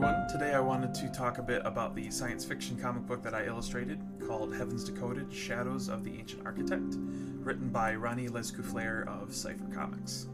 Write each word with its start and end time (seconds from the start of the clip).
everyone. 0.00 0.28
Today 0.28 0.54
I 0.54 0.60
wanted 0.60 0.94
to 0.94 1.08
talk 1.08 1.38
a 1.38 1.42
bit 1.42 1.60
about 1.64 1.96
the 1.96 2.08
science 2.08 2.44
fiction 2.44 2.78
comic 2.78 3.04
book 3.04 3.20
that 3.24 3.34
I 3.34 3.46
illustrated 3.46 4.00
called 4.24 4.54
Heavens 4.54 4.84
Decoded 4.84 5.32
Shadows 5.34 5.88
of 5.88 6.04
the 6.04 6.12
Ancient 6.16 6.46
Architect, 6.46 6.94
written 7.40 7.68
by 7.70 7.96
Ronnie 7.96 8.28
Lescouflair 8.28 9.08
of 9.08 9.34
Cypher 9.34 9.66
Comics. 9.74 10.28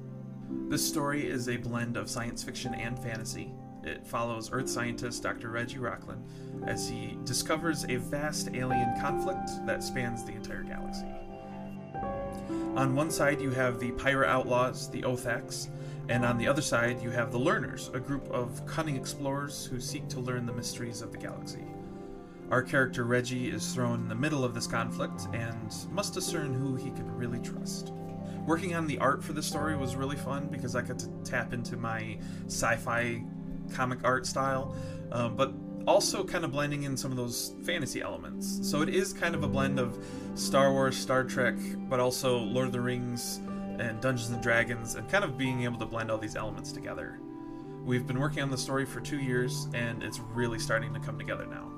This 0.68 0.86
story 0.86 1.26
is 1.26 1.48
a 1.48 1.56
blend 1.56 1.96
of 1.96 2.10
science 2.10 2.42
fiction 2.42 2.74
and 2.74 2.98
fantasy. 2.98 3.54
It 3.82 4.06
follows 4.06 4.52
Earth 4.52 4.68
scientist 4.68 5.22
Dr. 5.22 5.48
Reggie 5.48 5.78
Rocklin 5.78 6.20
as 6.66 6.86
he 6.86 7.16
discovers 7.24 7.86
a 7.88 7.96
vast 7.96 8.50
alien 8.52 9.00
conflict 9.00 9.48
that 9.64 9.82
spans 9.82 10.24
the 10.24 10.32
entire 10.32 10.64
galaxy. 10.64 11.06
On 12.76 12.94
one 12.94 13.10
side, 13.10 13.40
you 13.40 13.48
have 13.52 13.80
the 13.80 13.92
pirate 13.92 14.28
outlaws, 14.28 14.90
the 14.90 15.00
Othacs, 15.00 15.68
and 16.08 16.24
on 16.24 16.36
the 16.36 16.46
other 16.46 16.62
side, 16.62 17.02
you 17.02 17.10
have 17.10 17.32
the 17.32 17.38
Learners, 17.38 17.90
a 17.94 18.00
group 18.00 18.28
of 18.30 18.64
cunning 18.66 18.96
explorers 18.96 19.64
who 19.64 19.80
seek 19.80 20.08
to 20.08 20.20
learn 20.20 20.44
the 20.44 20.52
mysteries 20.52 21.00
of 21.00 21.12
the 21.12 21.18
galaxy. 21.18 21.64
Our 22.50 22.62
character 22.62 23.04
Reggie 23.04 23.48
is 23.48 23.72
thrown 23.72 24.00
in 24.00 24.08
the 24.08 24.14
middle 24.14 24.44
of 24.44 24.54
this 24.54 24.66
conflict 24.66 25.28
and 25.32 25.74
must 25.90 26.12
discern 26.12 26.52
who 26.52 26.76
he 26.76 26.90
can 26.90 27.10
really 27.16 27.38
trust. 27.38 27.92
Working 28.46 28.74
on 28.74 28.86
the 28.86 28.98
art 28.98 29.24
for 29.24 29.32
this 29.32 29.46
story 29.46 29.76
was 29.76 29.96
really 29.96 30.16
fun 30.16 30.48
because 30.48 30.76
I 30.76 30.82
got 30.82 30.98
to 30.98 31.08
tap 31.24 31.54
into 31.54 31.78
my 31.78 32.18
sci 32.46 32.76
fi 32.76 33.24
comic 33.72 34.00
art 34.04 34.26
style, 34.26 34.76
um, 35.10 35.36
but 35.36 35.54
also 35.86 36.22
kind 36.22 36.44
of 36.44 36.52
blending 36.52 36.82
in 36.82 36.96
some 36.96 37.10
of 37.10 37.16
those 37.16 37.54
fantasy 37.64 38.02
elements. 38.02 38.60
So 38.68 38.82
it 38.82 38.90
is 38.90 39.14
kind 39.14 39.34
of 39.34 39.42
a 39.42 39.48
blend 39.48 39.78
of 39.78 39.98
Star 40.34 40.72
Wars, 40.72 40.96
Star 40.96 41.24
Trek, 41.24 41.56
but 41.88 42.00
also 42.00 42.38
Lord 42.38 42.66
of 42.66 42.72
the 42.72 42.80
Rings 42.80 43.40
and 43.80 44.00
Dungeons 44.00 44.30
and 44.30 44.42
Dragons, 44.42 44.94
and 44.94 45.08
kind 45.08 45.24
of 45.24 45.36
being 45.38 45.62
able 45.62 45.78
to 45.78 45.86
blend 45.86 46.10
all 46.10 46.18
these 46.18 46.36
elements 46.36 46.72
together. 46.72 47.18
We've 47.84 48.06
been 48.06 48.18
working 48.18 48.42
on 48.42 48.50
the 48.50 48.58
story 48.58 48.86
for 48.86 49.00
two 49.00 49.18
years, 49.18 49.68
and 49.74 50.02
it's 50.02 50.18
really 50.18 50.58
starting 50.58 50.94
to 50.94 51.00
come 51.00 51.18
together 51.18 51.46
now. 51.46 51.70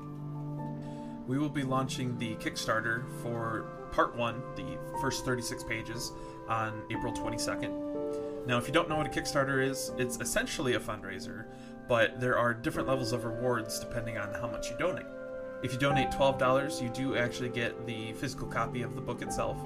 We 1.27 1.39
will 1.39 1.49
be 1.49 1.65
launching 1.65 2.17
the 2.19 2.37
Kickstarter 2.37 3.05
for 3.23 3.67
part 3.91 4.15
one, 4.17 4.41
the 4.55 4.79
first 5.01 5.25
36 5.25 5.65
pages, 5.65 6.13
on 6.49 6.83
April 6.91 7.13
22nd. 7.13 8.47
Now, 8.47 8.59
if 8.59 8.69
you 8.69 8.73
don't 8.73 8.89
know 8.89 8.97
what 8.97 9.07
a 9.07 9.11
Kickstarter 9.11 9.69
is, 9.69 9.91
it's 9.99 10.21
essentially 10.21 10.75
a 10.75 10.81
fundraiser, 10.81 11.47
but 11.89 12.21
there 12.21 12.39
are 12.39 12.55
different 12.55 12.87
levels 12.87 13.13
of 13.13 13.25
rewards 13.25 13.81
depending 13.81 14.19
on 14.19 14.33
how 14.35 14.47
much 14.47 14.71
you 14.71 14.77
donate. 14.79 15.07
If 15.65 15.73
you 15.73 15.79
donate 15.79 16.11
$12, 16.11 16.81
you 16.81 16.89
do 16.91 17.17
actually 17.17 17.49
get 17.49 17.87
the 17.87 18.13
physical 18.13 18.47
copy 18.47 18.83
of 18.83 18.95
the 18.95 19.01
book 19.01 19.23
itself. 19.23 19.59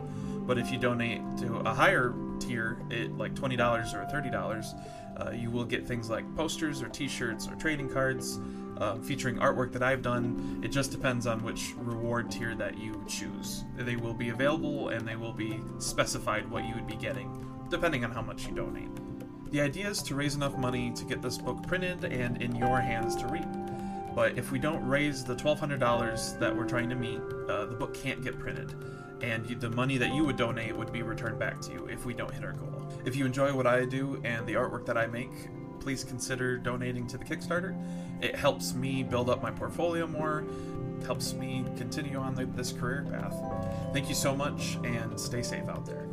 But 0.51 0.59
if 0.59 0.73
you 0.73 0.79
donate 0.79 1.21
to 1.37 1.59
a 1.59 1.73
higher 1.73 2.13
tier, 2.41 2.77
it 2.91 3.17
like 3.17 3.35
$20 3.35 3.55
or 3.95 4.05
$30, 4.13 4.75
uh, 5.17 5.31
you 5.31 5.49
will 5.49 5.65
get 5.65 5.87
things 5.87 6.11
like 6.11 6.25
posters 6.35 6.83
or 6.83 6.89
t 6.89 7.07
shirts 7.07 7.47
or 7.47 7.55
trading 7.55 7.89
cards 7.89 8.41
um, 8.79 9.01
featuring 9.01 9.37
artwork 9.37 9.73
that 9.75 9.85
I've 9.85 10.03
done. 10.03 10.61
It 10.65 10.73
just 10.73 10.91
depends 10.91 11.29
on 11.29 11.45
which 11.45 11.75
reward 11.77 12.33
tier 12.33 12.57
that 12.57 12.77
you 12.77 13.01
choose. 13.07 13.63
They 13.77 13.95
will 13.95 14.13
be 14.13 14.31
available 14.31 14.89
and 14.89 15.07
they 15.07 15.15
will 15.15 15.33
be 15.33 15.61
specified 15.79 16.51
what 16.51 16.65
you 16.65 16.75
would 16.75 16.89
be 16.89 16.97
getting, 16.97 17.47
depending 17.69 18.05
on 18.05 18.11
how 18.11 18.23
much 18.23 18.49
you 18.49 18.53
donate. 18.53 18.91
The 19.53 19.61
idea 19.61 19.89
is 19.89 20.03
to 20.03 20.17
raise 20.17 20.35
enough 20.35 20.59
money 20.59 20.91
to 20.97 21.05
get 21.05 21.23
this 21.23 21.39
book 21.39 21.65
printed 21.65 22.03
and 22.03 22.43
in 22.43 22.57
your 22.57 22.81
hands 22.81 23.15
to 23.15 23.29
read. 23.29 23.70
But 24.15 24.37
if 24.37 24.51
we 24.51 24.59
don't 24.59 24.85
raise 24.87 25.25
the 25.25 25.35
$1,200 25.35 26.39
that 26.39 26.57
we're 26.57 26.69
trying 26.69 26.89
to 26.91 26.97
meet, 26.97 27.21
uh, 27.49 27.67
the 27.67 27.75
book 27.75 27.95
can't 27.95 28.23
get 28.23 28.39
printed, 28.39 28.75
and 29.23 29.49
you, 29.49 29.57
the 29.57 29.71
money 29.71 29.99
that 29.99 30.15
you 30.15 30.25
would 30.25 30.37
donate 30.37 30.77
would 30.77 30.93
be 30.93 31.03
returned 31.03 31.39
back 31.39 31.61
to 31.63 31.73
you 31.73 31.87
if 31.87 32.05
we 32.05 32.15
don't 32.15 32.33
hit 32.33 32.45
our 32.45 32.53
goal. 32.53 32.89
If 33.05 33.17
you 33.17 33.25
enjoy 33.25 33.55
what 33.55 33.67
I 33.67 33.85
do 33.85 34.21
and 34.25 34.47
the 34.47 34.55
artwork 34.55 34.85
that 34.87 34.99
I 34.99 35.07
make, 35.07 35.31
please 35.79 36.05
consider 36.05 36.59
donating 36.59 37.07
to 37.09 37.19
the 37.19 37.25
Kickstarter. 37.25 37.75
It 38.21 38.37
helps 38.37 38.75
me 38.75 39.03
build 39.03 39.31
up 39.31 39.43
my 39.43 39.51
portfolio 39.51 40.07
more, 40.07 40.45
helps 41.07 41.33
me 41.33 41.65
continue 41.77 42.19
on 42.19 42.35
the, 42.35 42.47
this 42.47 42.73
career 42.73 43.07
path. 43.11 43.35
Thank 43.93 44.09
you 44.09 44.15
so 44.15 44.37
much, 44.37 44.77
and 44.85 45.19
stay 45.19 45.43
safe 45.43 45.69
out 45.69 45.87
there. 45.87 46.10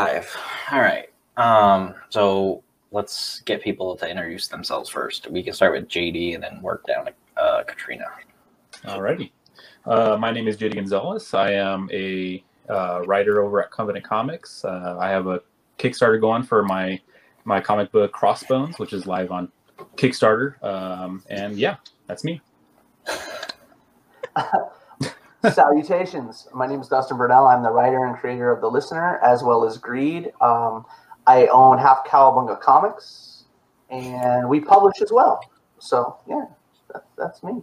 Live. 0.00 0.36
All 0.72 0.80
right. 0.80 1.08
Um, 1.36 1.94
so 2.08 2.62
let's 2.90 3.40
get 3.40 3.62
people 3.62 3.96
to 3.96 4.08
introduce 4.08 4.48
themselves 4.48 4.88
first. 4.88 5.30
We 5.30 5.42
can 5.42 5.52
start 5.52 5.72
with 5.72 5.88
JD 5.88 6.34
and 6.34 6.42
then 6.42 6.60
work 6.62 6.86
down 6.86 7.06
to 7.06 7.12
uh, 7.36 7.64
Katrina. 7.64 8.06
Alrighty. 8.84 9.30
Uh, 9.84 10.16
my 10.18 10.30
name 10.30 10.48
is 10.48 10.56
JD 10.56 10.76
Gonzalez. 10.76 11.34
I 11.34 11.52
am 11.52 11.88
a 11.92 12.42
uh, 12.68 13.02
writer 13.06 13.42
over 13.42 13.62
at 13.62 13.70
Covenant 13.70 14.04
Comics. 14.04 14.64
Uh, 14.64 14.96
I 14.98 15.10
have 15.10 15.26
a 15.26 15.42
Kickstarter 15.78 16.20
going 16.20 16.42
for 16.42 16.62
my 16.62 17.00
my 17.44 17.60
comic 17.60 17.90
book 17.90 18.12
Crossbones, 18.12 18.78
which 18.78 18.92
is 18.92 19.06
live 19.06 19.30
on 19.30 19.50
Kickstarter. 19.96 20.62
Um, 20.62 21.22
and 21.30 21.56
yeah, 21.56 21.76
that's 22.06 22.22
me. 22.24 22.40
Salutations. 25.48 26.48
My 26.52 26.66
name 26.66 26.80
is 26.80 26.88
Dustin 26.88 27.16
Burnell. 27.16 27.46
I'm 27.46 27.62
the 27.62 27.70
writer 27.70 28.04
and 28.04 28.16
creator 28.16 28.50
of 28.50 28.60
The 28.60 28.68
Listener 28.68 29.18
as 29.24 29.42
well 29.42 29.64
as 29.64 29.78
Greed. 29.78 30.32
Um, 30.40 30.84
I 31.26 31.46
own 31.46 31.78
half 31.78 32.04
Cowabunga 32.06 32.60
Comics 32.60 33.44
and 33.88 34.48
we 34.48 34.60
publish 34.60 35.00
as 35.00 35.10
well. 35.10 35.40
So, 35.78 36.18
yeah, 36.28 36.44
that, 36.92 37.04
that's 37.16 37.42
me. 37.42 37.62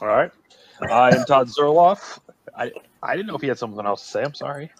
All 0.00 0.08
right. 0.08 0.32
I 0.90 1.14
am 1.14 1.24
Todd 1.24 1.46
Zerloff. 1.46 2.18
I, 2.56 2.72
I 3.00 3.14
didn't 3.14 3.28
know 3.28 3.36
if 3.36 3.42
he 3.42 3.48
had 3.48 3.58
something 3.58 3.86
else 3.86 4.02
to 4.02 4.08
say. 4.08 4.22
I'm 4.24 4.34
sorry. 4.34 4.72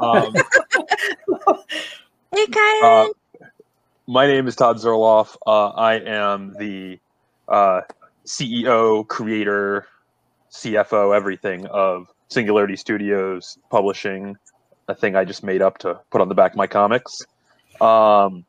Um, 0.00 0.34
hey, 2.32 2.46
Kyle. 2.48 2.82
uh, 2.82 3.08
my 4.08 4.26
name 4.26 4.48
is 4.48 4.56
Todd 4.56 4.78
Zerloff. 4.78 5.36
Uh, 5.46 5.68
I 5.68 6.00
am 6.00 6.54
the 6.58 6.98
uh, 7.46 7.82
CEO, 8.26 9.06
creator, 9.06 9.86
CFO, 10.50 11.16
everything 11.16 11.66
of 11.66 12.08
Singularity 12.28 12.76
Studios 12.76 13.58
Publishing, 13.70 14.36
a 14.88 14.94
thing 14.94 15.16
I 15.16 15.24
just 15.24 15.42
made 15.42 15.62
up 15.62 15.78
to 15.78 16.00
put 16.10 16.20
on 16.20 16.28
the 16.28 16.34
back 16.34 16.52
of 16.52 16.56
my 16.56 16.66
comics. 16.66 17.22
Um, 17.80 18.44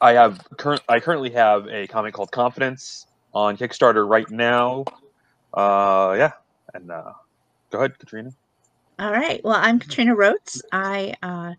I 0.00 0.12
have 0.12 0.46
current. 0.58 0.82
I 0.88 1.00
currently 1.00 1.30
have 1.30 1.66
a 1.68 1.86
comic 1.86 2.14
called 2.14 2.30
Confidence 2.30 3.06
on 3.32 3.56
Kickstarter 3.56 4.08
right 4.08 4.28
now. 4.30 4.84
Uh, 5.52 6.14
yeah, 6.18 6.32
and 6.74 6.90
uh, 6.90 7.12
go 7.70 7.78
ahead, 7.78 7.98
Katrina. 7.98 8.32
All 8.98 9.10
right. 9.10 9.42
Well, 9.42 9.56
I'm 9.56 9.80
Katrina 9.80 10.14
Rotes. 10.14 10.62
I 10.70 11.14
uh, 11.22 11.54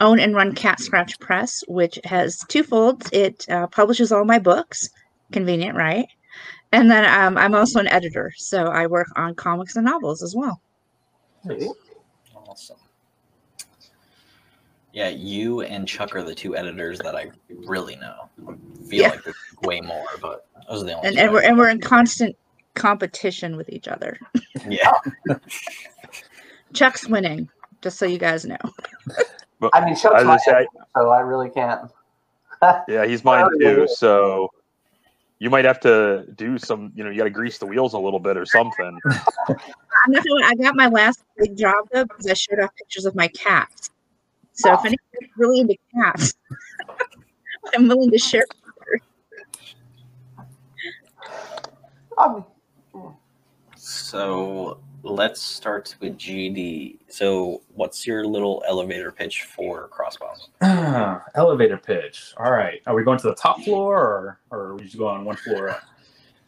own 0.00 0.20
and 0.20 0.36
run 0.36 0.54
Cat 0.54 0.78
Scratch 0.78 1.18
Press, 1.18 1.64
which 1.66 1.98
has 2.04 2.44
two 2.48 2.62
folds. 2.62 3.08
It 3.12 3.44
uh, 3.48 3.66
publishes 3.66 4.12
all 4.12 4.24
my 4.24 4.38
books. 4.38 4.90
Convenient, 5.32 5.76
right? 5.76 6.06
And 6.72 6.90
then 6.90 7.04
um, 7.04 7.38
I'm 7.38 7.54
also 7.54 7.80
an 7.80 7.86
editor, 7.88 8.32
so 8.36 8.66
I 8.66 8.86
work 8.86 9.06
on 9.16 9.34
comics 9.34 9.76
and 9.76 9.84
novels 9.84 10.22
as 10.22 10.34
well. 10.34 10.60
Awesome. 12.34 12.76
Yeah, 14.92 15.08
you 15.08 15.60
and 15.60 15.86
Chuck 15.86 16.16
are 16.16 16.22
the 16.22 16.34
two 16.34 16.56
editors 16.56 16.98
that 17.00 17.14
I 17.14 17.30
really 17.50 17.96
know. 17.96 18.28
I 18.48 18.52
feel 18.88 19.02
Yeah. 19.02 19.08
like 19.10 19.24
there's 19.24 19.36
way 19.62 19.80
more, 19.80 20.06
but 20.20 20.46
those 20.68 20.82
are 20.82 20.86
the 20.86 20.92
only 20.94 21.08
And, 21.08 21.16
two 21.16 21.22
and 21.22 21.32
we're 21.32 21.42
and 21.42 21.58
we're 21.58 21.68
in 21.68 21.80
constant 21.80 22.34
competition 22.74 23.56
with 23.56 23.68
each 23.68 23.88
other. 23.88 24.18
yeah. 24.68 24.92
Chuck's 26.72 27.06
winning, 27.08 27.48
just 27.82 27.98
so 27.98 28.06
you 28.06 28.18
guys 28.18 28.44
know. 28.44 28.56
But 29.60 29.70
I 29.74 29.84
mean, 29.84 29.96
Chuck's 29.96 30.24
my 30.24 30.36
say, 30.38 30.52
editor, 30.52 30.68
so 30.96 31.10
I 31.10 31.20
really 31.20 31.50
can't. 31.50 31.90
yeah, 32.88 33.06
he's 33.06 33.24
mine 33.24 33.46
too. 33.60 33.86
So 33.88 34.50
you 35.38 35.50
might 35.50 35.64
have 35.64 35.80
to 35.80 36.26
do 36.34 36.58
some. 36.58 36.92
You 36.94 37.04
know, 37.04 37.10
you 37.10 37.18
got 37.18 37.24
to 37.24 37.30
grease 37.30 37.58
the 37.58 37.66
wheels 37.66 37.94
a 37.94 37.98
little 37.98 38.20
bit 38.20 38.36
or 38.36 38.46
something. 38.46 38.98
I'm 39.48 40.12
not 40.12 40.24
gonna, 40.24 40.46
I 40.46 40.54
got 40.54 40.76
my 40.76 40.88
last 40.88 41.22
big 41.36 41.56
job 41.56 41.86
though 41.92 42.04
because 42.04 42.26
I 42.26 42.34
showed 42.34 42.60
off 42.60 42.74
pictures 42.76 43.04
of 43.04 43.14
my 43.14 43.28
cats. 43.28 43.90
So 44.52 44.72
if 44.72 44.80
anyone's 44.80 45.36
really 45.36 45.60
into 45.60 45.76
cats, 45.94 46.34
I'm 47.74 47.88
willing 47.88 48.10
to 48.10 48.18
share. 48.18 48.44
Um, 52.18 52.46
So 53.76 54.80
let's 55.06 55.40
start 55.40 55.94
with 56.00 56.18
JD. 56.18 56.98
So, 57.08 57.62
what's 57.74 58.06
your 58.06 58.26
little 58.26 58.62
elevator 58.66 59.12
pitch 59.12 59.42
for 59.42 59.88
Crossbones? 59.88 60.48
Elevator 61.34 61.78
pitch. 61.78 62.34
All 62.36 62.50
right. 62.50 62.80
Are 62.86 62.94
we 62.94 63.04
going 63.04 63.18
to 63.18 63.28
the 63.28 63.34
top 63.34 63.62
floor 63.62 63.98
or, 63.98 64.40
or 64.50 64.58
are 64.58 64.74
we 64.74 64.84
just 64.84 64.98
going 64.98 65.24
one 65.24 65.36
floor 65.36 65.70
up? 65.70 65.82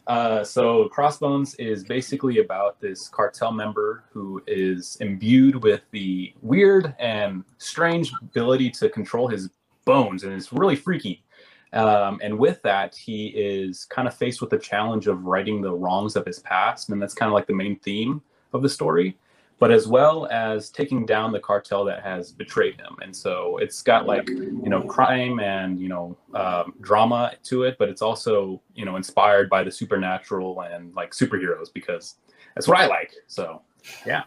Uh, 0.07 0.43
so, 0.43 0.89
Crossbones 0.89 1.55
is 1.55 1.83
basically 1.83 2.39
about 2.39 2.79
this 2.81 3.07
cartel 3.07 3.51
member 3.51 4.03
who 4.11 4.41
is 4.47 4.97
imbued 4.99 5.63
with 5.63 5.81
the 5.91 6.33
weird 6.41 6.95
and 6.99 7.43
strange 7.59 8.11
ability 8.21 8.69
to 8.71 8.89
control 8.89 9.27
his 9.27 9.49
bones, 9.85 10.23
and 10.23 10.33
it's 10.33 10.51
really 10.51 10.75
freaky. 10.75 11.23
Um, 11.71 12.19
and 12.23 12.37
with 12.37 12.61
that, 12.63 12.95
he 12.95 13.27
is 13.27 13.85
kind 13.85 14.07
of 14.07 14.15
faced 14.15 14.41
with 14.41 14.49
the 14.49 14.57
challenge 14.57 15.05
of 15.05 15.25
righting 15.25 15.61
the 15.61 15.71
wrongs 15.71 16.15
of 16.15 16.25
his 16.25 16.39
past, 16.39 16.89
and 16.89 16.99
that's 16.99 17.13
kind 17.13 17.29
of 17.29 17.33
like 17.33 17.45
the 17.45 17.53
main 17.53 17.77
theme 17.79 18.21
of 18.53 18.61
the 18.61 18.69
story, 18.69 19.17
but 19.59 19.71
as 19.71 19.87
well 19.87 20.27
as 20.31 20.69
taking 20.69 21.05
down 21.05 21.31
the 21.31 21.39
cartel 21.39 21.83
that 21.85 22.01
has 22.03 22.31
betrayed 22.31 22.79
him. 22.79 22.95
And 23.01 23.15
so 23.15 23.57
it's 23.57 23.81
got 23.81 24.05
like 24.05 24.29
you 24.29 24.69
know 24.69 24.81
crime 24.81 25.39
and 25.39 25.79
you 25.79 25.89
know 25.89 26.17
um, 26.33 26.73
drama 26.81 27.33
to 27.43 27.63
it, 27.63 27.77
but 27.77 27.89
it's 27.89 28.01
also 28.01 28.61
you 28.73 28.85
know 28.85 28.95
inspired 28.95 29.49
by 29.49 29.63
the 29.63 29.71
supernatural 29.71 30.61
and 30.61 30.93
like 30.95 31.11
superheroes 31.11 31.71
because 31.73 32.15
that's 32.55 32.67
what 32.67 32.77
I 32.79 32.87
like. 32.87 33.13
So 33.27 33.61
yeah, 34.05 34.23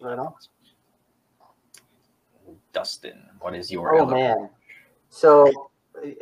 Right 0.00 0.18
on. 0.18 0.32
Dustin, 2.72 3.24
what 3.40 3.54
is 3.54 3.70
your 3.70 3.94
Oh 3.94 3.98
elevator? 4.00 4.38
man. 4.38 4.50
So 5.10 5.70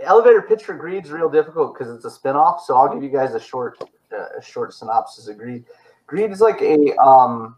elevator 0.00 0.42
pitch 0.42 0.64
for 0.64 0.74
Greed's 0.74 1.10
real 1.10 1.28
difficult 1.28 1.74
because 1.76 1.94
it's 1.94 2.04
a 2.04 2.18
spinoff. 2.18 2.60
So 2.60 2.76
I'll 2.76 2.92
give 2.92 3.02
you 3.02 3.10
guys 3.10 3.34
a 3.34 3.40
short, 3.40 3.78
uh, 4.12 4.38
a 4.38 4.42
short 4.42 4.72
synopsis 4.72 5.28
of 5.28 5.36
Greed. 5.38 5.64
Greed 6.06 6.30
is 6.30 6.40
like 6.40 6.60
a 6.62 6.96
um, 6.98 7.56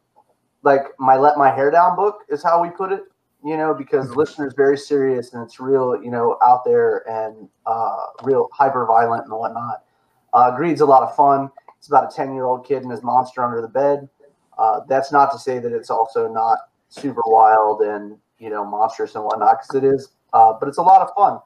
like 0.63 0.83
my 0.99 1.17
let 1.17 1.37
my 1.37 1.51
hair 1.51 1.71
down 1.71 1.97
book 1.97 2.21
is 2.29 2.43
how 2.43 2.63
we 2.63 2.71
put 2.71 2.93
it. 2.93 3.03
You 3.45 3.57
know, 3.57 3.73
because 3.73 4.09
the 4.09 4.15
listener 4.17 4.49
is 4.49 4.55
very 4.55 4.77
serious 4.77 5.33
and 5.33 5.45
it's 5.45 5.61
real, 5.61 6.03
you 6.03 6.11
know, 6.11 6.39
out 6.45 6.65
there 6.65 7.09
and 7.09 7.49
uh, 7.67 8.07
real 8.25 8.49
hyper 8.53 8.85
violent 8.85 9.25
and 9.25 9.33
whatnot. 9.33 9.85
Uh, 10.35 10.57
Greed's 10.57 10.81
a 10.81 10.87
lot 10.87 11.05
of 11.05 11.15
fun. 11.15 11.49
It's 11.79 11.87
about 11.87 12.13
a 12.13 12.17
ten 12.17 12.35
year 12.35 12.47
old 12.47 12.67
kid 12.67 12.83
and 12.83 12.91
his 12.91 13.03
monster 13.03 13.45
under 13.45 13.61
the 13.63 13.69
bed. 13.69 14.09
Uh, 14.59 14.81
that's 14.89 15.13
not 15.13 15.31
to 15.31 15.39
say 15.39 15.61
that 15.61 15.73
it's 15.73 15.89
also 15.89 16.27
not 16.29 16.59
super 16.89 17.23
wild 17.27 17.83
and 17.83 18.17
you 18.39 18.51
know 18.51 18.65
monstrous 18.65 19.15
and 19.15 19.25
whatnot 19.25 19.59
because 19.61 19.83
it 19.83 19.87
is 19.87 20.09
uh, 20.33 20.53
but 20.59 20.69
it's 20.69 20.79
a 20.79 20.83
lot 20.83 21.03
of 21.03 21.15
fun 21.15 21.39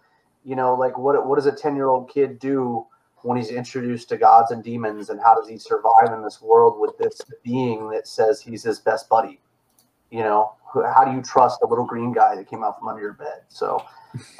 you 0.44 0.54
know 0.54 0.74
like 0.74 0.96
what 0.96 1.26
what 1.26 1.36
does 1.36 1.46
a 1.46 1.52
10 1.52 1.74
year 1.74 1.88
old 1.88 2.08
kid 2.08 2.38
do 2.38 2.86
when 3.22 3.36
he's 3.36 3.50
introduced 3.50 4.08
to 4.08 4.16
gods 4.16 4.50
and 4.50 4.62
demons 4.62 5.10
and 5.10 5.20
how 5.20 5.34
does 5.34 5.48
he 5.48 5.58
survive 5.58 6.12
in 6.12 6.22
this 6.22 6.40
world 6.40 6.80
with 6.80 6.96
this 6.98 7.20
being 7.42 7.88
that 7.90 8.06
says 8.06 8.40
he's 8.40 8.62
his 8.62 8.78
best 8.78 9.08
buddy? 9.08 9.40
You 10.10 10.20
know 10.20 10.52
how 10.74 11.04
do 11.04 11.12
you 11.12 11.22
trust 11.22 11.60
a 11.62 11.66
little 11.66 11.84
green 11.84 12.12
guy 12.12 12.34
that 12.36 12.48
came 12.48 12.64
out 12.64 12.78
from 12.78 12.88
under 12.88 13.02
your 13.02 13.12
bed? 13.12 13.42
So 13.48 13.84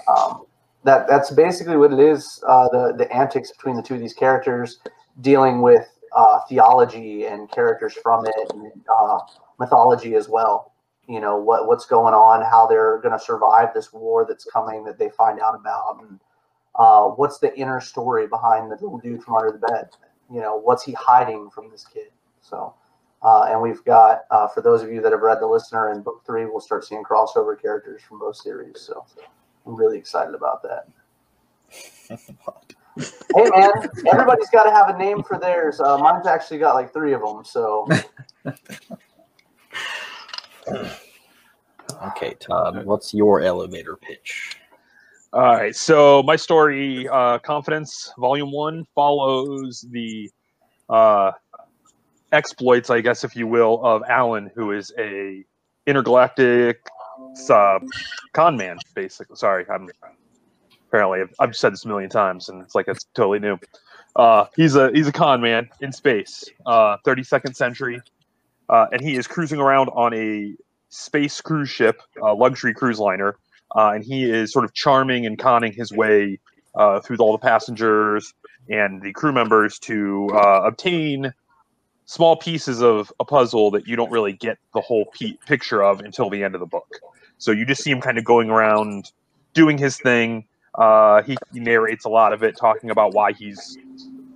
um, 0.08 0.46
that 0.84 1.06
that's 1.06 1.30
basically 1.30 1.76
what 1.76 1.92
it 1.92 2.00
is 2.00 2.42
uh, 2.46 2.68
the 2.68 2.94
the 2.96 3.12
antics 3.12 3.52
between 3.52 3.76
the 3.76 3.82
two 3.82 3.94
of 3.94 4.00
these 4.00 4.14
characters 4.14 4.80
dealing 5.20 5.60
with 5.60 5.88
uh, 6.14 6.40
theology 6.48 7.26
and 7.26 7.50
characters 7.50 7.94
from 8.02 8.26
it 8.26 8.52
and 8.52 8.70
uh, 9.00 9.18
mythology 9.58 10.14
as 10.14 10.28
well. 10.28 10.72
You 11.08 11.20
know 11.20 11.36
what 11.36 11.66
what's 11.66 11.86
going 11.86 12.14
on 12.14 12.42
how 12.42 12.66
they're 12.66 12.98
going 12.98 13.18
to 13.18 13.22
survive 13.22 13.74
this 13.74 13.92
war 13.92 14.24
that's 14.28 14.44
coming 14.44 14.84
that 14.84 14.98
they 14.98 15.10
find 15.10 15.40
out 15.40 15.54
about 15.54 15.98
and 16.02 16.18
uh, 16.74 17.08
what's 17.08 17.38
the 17.38 17.56
inner 17.58 17.80
story 17.80 18.26
behind 18.26 18.70
the 18.70 18.76
little 18.76 18.98
dude 18.98 19.22
from 19.22 19.36
under 19.36 19.52
the 19.52 19.66
bed? 19.66 19.90
You 20.32 20.40
know 20.40 20.56
what's 20.56 20.84
he 20.84 20.92
hiding 20.92 21.50
from 21.50 21.70
this 21.70 21.84
kid? 21.84 22.08
So 22.40 22.74
uh, 23.22 23.46
and 23.48 23.60
we've 23.60 23.84
got 23.84 24.22
uh, 24.30 24.48
for 24.48 24.62
those 24.62 24.82
of 24.82 24.90
you 24.90 25.00
that 25.02 25.12
have 25.12 25.20
read 25.20 25.40
the 25.40 25.46
listener 25.46 25.92
in 25.92 26.02
book 26.02 26.22
three 26.26 26.44
we'll 26.44 26.60
start 26.60 26.84
seeing 26.84 27.02
crossover 27.02 27.60
characters 27.60 28.02
from 28.02 28.18
both 28.18 28.36
series. 28.36 28.80
So 28.80 29.04
i'm 29.66 29.76
really 29.76 29.98
excited 29.98 30.34
about 30.34 30.62
that. 30.62 30.86
Hey 33.34 33.48
man 33.56 33.70
everybody's 34.12 34.50
got 34.50 34.64
to 34.64 34.70
have 34.70 34.94
a 34.94 34.98
name 34.98 35.22
for 35.22 35.38
theirs. 35.38 35.80
Uh, 35.80 35.96
mine's 35.96 36.26
actually 36.26 36.58
got 36.58 36.74
like 36.74 36.92
three 36.92 37.14
of 37.14 37.22
them 37.22 37.42
so. 37.42 37.88
Okay, 42.06 42.34
Todd, 42.40 42.84
what's 42.84 43.14
your 43.14 43.40
elevator 43.40 43.96
pitch? 43.96 44.56
All 45.34 45.40
right, 45.40 45.74
so 45.74 46.22
my 46.24 46.36
story, 46.36 47.08
uh, 47.08 47.38
Confidence, 47.38 48.12
Volume 48.18 48.52
One, 48.52 48.84
follows 48.94 49.86
the 49.90 50.30
uh, 50.90 51.32
exploits, 52.32 52.90
I 52.90 53.00
guess, 53.00 53.24
if 53.24 53.34
you 53.34 53.46
will, 53.46 53.82
of 53.82 54.02
Alan, 54.10 54.50
who 54.54 54.72
is 54.72 54.92
a 54.98 55.42
intergalactic 55.86 56.80
uh, 57.48 57.78
con 58.34 58.58
man, 58.58 58.76
basically. 58.94 59.36
Sorry, 59.36 59.64
I'm 59.70 59.88
apparently 60.88 61.22
I've, 61.22 61.34
I've 61.38 61.56
said 61.56 61.72
this 61.72 61.86
a 61.86 61.88
million 61.88 62.10
times, 62.10 62.50
and 62.50 62.62
it's 62.62 62.74
like 62.74 62.86
it's 62.86 63.04
totally 63.14 63.38
new. 63.38 63.58
Uh, 64.14 64.44
he's 64.54 64.76
a 64.76 64.90
he's 64.92 65.08
a 65.08 65.12
con 65.12 65.40
man 65.40 65.66
in 65.80 65.92
space, 65.92 66.44
uh, 66.66 66.98
32nd 67.06 67.56
century, 67.56 68.02
uh, 68.68 68.84
and 68.92 69.00
he 69.00 69.16
is 69.16 69.26
cruising 69.26 69.60
around 69.60 69.88
on 69.94 70.12
a 70.12 70.54
space 70.90 71.40
cruise 71.40 71.70
ship, 71.70 72.02
a 72.22 72.34
luxury 72.34 72.74
cruise 72.74 72.98
liner, 72.98 73.38
uh, 73.76 73.92
and 73.94 74.04
he 74.04 74.30
is 74.30 74.52
sort 74.52 74.64
of 74.64 74.74
charming 74.74 75.26
and 75.26 75.38
conning 75.38 75.72
his 75.72 75.92
way 75.92 76.38
uh, 76.74 77.00
through 77.00 77.16
all 77.18 77.32
the 77.32 77.38
passengers 77.38 78.34
and 78.68 79.02
the 79.02 79.12
crew 79.12 79.32
members 79.32 79.78
to 79.78 80.30
uh, 80.34 80.62
obtain 80.64 81.32
small 82.04 82.36
pieces 82.36 82.82
of 82.82 83.12
a 83.20 83.24
puzzle 83.24 83.70
that 83.70 83.86
you 83.86 83.96
don't 83.96 84.10
really 84.10 84.32
get 84.32 84.58
the 84.74 84.80
whole 84.80 85.06
picture 85.46 85.82
of 85.82 86.00
until 86.00 86.28
the 86.30 86.42
end 86.44 86.54
of 86.54 86.60
the 86.60 86.66
book. 86.66 86.98
So 87.38 87.50
you 87.50 87.64
just 87.64 87.82
see 87.82 87.90
him 87.90 88.00
kind 88.00 88.18
of 88.18 88.24
going 88.24 88.50
around 88.50 89.10
doing 89.54 89.78
his 89.78 89.96
thing. 89.98 90.44
Uh, 90.74 91.22
he, 91.22 91.36
he 91.52 91.60
narrates 91.60 92.04
a 92.04 92.08
lot 92.08 92.32
of 92.32 92.42
it, 92.42 92.56
talking 92.56 92.90
about 92.90 93.14
why 93.14 93.32
he's 93.32 93.78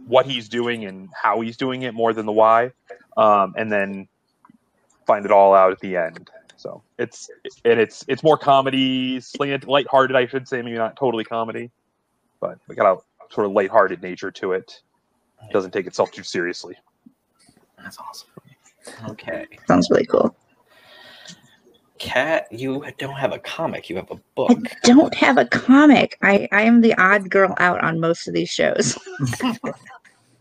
what 0.07 0.27
he's 0.27 0.49
doing 0.49 0.85
and 0.85 1.09
how 1.21 1.41
he's 1.41 1.57
doing 1.57 1.83
it 1.83 1.93
more 1.93 2.13
than 2.13 2.27
the 2.27 2.33
why, 2.33 2.71
um, 3.17 3.55
and 3.57 3.73
then 3.73 4.07
find 5.07 5.25
it 5.25 5.33
all 5.33 5.55
out 5.55 5.73
at 5.73 5.81
the 5.81 5.97
end. 5.97 6.31
So 6.67 6.83
it's 6.99 7.31
and 7.65 7.79
it's 7.79 8.05
it's 8.09 8.25
more 8.25 8.37
comedy, 8.37 9.21
slant, 9.21 9.69
lighthearted, 9.69 10.17
I 10.17 10.27
should 10.27 10.49
say, 10.49 10.63
maybe 10.63 10.77
not 10.77 10.97
totally 10.97 11.23
comedy, 11.23 11.71
but 12.41 12.59
we 12.67 12.75
got 12.75 12.93
a 12.93 13.33
sort 13.33 13.47
of 13.47 13.53
lighthearted 13.53 14.03
nature 14.03 14.33
to 14.33 14.51
it. 14.51 14.83
It 15.45 15.53
doesn't 15.53 15.71
take 15.71 15.87
itself 15.87 16.11
too 16.11 16.25
seriously. 16.25 16.75
That's 17.79 17.99
awesome. 17.99 18.31
Okay, 19.11 19.47
Sounds 19.69 19.89
really 19.91 20.07
cool. 20.07 20.35
Kat, 21.99 22.49
you 22.51 22.85
don't 22.99 23.17
have 23.17 23.33
a 23.33 23.39
comic; 23.39 23.89
you 23.89 23.95
have 23.95 24.11
a 24.11 24.19
book. 24.35 24.51
I 24.51 24.57
don't 24.83 25.15
have 25.15 25.39
a 25.39 25.45
comic. 25.45 26.19
I, 26.23 26.49
I 26.51 26.63
am 26.63 26.81
the 26.81 26.95
odd 26.95 27.31
girl 27.31 27.55
out 27.59 27.81
on 27.85 28.01
most 28.01 28.27
of 28.27 28.35
these 28.35 28.51
shows. 28.51 28.99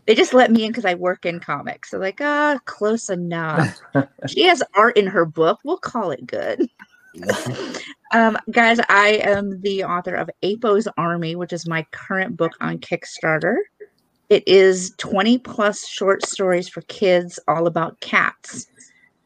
they 0.06 0.14
just 0.14 0.34
let 0.34 0.50
me 0.50 0.64
in 0.64 0.70
because 0.70 0.84
I 0.84 0.94
work 0.94 1.26
in 1.26 1.40
comics. 1.40 1.90
So 1.90 1.98
like, 1.98 2.20
ah, 2.20 2.58
close 2.64 3.10
enough. 3.10 3.80
she 4.28 4.44
has 4.44 4.62
art 4.74 4.96
in 4.96 5.06
her 5.06 5.24
book. 5.24 5.60
We'll 5.64 5.78
call 5.78 6.10
it 6.10 6.26
good. 6.26 6.68
Um, 8.14 8.38
guys, 8.50 8.78
I 8.88 9.20
am 9.24 9.60
the 9.62 9.84
author 9.84 10.14
of 10.14 10.30
Apo's 10.42 10.86
Army, 10.96 11.34
which 11.34 11.52
is 11.52 11.68
my 11.68 11.84
current 11.90 12.36
book 12.36 12.52
on 12.60 12.78
Kickstarter. 12.78 13.56
It 14.28 14.46
is 14.46 14.94
20 14.98 15.38
plus 15.38 15.86
short 15.86 16.24
stories 16.24 16.68
for 16.68 16.82
kids 16.82 17.38
all 17.48 17.66
about 17.66 18.00
cats, 18.00 18.68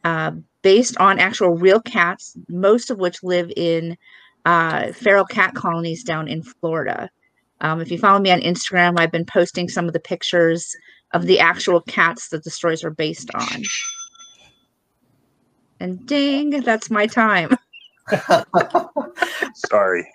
uh, 0.04 0.32
based 0.62 0.96
on 0.96 1.18
actual 1.18 1.50
real 1.50 1.80
cats, 1.80 2.36
most 2.48 2.90
of 2.90 2.98
which 2.98 3.22
live 3.22 3.52
in 3.56 3.96
uh, 4.44 4.92
feral 4.92 5.24
cat 5.24 5.54
colonies 5.54 6.02
down 6.02 6.26
in 6.26 6.42
Florida. 6.42 7.10
Um, 7.60 7.80
if 7.80 7.90
you 7.90 7.98
follow 7.98 8.20
me 8.20 8.30
on 8.30 8.40
Instagram, 8.40 8.98
I've 8.98 9.12
been 9.12 9.26
posting 9.26 9.68
some 9.68 9.86
of 9.86 9.92
the 9.92 10.00
pictures 10.00 10.74
of 11.12 11.26
the 11.26 11.40
actual 11.40 11.80
cats 11.82 12.28
that 12.30 12.44
the 12.44 12.50
stories 12.50 12.84
are 12.84 12.90
based 12.90 13.30
on. 13.34 13.62
And 15.78 16.06
ding, 16.06 16.50
that's 16.60 16.90
my 16.90 17.06
time. 17.06 17.56
Sorry, 19.54 20.06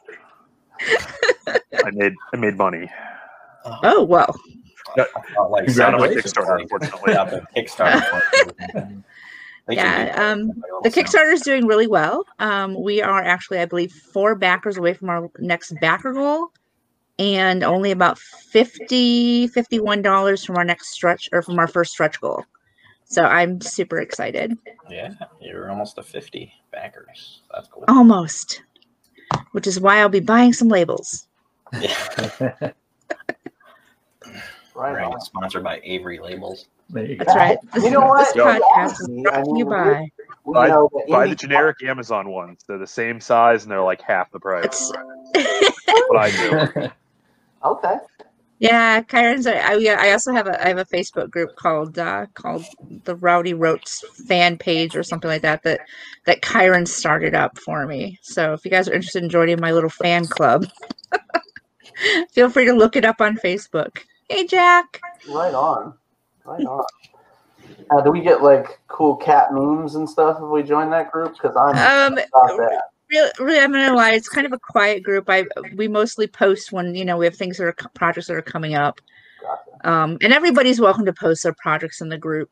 I 1.47 1.91
made 1.91 2.13
I 2.33 2.37
made 2.37 2.57
money. 2.57 2.89
Oh, 3.65 4.03
well. 4.03 4.35
Not 4.95 5.07
like 5.49 5.67
Not 5.75 5.95
on 5.95 5.99
my 6.01 6.07
Kickstarter, 6.09 6.61
unfortunately. 6.61 7.13
yeah, 7.13 7.25
the 7.25 7.45
Kickstarter. 7.55 9.03
They 9.67 9.77
Yeah, 9.77 10.13
um. 10.15 10.51
The 10.83 10.91
Kickstarter 10.91 11.33
is 11.33 11.41
doing 11.41 11.65
really 11.65 11.87
well. 11.87 12.23
Um, 12.37 12.79
we 12.79 13.01
are 13.01 13.23
actually, 13.23 13.57
I 13.57 13.65
believe, 13.65 13.91
four 13.91 14.35
backers 14.35 14.77
away 14.77 14.93
from 14.93 15.09
our 15.09 15.31
next 15.39 15.73
backer 15.81 16.13
goal 16.13 16.51
and 17.19 17.63
only 17.63 17.91
about 17.91 18.19
50 18.19 19.49
$51 19.49 20.45
from 20.45 20.57
our 20.57 20.63
next 20.65 20.89
stretch 20.89 21.29
or 21.31 21.41
from 21.41 21.57
our 21.59 21.67
first 21.67 21.91
stretch 21.91 22.19
goal. 22.21 22.43
So 23.05 23.23
I'm 23.23 23.61
super 23.61 23.99
excited. 23.99 24.57
Yeah, 24.89 25.13
you're 25.39 25.69
almost 25.69 25.97
a 25.97 26.03
50 26.03 26.51
backers. 26.71 27.41
That's 27.53 27.67
cool. 27.67 27.85
Almost. 27.87 28.63
Which 29.51 29.67
is 29.67 29.79
why 29.79 29.99
I'll 29.99 30.09
be 30.09 30.19
buying 30.19 30.53
some 30.53 30.67
labels. 30.69 31.27
Yeah. 31.79 31.95
Right. 32.39 32.73
Right, 34.75 35.05
on. 35.05 35.21
sponsored 35.21 35.63
by 35.63 35.79
Avery 35.85 36.19
Labels. 36.19 36.65
There 36.89 37.05
you 37.05 37.15
go. 37.15 37.23
That's 37.23 37.35
right. 37.37 37.57
You 37.81 37.91
know 37.91 38.01
what? 38.01 38.33
This 38.33 38.43
podcast 38.43 38.91
is 38.91 39.09
I 39.09 39.21
brought 39.31 39.43
to 39.45 39.57
you 39.57 39.65
by. 39.65 40.09
Buy- 40.45 40.67
know, 40.67 40.89
Buy 41.07 41.25
indie- 41.25 41.29
the 41.29 41.35
generic 41.35 41.81
Amazon 41.83 42.29
ones. 42.29 42.59
They're 42.67 42.77
the 42.77 42.85
same 42.85 43.21
size 43.21 43.63
and 43.63 43.71
they're 43.71 43.81
like 43.81 44.01
half 44.01 44.29
the 44.31 44.39
price. 44.39 44.91
That's 45.33 46.09
what 46.09 46.17
I 46.17 46.31
do. 46.31 46.89
Okay. 47.65 47.95
yeah, 48.59 49.01
Kyron's. 49.03 49.47
I, 49.47 49.55
I 49.57 49.75
yeah, 49.75 49.97
I 49.99 50.11
also 50.11 50.33
have 50.33 50.47
a 50.47 50.63
I 50.63 50.69
have 50.69 50.77
a 50.77 50.85
Facebook 50.85 51.29
group 51.31 51.55
called 51.57 51.99
uh 51.99 52.27
called 52.35 52.65
the 53.05 53.15
Rowdy 53.17 53.53
Roats 53.53 54.03
fan 54.27 54.57
page 54.57 54.95
or 54.95 55.03
something 55.03 55.29
like 55.29 55.43
that 55.43 55.63
that 55.63 55.81
that 56.25 56.41
Kyron 56.41 56.87
started 56.87 57.35
up 57.35 57.57
for 57.59 57.85
me. 57.87 58.19
So 58.23 58.53
if 58.53 58.65
you 58.65 58.71
guys 58.71 58.87
are 58.89 58.93
interested 58.93 59.23
in 59.23 59.29
joining 59.29 59.59
my 59.61 59.71
little 59.73 59.89
fan 59.89 60.27
club, 60.27 60.65
feel 62.33 62.49
free 62.49 62.65
to 62.65 62.73
look 62.73 62.95
it 62.95 63.05
up 63.05 63.21
on 63.21 63.37
Facebook. 63.37 63.99
Hey 64.29 64.47
Jack. 64.47 65.01
Right 65.29 65.53
on. 65.53 65.93
Right 66.45 66.65
on. 66.65 66.85
Uh, 67.91 68.01
do 68.01 68.11
we 68.11 68.21
get 68.21 68.41
like 68.43 68.79
cool 68.87 69.15
cat 69.17 69.53
memes 69.53 69.95
and 69.95 70.09
stuff 70.09 70.37
if 70.41 70.49
we 70.49 70.63
join 70.63 70.89
that 70.91 71.11
group? 71.11 71.33
Because 71.33 71.55
I'm 71.57 71.75
Um 71.77 72.19
about 72.33 72.57
that. 72.57 72.83
Really, 73.11 73.31
really 73.39 73.59
I'm 73.59 73.71
gonna 73.71 73.95
lie, 73.95 74.11
it's 74.13 74.29
kind 74.29 74.45
of 74.47 74.53
a 74.53 74.59
quiet 74.59 75.03
group. 75.03 75.29
I 75.29 75.45
we 75.75 75.87
mostly 75.87 76.27
post 76.27 76.71
when 76.71 76.95
you 76.95 77.05
know 77.05 77.17
we 77.17 77.25
have 77.25 77.35
things 77.35 77.57
that 77.57 77.65
are 77.65 77.75
projects 77.93 78.27
that 78.27 78.35
are 78.35 78.41
coming 78.41 78.75
up. 78.75 78.99
Gotcha. 79.41 79.89
Um, 79.89 80.17
and 80.21 80.33
everybody's 80.33 80.79
welcome 80.81 81.05
to 81.05 81.13
post 81.13 81.43
their 81.43 81.53
projects 81.53 82.01
in 82.01 82.09
the 82.09 82.17
group. 82.17 82.49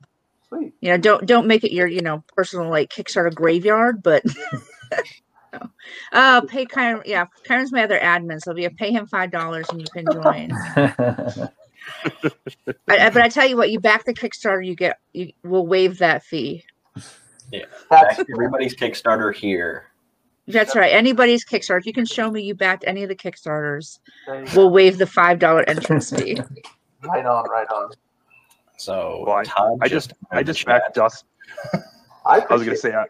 Sweet. 0.49 0.73
You 0.81 0.91
know, 0.91 0.97
don't 0.97 1.25
don't 1.25 1.47
make 1.47 1.63
it 1.63 1.71
your 1.73 1.87
you 1.87 2.01
know 2.01 2.23
personal 2.35 2.69
like 2.69 2.89
Kickstarter 2.91 3.33
graveyard, 3.33 4.03
but 4.03 4.23
no. 5.53 5.69
uh, 6.11 6.41
pay 6.41 6.65
Kyron. 6.65 7.01
Yeah, 7.05 7.25
Kyron's 7.45 7.71
my 7.71 7.83
other 7.83 7.99
admin, 7.99 8.41
so 8.41 8.51
if 8.51 8.57
you 8.57 8.69
pay 8.69 8.91
him 8.91 9.07
five 9.07 9.31
dollars 9.31 9.67
and 9.69 9.81
you 9.81 9.87
can 9.93 10.05
join. 10.11 10.51
I, 10.77 11.49
I- 12.87 13.09
but 13.09 13.21
I 13.21 13.29
tell 13.29 13.47
you 13.47 13.57
what, 13.57 13.71
you 13.71 13.79
back 13.79 14.05
the 14.05 14.13
Kickstarter, 14.13 14.65
you 14.65 14.75
get 14.75 14.99
you 15.13 15.31
will 15.43 15.65
waive 15.67 15.97
that 15.99 16.23
fee. 16.23 16.63
That's 17.89 18.19
Everybody's 18.19 18.75
Kickstarter 18.75 19.33
here. 19.35 19.87
That's 20.47 20.75
right. 20.75 20.91
Anybody's 20.91 21.45
Kickstarter, 21.45 21.79
if 21.79 21.85
you 21.85 21.93
can 21.93 22.05
show 22.05 22.29
me 22.29 22.41
you 22.41 22.53
backed 22.55 22.83
any 22.85 23.03
of 23.03 23.09
the 23.09 23.15
Kickstarters, 23.15 23.99
there 24.27 24.41
you 24.41 24.45
go. 24.47 24.51
we'll 24.55 24.69
waive 24.71 24.97
the 24.97 25.07
five 25.07 25.39
dollar 25.39 25.63
entrance 25.69 26.11
fee. 26.11 26.39
right 27.03 27.25
on. 27.25 27.49
Right 27.49 27.67
on. 27.67 27.91
So 28.77 29.23
Well, 29.25 29.37
I- 29.37 29.75
I 29.81 29.87
just 29.87 30.13
I 30.31 30.43
just 30.43 30.65
backed 30.65 30.95
Dust. 30.95 31.25
I, 32.25 32.39
I 32.49 32.53
was 32.53 32.63
gonna 32.63 32.75
say 32.77 32.93
I, 32.93 33.05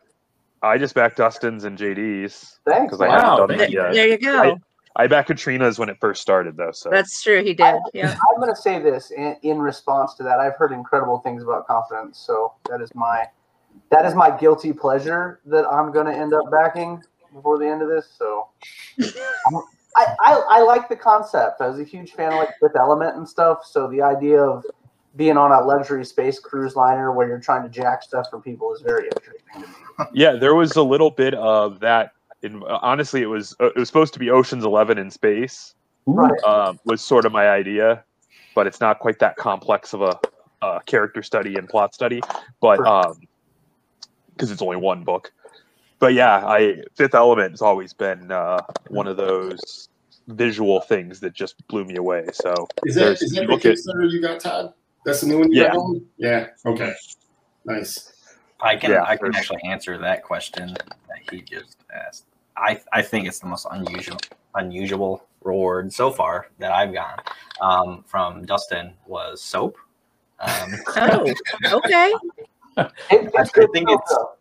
I 0.62 0.78
just 0.78 0.94
backed 0.96 1.18
Dustin's 1.18 1.64
and 1.64 1.78
JD's. 1.78 2.60
Thanks. 2.66 2.86
because 2.96 3.02
I 3.02 3.08
man. 3.08 3.18
Wow, 3.24 3.38
haven't 3.38 3.48
done 3.50 3.58
There, 3.58 3.68
it 3.68 3.72
yet. 3.74 3.94
there 3.94 4.08
you 4.08 4.18
go. 4.18 4.60
I 4.96 5.08
backed 5.08 5.30
Katrina's 5.30 5.80
when 5.80 5.90
it 5.90 5.98
first 6.00 6.22
started 6.22 6.56
though. 6.56 6.72
So 6.72 6.90
That's 6.92 7.22
true. 7.24 7.44
He 7.44 7.56
did. 7.56 7.76
Yeah. 7.96 8.12
I'm 8.30 8.40
going 8.40 8.54
to 8.54 8.62
say 8.62 8.80
this 8.80 9.10
in, 9.10 9.36
in 9.42 9.58
response 9.60 10.14
to 10.16 10.24
that. 10.24 10.40
I've 10.40 10.56
heard 10.56 10.72
incredible 10.72 11.18
things 11.20 11.42
about 11.42 11.66
confidence, 11.66 12.20
so 12.20 12.54
that 12.70 12.80
is 12.80 12.94
my 12.94 13.26
that 13.90 14.06
is 14.06 14.14
my 14.14 14.30
guilty 14.38 14.72
pleasure 14.72 15.40
that 15.48 15.66
I'm 15.66 15.92
going 15.92 16.06
to 16.06 16.14
end 16.14 16.34
up 16.36 16.52
backing 16.52 17.02
before 17.34 17.58
the 17.58 17.68
end 17.68 17.82
of 17.82 17.90
this. 17.90 18.08
So 18.18 18.48
I'm- 19.00 19.64
I, 19.96 20.16
I 20.22 20.44
I 20.50 20.62
like 20.64 20.90
the 20.90 20.96
concept. 20.96 21.62
I 21.62 21.68
was 21.68 21.80
a 21.80 21.84
huge 21.84 22.14
fan 22.14 22.34
of 22.34 22.40
like 22.40 22.50
Fifth 22.60 22.76
Element 22.76 23.16
and 23.16 23.30
stuff. 23.30 23.64
So 23.64 23.88
the 23.88 24.02
idea 24.02 24.42
of 24.42 24.66
being 25.16 25.38
on 25.38 25.52
a 25.52 25.62
luxury 25.62 26.04
space 26.04 26.40
cruise 26.40 26.76
liner 26.76 27.12
where 27.12 27.28
you're 27.28 27.38
trying 27.40 27.62
to 27.62 27.70
jack 27.70 28.02
stuff 28.02 28.26
from 28.32 28.42
people 28.42 28.74
is 28.74 28.82
very 28.82 29.06
interesting 29.06 29.44
to 29.54 29.60
me. 29.60 29.66
yeah, 30.12 30.32
there 30.34 30.56
was 30.56 30.76
a 30.78 30.82
little 30.82 31.12
bit 31.12 31.36
of 31.36 31.80
that. 31.82 32.14
In, 32.42 32.64
honestly, 32.64 33.22
it 33.22 33.28
was 33.28 33.56
uh, 33.60 33.66
it 33.68 33.76
was 33.76 33.88
supposed 33.88 34.14
to 34.14 34.20
be 34.20 34.32
Ocean's 34.32 34.66
Eleven 34.66 34.98
in 34.98 35.12
space. 35.12 35.76
Right. 36.08 36.42
um, 36.44 36.80
was 36.86 37.00
sort 37.02 37.26
of 37.26 37.32
my 37.32 37.50
idea, 37.50 38.04
but 38.56 38.66
it's 38.66 38.82
not 38.82 38.98
quite 38.98 39.20
that 39.20 39.36
complex 39.38 39.94
of 39.94 40.02
a, 40.02 40.20
uh 40.64 40.80
character 40.88 41.22
study 41.22 41.56
and 41.56 41.70
plot 41.70 41.94
study. 41.94 42.20
But 42.62 42.78
Sure. 42.78 43.14
because 44.34 44.50
it's 44.50 44.64
only 44.64 44.78
one 44.78 45.04
book, 45.04 45.32
but 46.04 46.14
yeah, 46.14 46.46
I 46.46 46.82
Fifth 46.96 47.16
Element 47.16 47.52
has 47.52 47.62
always 47.62 47.94
been 47.94 48.30
uh, 48.30 48.60
one 48.90 49.08
of 49.08 49.16
those 49.16 49.88
visual 50.28 50.82
things 50.82 51.22
that 51.22 51.32
just 51.34 51.66
blew 51.70 51.86
me 51.86 51.96
away. 51.96 52.26
So 52.34 52.54
Is 52.86 52.96
that 52.96 53.02
There's- 53.02 53.22
is 53.22 53.32
that 53.32 53.42
you 53.44 53.48
the 53.48 53.54
look 53.54 53.66
at- 53.66 54.12
you 54.12 54.22
got, 54.22 54.42
Todd? 54.42 54.74
That's 55.06 55.22
the 55.22 55.28
new 55.28 55.40
one 55.40 55.50
you 55.52 55.62
Yeah. 55.62 55.68
got 55.70 55.76
going? 55.78 56.06
Yeah. 56.18 56.48
Okay. 56.66 56.94
Nice. 57.64 58.12
I 58.60 58.76
can 58.76 58.92
Yeah, 58.92 59.04
I 59.04 59.16
can 59.16 59.32
there's- 59.32 59.38
actually 59.38 59.62
answer 59.64 59.98
that 59.98 60.24
question 60.24 60.74
that 60.74 61.22
he 61.32 61.42
just 61.42 61.78
asked. 61.94 62.26
I 62.58 62.82
I 62.92 63.02
think 63.02 63.26
it's 63.28 63.40
the 63.40 63.48
most 63.48 63.66
unusual 63.72 64.18
unusual 64.56 65.24
reward 65.42 65.92
so 65.94 66.12
far 66.12 66.48
that 66.60 66.72
I've 66.74 66.94
gotten 66.94 67.24
um, 67.62 68.04
from 68.08 68.46
Dustin 68.46 68.94
was 69.08 69.42
soap. 69.42 69.78
Um, 70.40 70.70
Oh, 70.98 71.34
okay. 71.80 72.14
It, 73.12 73.32
I 73.38 73.44
good 73.54 73.70
think 73.72 73.90
it's- 73.90 74.10
though. 74.10 74.32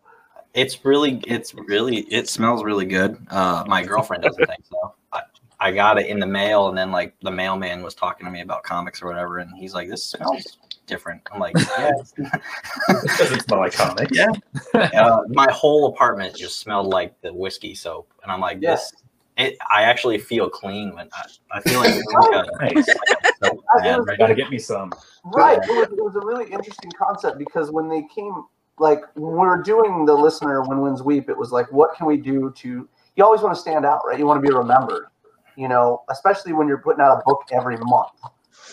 It's 0.53 0.83
really 0.85 1.21
it's 1.27 1.53
really 1.53 2.01
it 2.11 2.29
smells 2.29 2.63
really 2.63 2.85
good. 2.85 3.17
Uh, 3.29 3.63
my 3.67 3.83
girlfriend 3.85 4.23
doesn't 4.23 4.45
think 4.45 4.63
so. 4.65 4.93
I, 5.11 5.21
I 5.59 5.71
got 5.71 5.97
it 5.99 6.07
in 6.07 6.19
the 6.19 6.27
mail, 6.27 6.67
and 6.69 6.77
then 6.77 6.91
like 6.91 7.15
the 7.21 7.31
mailman 7.31 7.81
was 7.81 7.95
talking 7.95 8.25
to 8.25 8.31
me 8.31 8.41
about 8.41 8.63
comics 8.63 9.01
or 9.01 9.07
whatever, 9.07 9.39
and 9.39 9.49
he's 9.57 9.73
like, 9.73 9.89
"This 9.89 10.03
smells 10.05 10.57
different." 10.87 11.21
I'm 11.31 11.39
like, 11.39 11.55
"Yeah." 11.57 11.89
it's- 11.89 12.13
It 12.17 13.17
doesn't 13.17 13.41
smell 13.43 13.59
like 13.59 13.73
comics. 13.73 14.11
Yeah. 14.15 14.31
uh, 14.73 15.21
my 15.29 15.47
whole 15.51 15.87
apartment 15.87 16.35
just 16.35 16.59
smelled 16.59 16.87
like 16.87 17.19
the 17.21 17.33
whiskey 17.33 17.73
soap, 17.75 18.11
and 18.23 18.31
I'm 18.31 18.41
like, 18.41 18.57
Yeah. 18.61 18.71
this. 18.75 18.93
It, 19.35 19.57
I 19.67 19.81
actually 19.81 20.19
feel 20.19 20.47
clean 20.47 20.93
when 20.93 21.09
I, 21.11 21.23
I 21.57 21.61
feel 21.61 21.79
like, 21.79 21.89
it's 21.95 22.05
like 22.13 22.45
a, 22.45 22.75
Nice. 22.75 22.87
like 22.87 22.97
a 23.41 23.45
soap 23.47 23.63
I- 23.75 23.81
man 23.81 23.93
it 23.93 23.97
was- 23.97 24.07
right 24.07 24.19
Gotta 24.19 24.35
get 24.35 24.49
me 24.51 24.59
some. 24.59 24.93
Right. 25.25 25.57
It 25.63 25.69
was, 25.69 25.87
it 25.97 26.03
was 26.03 26.15
a 26.15 26.23
really 26.23 26.51
interesting 26.51 26.91
concept 26.91 27.39
because 27.39 27.71
when 27.71 27.89
they 27.89 28.03
came, 28.13 28.43
like, 28.79 29.01
when 29.15 29.33
we 29.33 29.37
were 29.37 29.61
doing 29.61 30.05
the 30.05 30.13
listener 30.13 30.61
when 30.63 30.81
wins 30.81 31.03
weep, 31.03 31.29
it 31.29 31.37
was 31.37 31.51
like, 31.51 31.71
what 31.71 31.95
can 31.95 32.07
we 32.07 32.17
do 32.17 32.51
to, 32.57 32.87
you 33.15 33.23
always 33.23 33.41
want 33.41 33.55
to 33.55 33.61
stand 33.61 33.85
out, 33.85 34.01
right? 34.05 34.17
You 34.17 34.25
want 34.25 34.43
to 34.43 34.47
be 34.47 34.53
remembered, 34.53 35.07
you 35.55 35.67
know, 35.67 36.03
especially 36.09 36.53
when 36.53 36.67
you're 36.67 36.79
putting 36.79 37.01
out 37.01 37.17
a 37.17 37.21
book 37.25 37.43
every 37.51 37.77
month. 37.77 38.11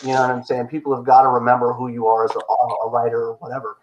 You 0.03 0.09
know 0.09 0.23
what 0.23 0.31
I'm 0.31 0.43
saying? 0.43 0.69
People 0.69 0.95
have 0.97 1.05
got 1.05 1.23
to 1.23 1.29
remember 1.29 1.75
who 1.75 1.89
you 1.89 2.07
are 2.07 2.25
as 2.25 2.31
a, 2.35 2.39
a 2.39 2.89
writer 2.89 3.29
or 3.29 3.35
whatever. 3.35 3.77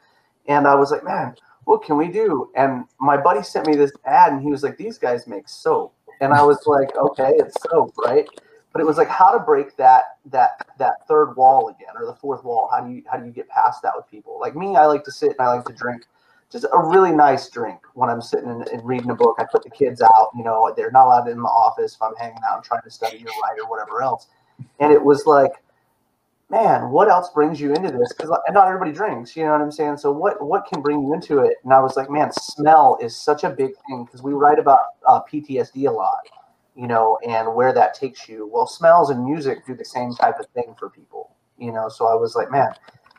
And 0.47 0.67
I 0.67 0.73
was 0.73 0.89
like, 0.89 1.03
man, 1.03 1.35
what 1.65 1.83
can 1.83 1.97
we 1.97 2.07
do? 2.07 2.49
And 2.55 2.85
my 2.99 3.17
buddy 3.17 3.43
sent 3.43 3.67
me 3.67 3.75
this 3.75 3.91
ad 4.05 4.31
and 4.31 4.41
he 4.41 4.49
was 4.49 4.63
like, 4.63 4.77
these 4.77 4.97
guys 4.97 5.27
make 5.27 5.47
soap. 5.47 5.93
And 6.21 6.33
I 6.33 6.41
was 6.41 6.65
like, 6.65 6.95
okay, 6.95 7.33
it's 7.35 7.61
soap, 7.69 7.93
right? 8.03 8.27
But 8.77 8.83
it 8.83 8.85
was 8.85 8.97
like 8.97 9.09
how 9.09 9.31
to 9.31 9.39
break 9.39 9.75
that 9.77 10.03
that 10.27 10.67
that 10.77 11.07
third 11.07 11.33
wall 11.35 11.69
again 11.69 11.95
or 11.99 12.05
the 12.05 12.13
fourth 12.13 12.43
wall? 12.43 12.69
How 12.71 12.79
do 12.79 12.93
you 12.93 13.01
how 13.11 13.17
do 13.17 13.25
you 13.25 13.31
get 13.31 13.49
past 13.49 13.81
that 13.81 13.93
with 13.95 14.07
people? 14.07 14.37
Like 14.39 14.55
me 14.55 14.75
i 14.75 14.85
like 14.85 15.03
to 15.05 15.11
sit 15.11 15.31
and 15.31 15.41
i 15.41 15.51
like 15.51 15.65
to 15.65 15.73
drink. 15.73 16.03
Just 16.51 16.65
a 16.65 16.77
really 16.77 17.11
nice 17.11 17.49
drink 17.49 17.79
when 17.95 18.07
i'm 18.07 18.21
sitting 18.21 18.47
and, 18.51 18.67
and 18.67 18.85
reading 18.85 19.09
a 19.09 19.15
book. 19.15 19.37
I 19.39 19.45
put 19.51 19.63
the 19.63 19.71
kids 19.71 19.99
out 20.03 20.29
you 20.37 20.43
know 20.43 20.71
they're 20.77 20.91
not 20.91 21.07
allowed 21.07 21.27
in 21.27 21.41
the 21.41 21.47
office 21.47 21.95
if 21.95 22.01
i'm 22.03 22.15
hanging 22.17 22.37
out 22.47 22.57
and 22.57 22.63
trying 22.63 22.83
to 22.83 22.91
study 22.91 23.17
or 23.17 23.25
write 23.25 23.59
or 23.59 23.67
whatever 23.67 24.03
else. 24.03 24.27
And 24.79 24.93
it 24.93 25.03
was 25.03 25.25
like 25.25 25.53
man 26.51 26.91
what 26.91 27.09
else 27.09 27.31
brings 27.33 27.59
you 27.59 27.73
into 27.73 27.91
this? 27.91 28.13
Because 28.13 28.29
not 28.51 28.67
everybody 28.67 28.91
drinks 28.91 29.35
you 29.35 29.43
know 29.43 29.53
what 29.53 29.61
i'm 29.61 29.71
saying? 29.71 29.97
So 29.97 30.11
what 30.11 30.39
what 30.45 30.67
can 30.71 30.83
bring 30.83 31.01
you 31.01 31.15
into 31.15 31.39
it? 31.39 31.55
And 31.63 31.73
i 31.73 31.79
was 31.79 31.97
like 31.97 32.11
man 32.11 32.31
smell 32.31 32.99
is 33.01 33.15
such 33.15 33.43
a 33.43 33.49
big 33.49 33.71
thing 33.87 34.05
because 34.05 34.21
we 34.21 34.33
write 34.33 34.59
about 34.59 34.81
uh, 35.07 35.21
ptsd 35.23 35.87
a 35.87 35.91
lot 35.91 36.21
you 36.77 36.87
know, 36.87 37.17
and 37.27 37.55
where 37.55 37.73
that 37.73 37.95
takes 37.95 38.29
you. 38.29 38.47
Well, 38.53 38.67
smells 38.67 39.09
and 39.09 39.25
music 39.25 39.65
do 39.65 39.73
the 39.73 39.83
same 39.83 40.13
type 40.13 40.39
of 40.39 40.45
thing 40.53 40.75
for 40.77 40.91
people, 40.91 41.35
you 41.57 41.71
know. 41.71 41.89
So 41.89 42.05
I 42.05 42.13
was 42.13 42.35
like, 42.35 42.51
man, 42.51 42.69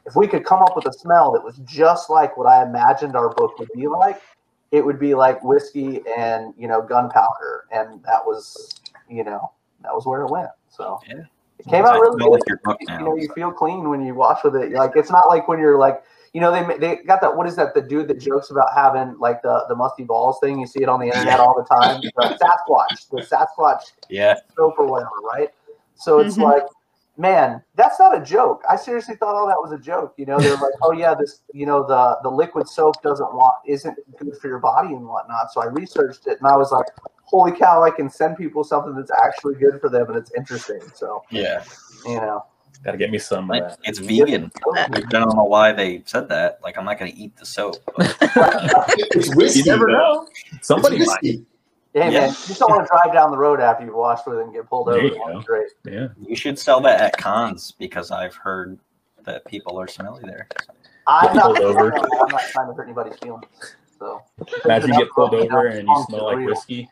if 0.06 0.14
we 0.14 0.28
could 0.28 0.44
come 0.44 0.62
up 0.62 0.76
with 0.76 0.86
a 0.86 0.92
smell 0.92 1.32
that 1.32 1.42
was 1.42 1.58
just 1.64 2.08
like 2.08 2.36
what 2.36 2.46
I 2.46 2.62
imagined 2.62 3.16
our 3.16 3.34
book 3.34 3.58
would 3.58 3.72
be 3.74 3.88
like, 3.88 4.22
it 4.70 4.84
would 4.84 5.00
be 5.00 5.14
like 5.14 5.42
whiskey 5.42 6.02
and 6.16 6.54
you 6.56 6.68
know 6.68 6.80
gunpowder, 6.80 7.64
and 7.72 8.00
that 8.04 8.24
was, 8.24 8.80
you 9.10 9.24
know, 9.24 9.50
that 9.82 9.92
was 9.92 10.06
where 10.06 10.22
it 10.22 10.30
went. 10.30 10.50
So 10.68 11.00
Yeah. 11.08 11.24
it 11.58 11.66
came 11.66 11.84
out 11.84 11.96
I 11.96 11.98
really 11.98 12.22
good. 12.22 12.30
like 12.30 12.48
your 12.48 12.60
book 12.62 12.78
You 12.80 12.86
now. 12.86 12.98
know, 13.06 13.16
you 13.16 13.28
feel 13.34 13.50
clean 13.50 13.88
when 13.88 14.06
you 14.06 14.14
wash 14.14 14.44
with 14.44 14.54
it. 14.54 14.70
Like 14.70 14.92
it's 14.94 15.10
not 15.10 15.26
like 15.26 15.48
when 15.48 15.58
you're 15.58 15.78
like, 15.78 16.04
you 16.34 16.40
know, 16.40 16.52
they 16.52 16.78
they 16.78 16.96
got 17.04 17.20
that. 17.22 17.36
What 17.36 17.46
is 17.46 17.56
that? 17.56 17.74
The 17.74 17.82
dude 17.82 18.08
that 18.08 18.20
jokes 18.20 18.50
about 18.50 18.68
having 18.74 19.18
like 19.18 19.42
the 19.42 19.64
the 19.68 19.74
musty 19.74 20.04
balls 20.04 20.38
thing. 20.40 20.58
You 20.58 20.66
see 20.66 20.82
it 20.82 20.88
on 20.88 21.00
the 21.00 21.06
internet 21.06 21.40
all 21.40 21.54
the 21.56 21.64
time. 21.74 22.02
The 22.16 22.36
Sasquatch, 22.42 23.08
the 23.10 23.20
Sasquatch 23.20 23.82
Yeah, 24.08 24.36
soap 24.56 24.74
or 24.78 24.86
whatever, 24.86 25.10
right? 25.24 25.48
So 25.94 26.20
it's 26.20 26.36
Mhm. 26.36 26.42
like, 26.42 26.62
man, 27.16 27.62
that's 27.74 27.98
not 27.98 28.16
a 28.16 28.20
joke. 28.22 28.62
I 28.68 28.76
seriously 28.76 29.16
thought 29.16 29.34
all 29.34 29.46
that 29.48 29.60
was 29.60 29.72
a 29.72 29.78
joke. 29.78 30.14
You 30.16 30.26
know, 30.26 30.40
they're 30.42 30.56
like, 30.56 30.74
oh 30.82 30.92
yeah, 30.92 31.14
this, 31.14 31.42
you 31.52 31.66
know, 31.66 31.82
the 31.86 32.18
the 32.22 32.30
liquid 32.30 32.68
soap 32.68 33.02
doesn't 33.02 33.32
want 33.34 33.54
isn't 33.66 33.98
good 34.16 34.36
for 34.40 34.48
your 34.48 34.60
body 34.60 34.94
and 34.94 35.06
whatnot. 35.06 35.50
So 35.52 35.60
I 35.60 35.66
researched 35.66 36.26
it 36.26 36.38
and 36.38 36.46
I 36.46 36.56
was 36.56 36.70
like, 36.72 36.86
holy 37.24 37.52
cow, 37.52 37.82
I 37.82 37.90
can 37.90 38.08
send 38.08 38.36
people 38.36 38.64
something 38.64 38.94
that's 38.94 39.10
actually 39.22 39.54
good 39.56 39.80
for 39.80 39.88
them 39.88 40.08
and 40.08 40.16
it's 40.16 40.32
interesting. 40.36 40.80
So 40.94 41.24
yeah. 41.30 41.64
you 42.06 42.16
know, 42.16 42.44
Gotta 42.84 42.96
get 42.96 43.10
me 43.10 43.18
some 43.18 43.50
of 43.50 43.56
uh, 43.56 43.60
Like, 43.60 43.68
that. 43.70 43.78
it's 43.84 43.98
vegan. 43.98 44.50
I 44.76 44.86
don't 45.10 45.34
know 45.36 45.44
why 45.44 45.72
they 45.72 46.02
said 46.06 46.28
that. 46.28 46.60
Like, 46.62 46.78
I'm 46.78 46.84
not 46.84 46.98
gonna 46.98 47.12
eat 47.14 47.36
the 47.36 47.44
soap. 47.44 47.76
But 47.96 48.16
It's 49.16 49.34
whiskey. 49.34 49.60
You 49.60 49.64
never 49.66 49.86
though. 49.86 49.92
know. 49.92 50.28
Somebody 50.62 50.98
might. 50.98 51.06
whiskey. 51.22 51.44
hey 51.94 52.10
Yeah. 52.12 52.20
man, 52.20 52.28
you 52.28 52.34
just 52.34 52.60
don't 52.60 52.70
want 52.70 52.84
to 52.84 52.88
drive 52.88 53.12
down 53.12 53.30
the 53.30 53.38
road 53.38 53.60
after 53.60 53.84
you've 53.84 53.94
washed 53.94 54.26
with 54.26 54.38
it 54.38 54.42
and 54.44 54.52
get 54.52 54.68
pulled 54.68 54.86
There 54.88 54.94
over. 54.96 55.04
you 55.06 55.16
go. 55.26 55.40
Great. 55.42 55.68
Yeah. 55.84 56.08
you 56.20 56.36
should 56.36 56.58
sell 56.58 56.80
that 56.82 57.00
at 57.00 57.16
cons 57.16 57.72
because 57.78 58.10
I've 58.10 58.34
heard 58.36 58.78
that 59.24 59.44
people 59.46 59.78
are 59.78 59.88
smelly 59.88 60.22
there. 60.24 60.48
I'm 61.06 61.34
not, 61.34 61.60
over. 61.60 61.92
I'm 61.96 62.28
not 62.28 62.42
trying 62.50 62.68
to 62.68 62.74
hurt 62.74 62.84
anybody's 62.84 63.18
feelings. 63.18 63.44
So 63.98 64.22
Imagine 64.64 64.90
you 64.90 64.98
get 64.98 65.10
pulled 65.10 65.34
over 65.34 65.66
and 65.66 65.88
you 65.88 66.04
smell 66.06 66.24
like 66.26 66.38
real. 66.38 66.48
whiskey. 66.48 66.88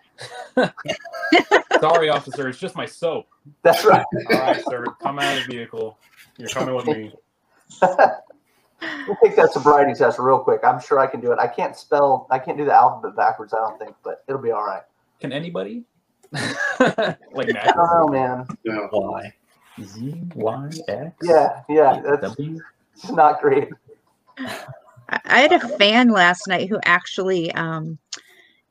Sorry, 1.80 2.08
officer, 2.08 2.48
it's 2.48 2.58
just 2.58 2.74
my 2.74 2.86
soap. 2.86 3.28
That's 3.62 3.84
right. 3.84 4.04
All 4.32 4.40
right, 4.40 4.62
sir, 4.68 4.86
come 5.00 5.18
out 5.18 5.36
of 5.36 5.46
the 5.46 5.52
vehicle. 5.52 5.98
You're 6.38 6.48
coming 6.48 6.74
with 6.74 6.86
me. 6.86 7.12
We'll 9.06 9.16
take 9.22 9.36
that 9.36 9.52
sobriety 9.52 9.94
test 9.94 10.18
real 10.18 10.38
quick. 10.38 10.60
I'm 10.64 10.80
sure 10.80 10.98
I 10.98 11.06
can 11.06 11.20
do 11.20 11.32
it. 11.32 11.38
I 11.38 11.46
can't 11.46 11.76
spell. 11.76 12.26
I 12.30 12.38
can't 12.38 12.58
do 12.58 12.64
the 12.64 12.74
alphabet 12.74 13.16
backwards. 13.16 13.54
I 13.54 13.58
don't 13.58 13.78
think, 13.78 13.94
but 14.02 14.24
it'll 14.28 14.40
be 14.40 14.50
all 14.50 14.64
right. 14.64 14.82
Can 15.20 15.32
anybody? 15.32 15.84
like 16.32 17.48
I 17.48 17.52
Mac? 17.52 17.74
don't 17.76 17.76
know, 17.76 18.08
man. 18.08 18.46
Why? 18.90 19.32
Z 19.82 20.22
Y 20.34 20.70
X. 20.88 21.14
Yeah, 21.22 21.62
yeah, 21.68 22.00
that's 22.04 22.34
W. 22.34 22.60
it's 22.94 23.10
not 23.10 23.40
great. 23.40 23.68
I 25.08 25.20
I 25.24 25.38
had 25.40 25.52
a 25.52 25.68
fan 25.78 26.08
last 26.08 26.46
night 26.48 26.68
who 26.68 26.78
actually 26.84 27.52
um, 27.52 27.98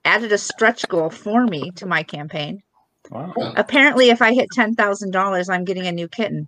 added 0.03 0.31
a 0.31 0.37
stretch 0.37 0.87
goal 0.87 1.09
for 1.09 1.45
me 1.45 1.71
to 1.71 1.85
my 1.85 2.03
campaign. 2.03 2.61
Wow, 3.11 3.33
Apparently, 3.55 4.09
if 4.09 4.21
I 4.21 4.33
hit 4.33 4.49
ten 4.51 4.73
thousand 4.75 5.11
dollars, 5.11 5.47
I'm 5.49 5.63
getting 5.63 5.85
a 5.87 5.91
new 5.91 6.07
kitten. 6.07 6.47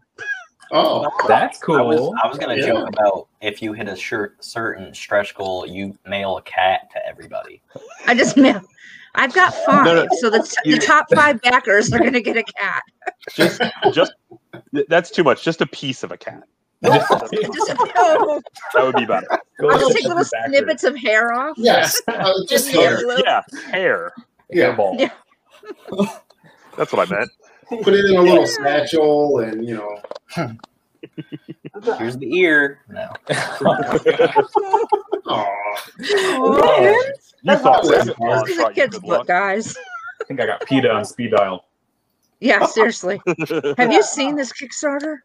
Oh, 0.71 1.07
that's 1.27 1.61
I 1.69 1.81
was 1.81 1.99
cool. 1.99 2.15
I 2.21 2.27
was 2.27 2.37
gonna 2.37 2.55
Yeah. 2.57 2.65
joke 2.67 2.89
about 2.89 3.27
if 3.41 3.61
you 3.61 3.73
hit 3.73 3.87
a 3.87 3.95
shirt 3.95 4.43
certain 4.43 4.93
stretch 4.93 5.33
goal, 5.35 5.65
you 5.67 5.97
mail 6.05 6.37
a 6.37 6.41
cat 6.41 6.89
to 6.91 7.07
everybody. 7.07 7.61
I 8.07 8.15
just 8.15 8.35
mail. 8.45 8.61
I've 9.15 9.33
got 9.33 9.53
five, 9.65 9.85
No, 9.85 9.95
no, 10.03 10.07
so 10.19 10.29
the, 10.29 10.39
t- 10.43 10.69
you- 10.69 10.77
the 10.79 10.85
top 10.85 11.07
five 11.15 11.41
backers 11.41 11.91
are 11.91 11.97
going 11.97 12.13
to 12.13 12.21
get 12.21 12.37
a 12.37 12.43
cat. 12.43 12.83
Just, 13.33 13.61
just 13.91 14.11
that's 14.89 15.09
too 15.09 15.23
much. 15.23 15.43
Just 15.43 15.59
a 15.61 15.65
piece 15.65 16.03
of 16.03 16.11
a 16.11 16.17
cat. 16.17 16.43
Just, 16.83 17.07
oh, 17.97 18.41
That 18.73 18.85
would 18.85 18.95
be 18.95 19.05
better. 19.05 19.27
Go 19.59 19.69
I'll 19.71 19.87
to 19.87 19.93
take 19.93 20.03
little 20.03 20.17
backer. 20.31 20.47
snippets 20.47 20.83
of 20.83 20.95
hair 20.95 21.33
off. 21.33 21.55
yes. 21.57 21.99
Uh, 22.07 22.33
just 22.47 22.49
Just 22.49 22.69
hair. 22.69 22.99
Yeah, 23.19 23.41
hair. 23.71 24.11
Yeah. 24.51 24.75
Hairball. 24.75 24.99
Yeah. 24.99 25.11
That's 26.77 26.93
what 26.93 27.09
I 27.11 27.15
meant. 27.15 27.31
Put 27.83 27.93
it 27.93 28.05
in 28.05 28.15
a 28.15 28.21
little 28.21 28.45
satchel 28.47 29.39
and, 29.39 29.67
you 29.67 29.75
know. 29.75 30.53
Here's 31.97 32.17
the 32.17 32.31
ear. 32.37 32.79
No. 32.89 33.09
Aw. 35.27 35.45
Oh, 36.09 36.81
man. 36.81 36.95
You 37.43 37.55
thought 37.57 37.83
This 37.83 37.91
that 37.91 38.07
is 38.09 38.17
was 38.17 38.43
This 38.47 38.57
is 38.57 38.63
a 38.63 38.71
kid's 38.71 38.99
book, 38.99 39.27
guys. 39.27 39.75
I 40.21 40.23
think 40.25 40.39
I 40.41 40.45
got 40.45 40.65
PETA 40.65 40.89
on 40.91 41.05
speed 41.05 41.31
dial. 41.31 41.65
Yeah, 42.39 42.65
seriously. 42.67 43.19
Have 43.77 43.91
you 43.91 44.03
seen 44.03 44.35
this 44.35 44.53
Kickstarter? 44.53 45.17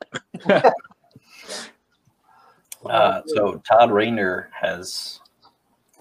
Uh, 2.86 3.22
so 3.26 3.62
Todd 3.68 3.90
Rayner 3.90 4.50
has 4.52 5.20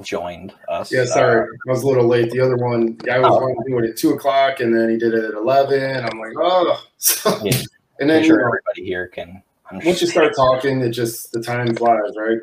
joined 0.02 0.54
us. 0.68 0.92
Yeah, 0.92 1.06
sorry. 1.06 1.42
I 1.68 1.72
was 1.72 1.84
a 1.84 1.88
little 1.88 2.08
late. 2.08 2.32
The 2.32 2.40
other 2.40 2.58
one, 2.58 2.98
the 2.98 3.04
guy 3.04 3.20
was 3.20 3.32
wanting 3.32 3.58
to 3.64 3.70
do 3.70 3.80
it 3.80 3.90
at 3.92 3.98
2 3.98 4.12
o'clock 4.12 4.60
and 4.60 4.76
then 4.76 4.90
he 4.90 4.98
did 4.98 5.14
it 5.14 5.24
at 5.24 5.34
11. 5.34 6.04
I'm 6.06 6.20
like, 6.20 6.34
oh. 6.38 6.84
So, 6.98 7.30
Yeah. 7.44 7.52
and 8.00 8.02
I'm 8.02 8.08
then, 8.08 8.22
you 8.24 8.28
sure 8.30 8.40
know, 8.40 8.48
everybody 8.48 8.84
here 8.86 9.08
can. 9.08 9.42
once 9.72 10.02
you 10.02 10.08
start 10.08 10.36
talking, 10.36 10.82
it 10.82 10.90
just, 10.90 11.32
the 11.32 11.42
time 11.42 11.76
flies, 11.76 12.14
right? 12.18 12.40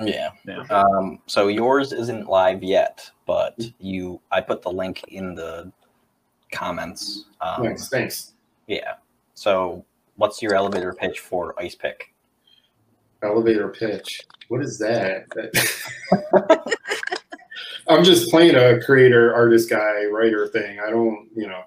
Yeah. 0.00 0.30
Yeah. 0.46 0.62
Um, 0.70 1.20
so 1.26 1.48
yours 1.48 1.92
isn't 1.92 2.28
live 2.28 2.62
yet, 2.62 3.10
but 3.26 3.58
you, 3.78 4.20
I 4.30 4.40
put 4.40 4.62
the 4.62 4.70
link 4.70 5.04
in 5.08 5.34
the 5.34 5.72
comments. 6.52 7.24
Um, 7.40 7.64
Thanks. 7.64 7.88
Thanks. 7.88 8.32
Yeah. 8.66 8.94
So 9.34 9.84
what's 10.16 10.40
your 10.42 10.54
elevator 10.54 10.92
pitch 10.92 11.20
for 11.20 11.54
Ice 11.60 11.74
Pick? 11.74 12.12
Elevator 13.22 13.68
pitch. 13.68 14.22
What 14.48 14.62
is 14.62 14.78
that? 14.78 15.26
I'm 17.88 18.04
just 18.04 18.30
playing 18.30 18.54
a 18.54 18.80
creator, 18.80 19.34
artist 19.34 19.70
guy, 19.70 20.04
writer 20.06 20.46
thing. 20.48 20.78
I 20.78 20.90
don't, 20.90 21.28
you 21.34 21.46
know, 21.46 21.62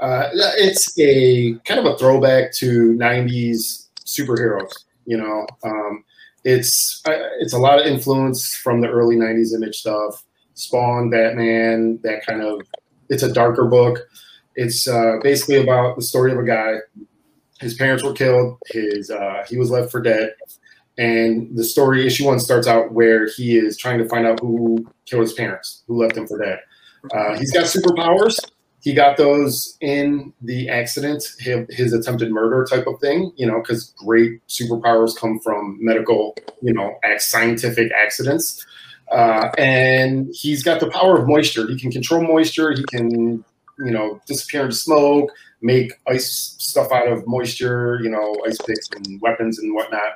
uh, 0.00 0.30
it's 0.32 0.98
a 0.98 1.54
kind 1.64 1.80
of 1.80 1.86
a 1.86 1.96
throwback 1.96 2.52
to 2.54 2.92
'90s 2.94 3.88
superheroes. 4.04 4.72
You 5.04 5.18
know, 5.18 5.46
um, 5.62 6.04
it's 6.44 7.02
uh, 7.06 7.12
it's 7.40 7.52
a 7.52 7.58
lot 7.58 7.78
of 7.78 7.86
influence 7.86 8.56
from 8.56 8.80
the 8.80 8.88
early 8.88 9.16
'90s 9.16 9.54
image 9.54 9.76
stuff, 9.76 10.24
Spawn, 10.54 11.10
Batman, 11.10 12.00
that 12.02 12.24
kind 12.26 12.42
of. 12.42 12.62
It's 13.08 13.22
a 13.22 13.32
darker 13.32 13.66
book. 13.66 14.00
It's 14.56 14.88
uh, 14.88 15.18
basically 15.22 15.62
about 15.62 15.96
the 15.96 16.02
story 16.02 16.32
of 16.32 16.38
a 16.38 16.44
guy. 16.44 16.78
His 17.60 17.74
parents 17.74 18.02
were 18.02 18.12
killed. 18.12 18.58
His 18.66 19.10
uh, 19.10 19.44
he 19.48 19.56
was 19.56 19.70
left 19.70 19.90
for 19.90 20.00
dead 20.02 20.32
and 20.98 21.56
the 21.56 21.64
story 21.64 22.06
issue 22.06 22.26
one 22.26 22.40
starts 22.40 22.66
out 22.66 22.92
where 22.92 23.28
he 23.28 23.56
is 23.56 23.76
trying 23.76 23.98
to 23.98 24.08
find 24.08 24.26
out 24.26 24.40
who 24.40 24.86
killed 25.04 25.22
his 25.22 25.32
parents, 25.34 25.82
who 25.86 26.00
left 26.00 26.16
him 26.16 26.26
for 26.26 26.38
dead. 26.38 26.60
Uh, 27.14 27.36
he's 27.38 27.52
got 27.52 27.64
superpowers. 27.64 28.38
He 28.80 28.94
got 28.94 29.16
those 29.16 29.76
in 29.80 30.32
the 30.42 30.68
accident, 30.68 31.24
his, 31.40 31.66
his 31.70 31.92
attempted 31.92 32.30
murder 32.30 32.64
type 32.70 32.86
of 32.86 33.00
thing, 33.00 33.32
you 33.36 33.46
know, 33.46 33.60
because 33.60 33.92
great 33.98 34.46
superpowers 34.46 35.16
come 35.16 35.40
from 35.40 35.76
medical, 35.80 36.36
you 36.62 36.72
know, 36.72 36.96
scientific 37.18 37.90
accidents. 37.92 38.64
Uh, 39.10 39.50
and 39.58 40.28
he's 40.32 40.62
got 40.62 40.80
the 40.80 40.90
power 40.90 41.18
of 41.18 41.28
moisture. 41.28 41.66
He 41.66 41.78
can 41.78 41.90
control 41.90 42.22
moisture. 42.22 42.72
He 42.72 42.84
can, 42.84 43.44
you 43.78 43.90
know, 43.90 44.20
disappear 44.26 44.62
into 44.62 44.76
smoke, 44.76 45.30
make 45.62 45.92
ice 46.08 46.54
stuff 46.58 46.92
out 46.92 47.08
of 47.08 47.26
moisture, 47.26 48.00
you 48.02 48.08
know, 48.08 48.36
ice 48.46 48.58
picks 48.58 48.88
and 48.94 49.20
weapons 49.20 49.58
and 49.58 49.74
whatnot. 49.74 50.12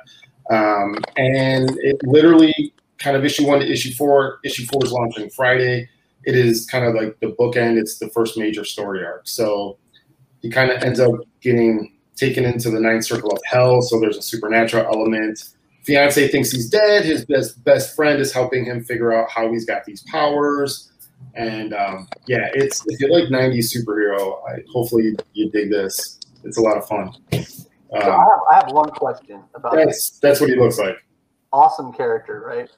Um, 0.49 0.97
and 1.17 1.69
it 1.79 2.01
literally 2.03 2.73
kind 2.97 3.17
of 3.17 3.25
issue 3.25 3.47
one 3.47 3.59
to 3.59 3.69
issue 3.69 3.93
four. 3.93 4.39
Issue 4.43 4.65
four 4.65 4.83
is 4.83 4.91
launching 4.91 5.29
Friday. 5.29 5.89
It 6.23 6.35
is 6.35 6.65
kind 6.67 6.85
of 6.85 6.93
like 6.93 7.19
the 7.19 7.35
bookend. 7.39 7.79
It's 7.79 7.97
the 7.97 8.09
first 8.09 8.37
major 8.37 8.63
story 8.63 9.03
arc. 9.03 9.27
So 9.27 9.77
he 10.41 10.49
kind 10.49 10.71
of 10.71 10.83
ends 10.83 10.99
up 10.99 11.11
getting 11.41 11.93
taken 12.15 12.45
into 12.45 12.69
the 12.69 12.79
ninth 12.79 13.05
circle 13.05 13.31
of 13.31 13.39
hell. 13.45 13.81
So 13.81 13.99
there's 13.99 14.17
a 14.17 14.21
supernatural 14.21 14.85
element. 14.85 15.43
Fiance 15.83 16.27
thinks 16.27 16.51
he's 16.51 16.69
dead. 16.69 17.03
His 17.05 17.25
best 17.25 17.63
best 17.63 17.95
friend 17.95 18.19
is 18.19 18.31
helping 18.31 18.65
him 18.65 18.83
figure 18.83 19.11
out 19.11 19.29
how 19.29 19.51
he's 19.51 19.65
got 19.65 19.85
these 19.85 20.03
powers. 20.03 20.91
And 21.33 21.73
um, 21.73 22.07
yeah, 22.27 22.49
it's 22.53 22.83
if 22.87 22.99
you 22.99 23.11
like 23.11 23.29
'90s 23.29 23.75
superhero, 23.75 24.37
I, 24.47 24.63
hopefully 24.71 25.15
you 25.33 25.49
dig 25.49 25.71
this. 25.71 26.19
It's 26.43 26.57
a 26.57 26.61
lot 26.61 26.77
of 26.77 26.87
fun. 26.87 27.13
So 27.91 27.97
I 27.97 28.05
Um, 28.05 28.19
have, 28.29 28.39
I 28.51 28.55
have 28.55 28.73
one 28.73 28.89
question 28.91 29.43
about 29.53 29.73
this 29.73 29.85
that's 29.85 30.19
that's 30.19 30.41
what 30.41 30.49
he 30.49 30.55
looks 30.55 30.79
like. 30.79 30.95
awesome 31.51 31.91
character, 31.91 32.41
right? 32.45 32.69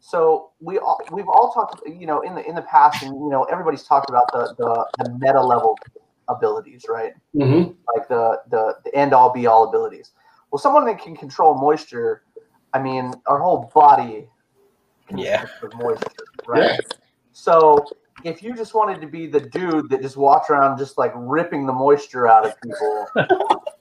So 0.00 0.50
we 0.60 0.78
all, 0.78 1.00
we've 1.10 1.26
all 1.28 1.52
talked, 1.52 1.86
you 1.88 2.06
know, 2.06 2.20
in 2.20 2.34
the 2.34 2.46
in 2.46 2.54
the 2.54 2.62
past, 2.62 3.02
and 3.02 3.12
you 3.12 3.30
know, 3.30 3.44
everybody's 3.44 3.82
talked 3.84 4.10
about 4.10 4.30
the 4.32 4.54
the, 4.58 5.04
the 5.04 5.10
meta 5.18 5.40
level 5.42 5.76
abilities, 6.28 6.84
right? 6.88 7.14
Mm-hmm. 7.34 7.72
Like 7.96 8.08
the 8.08 8.40
the 8.50 8.74
the 8.84 8.94
end 8.94 9.12
all 9.14 9.32
be 9.32 9.46
all 9.46 9.68
abilities. 9.68 10.12
Well, 10.50 10.58
someone 10.58 10.84
that 10.86 11.00
can 11.00 11.16
control 11.16 11.54
moisture, 11.54 12.22
I 12.74 12.78
mean, 12.78 13.12
our 13.26 13.38
whole 13.38 13.70
body 13.74 14.28
Yeah. 15.10 15.46
consists 15.46 15.74
moisture, 15.76 16.24
right? 16.46 16.62
Yeah. 16.62 16.76
So 17.32 17.86
if 18.24 18.42
you 18.42 18.54
just 18.54 18.74
wanted 18.74 19.00
to 19.00 19.06
be 19.06 19.26
the 19.26 19.40
dude 19.40 19.88
that 19.90 20.02
just 20.02 20.16
walks 20.16 20.50
around 20.50 20.78
just 20.78 20.98
like 20.98 21.12
ripping 21.16 21.66
the 21.66 21.72
moisture 21.72 22.28
out 22.28 22.44
of 22.46 22.60
people, 22.60 23.08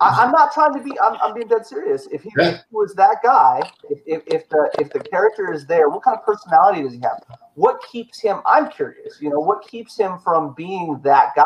I, 0.00 0.24
I'm 0.24 0.32
not 0.32 0.52
trying 0.52 0.72
to 0.74 0.80
be. 0.82 0.98
I'm, 1.00 1.16
I'm 1.22 1.34
being 1.34 1.48
dead 1.48 1.66
serious. 1.66 2.08
If 2.10 2.22
he, 2.22 2.30
Yeah. 2.36 2.48
if 2.48 2.54
he 2.56 2.76
was 2.76 2.94
that 2.94 3.18
guy, 3.22 3.60
if, 3.90 4.00
if, 4.06 4.22
if 4.26 4.48
the 4.48 4.70
if 4.78 4.90
the 4.90 5.00
character 5.00 5.52
is 5.52 5.66
there, 5.66 5.88
what 5.88 6.02
kind 6.02 6.16
of 6.16 6.24
personality 6.24 6.82
does 6.82 6.94
he 6.94 7.00
have? 7.00 7.22
What 7.54 7.80
keeps 7.90 8.20
him? 8.20 8.40
I'm 8.46 8.70
curious. 8.70 9.20
You 9.20 9.30
know, 9.30 9.40
what 9.40 9.66
keeps 9.66 9.98
him 9.98 10.18
from 10.18 10.54
being 10.54 11.00
that 11.04 11.32
guy? 11.36 11.44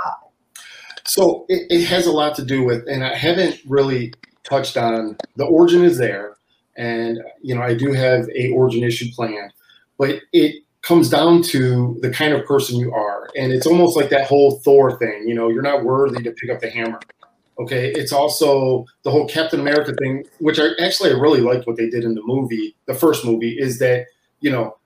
So 1.05 1.45
it, 1.49 1.67
it 1.71 1.85
has 1.87 2.07
a 2.07 2.13
lot 2.13 2.35
to 2.37 2.45
do 2.45 2.65
with, 2.65 2.87
and 2.89 3.05
I 3.05 3.15
haven't 3.15 3.61
really 3.67 4.15
touched 4.45 4.77
on 4.77 5.17
the 5.37 5.45
origin 5.45 5.85
is 5.85 5.99
there, 5.99 6.37
and 6.77 7.19
you 7.43 7.55
know 7.55 7.63
I 7.63 7.75
do 7.75 7.93
have 7.93 8.29
a 8.37 8.51
origin 8.51 8.85
issue 8.85 9.11
planned, 9.15 9.53
but 9.99 10.21
it 10.33 10.63
comes 10.83 11.09
down 11.09 11.43
to 11.43 11.99
the 12.03 12.11
kind 12.11 12.35
of 12.35 12.45
person 12.47 12.79
you 12.79 12.93
are, 12.95 13.29
and 13.37 13.53
it's 13.53 13.67
almost 13.67 13.97
like 13.97 14.11
that 14.11 14.27
whole 14.27 14.61
Thor 14.61 14.97
thing. 14.99 15.27
You 15.27 15.35
know, 15.35 15.49
you're 15.49 15.63
not 15.63 15.83
worthy 15.85 16.23
to 16.23 16.31
pick 16.31 16.51
up 16.51 16.61
the 16.61 16.71
hammer. 16.71 17.01
Okay, 17.59 17.93
it's 17.93 18.13
also 18.13 18.85
the 19.05 19.11
whole 19.11 19.29
Captain 19.29 19.61
America 19.61 19.95
thing, 20.01 20.25
which 20.39 20.59
I 20.59 20.71
actually 20.81 21.11
I 21.11 21.15
really 21.15 21.41
liked 21.41 21.67
what 21.67 21.77
they 21.77 21.89
did 21.89 22.05
in 22.05 22.15
the 22.15 22.23
movie, 22.25 22.75
the 22.87 22.95
first 22.95 23.25
movie, 23.25 23.57
is 23.59 23.79
that 23.79 24.07
you 24.41 24.51
know 24.51 24.77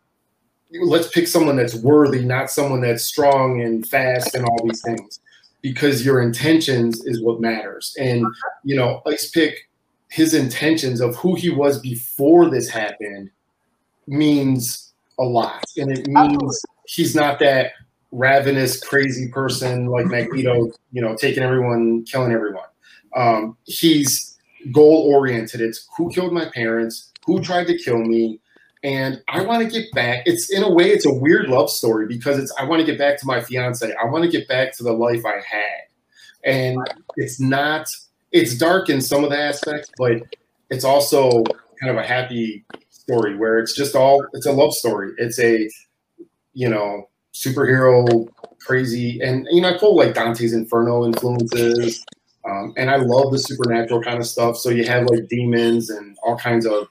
let's 0.83 1.09
pick 1.09 1.27
someone 1.27 1.57
that's 1.57 1.75
worthy, 1.75 2.25
not 2.25 2.51
someone 2.51 2.81
that's 2.81 3.05
strong 3.05 3.63
and 3.63 3.87
fast 3.87 4.35
and 4.35 4.45
all 4.45 4.65
these 4.65 4.83
things 4.83 5.21
because 5.63 6.05
your 6.05 6.21
intentions 6.21 7.05
is 7.05 7.23
what 7.23 7.41
matters. 7.41 7.95
And 7.99 8.27
you 8.65 8.77
know, 8.77 9.03
Ice 9.07 9.31
Pick, 9.31 9.69
his 10.09 10.35
intentions 10.35 11.01
of 11.01 11.17
who 11.17 11.35
he 11.35 11.51
was 11.51 11.81
before 11.81 12.51
this 12.51 12.69
happened 12.69 13.31
means 14.07 14.93
a 15.19 15.25
lot, 15.25 15.65
and 15.77 15.91
it 15.91 16.07
means 16.07 16.63
he's 16.87 17.15
not 17.15 17.39
that 17.41 17.73
ravenous, 18.13 18.83
crazy 18.83 19.29
person 19.29 19.87
like 19.87 20.07
Magneto. 20.07 20.71
You 20.93 21.03
know, 21.03 21.17
taking 21.17 21.43
everyone, 21.43 22.05
killing 22.05 22.33
everyone. 22.33 22.65
Um, 23.17 23.57
he's 23.65 24.39
goal 24.73 25.11
oriented. 25.13 25.61
It's 25.61 25.89
who 25.97 26.11
killed 26.11 26.33
my 26.33 26.47
parents, 26.55 27.13
who 27.27 27.41
tried 27.41 27.67
to 27.69 27.79
kill 27.79 27.99
me, 27.99 28.41
and 28.83 29.23
I 29.29 29.43
want 29.43 29.63
to 29.63 29.69
get 29.69 29.91
back. 29.93 30.23
It's 30.27 30.51
in 30.53 30.63
a 30.63 30.71
way, 30.71 30.91
it's 30.91 31.07
a 31.07 31.13
weird 31.13 31.49
love 31.49 31.71
story 31.71 32.07
because 32.07 32.39
it's 32.39 32.53
I 32.59 32.65
want 32.65 32.81
to 32.81 32.87
get 32.87 32.99
back 32.99 33.19
to 33.21 33.27
my 33.27 33.41
fiance. 33.41 33.93
I 34.01 34.05
want 34.07 34.25
to 34.25 34.31
get 34.31 34.49
back 34.49 34.77
to 34.77 34.83
the 34.83 34.93
life 34.93 35.25
I 35.25 35.37
had, 35.37 35.83
and 36.45 36.79
it's 37.17 37.41
not. 37.41 37.89
It's 38.31 38.59
dark 38.59 38.91
in 38.91 39.01
some 39.01 39.25
of 39.25 39.31
the 39.31 39.39
aspects, 39.39 39.91
but 39.97 40.23
it's 40.71 40.85
also 40.85 41.43
kind 41.81 41.91
of 41.91 41.97
a 41.97 42.07
happy 42.07 42.65
story 42.91 43.37
where 43.37 43.59
it's 43.59 43.75
just 43.75 43.97
all. 43.97 44.25
It's 44.35 44.47
a 44.47 44.53
love 44.53 44.75
story. 44.75 45.13
It's 45.17 45.39
a, 45.39 45.69
you 46.53 46.69
know, 46.69 47.09
superhero 47.35 48.29
crazy, 48.61 49.21
and 49.21 49.47
you 49.51 49.61
know, 49.61 49.75
I 49.75 49.79
pull 49.79 49.97
like 49.97 50.15
Dante's 50.15 50.53
Inferno 50.53 51.05
influences. 51.07 52.05
Um, 52.49 52.73
and 52.77 52.91
I 52.91 52.97
love 52.97 53.31
the 53.33 53.39
supernatural 53.39 54.03
kind 54.03 54.19
of 54.19 54.27
stuff. 54.27 54.57
So 54.57 54.71
you 54.71 54.87
have 54.87 55.07
like 55.07 55.29
demons 55.29 55.91
and 55.91 56.17
all 56.23 56.39
kinds 56.39 56.65
of 56.65 56.89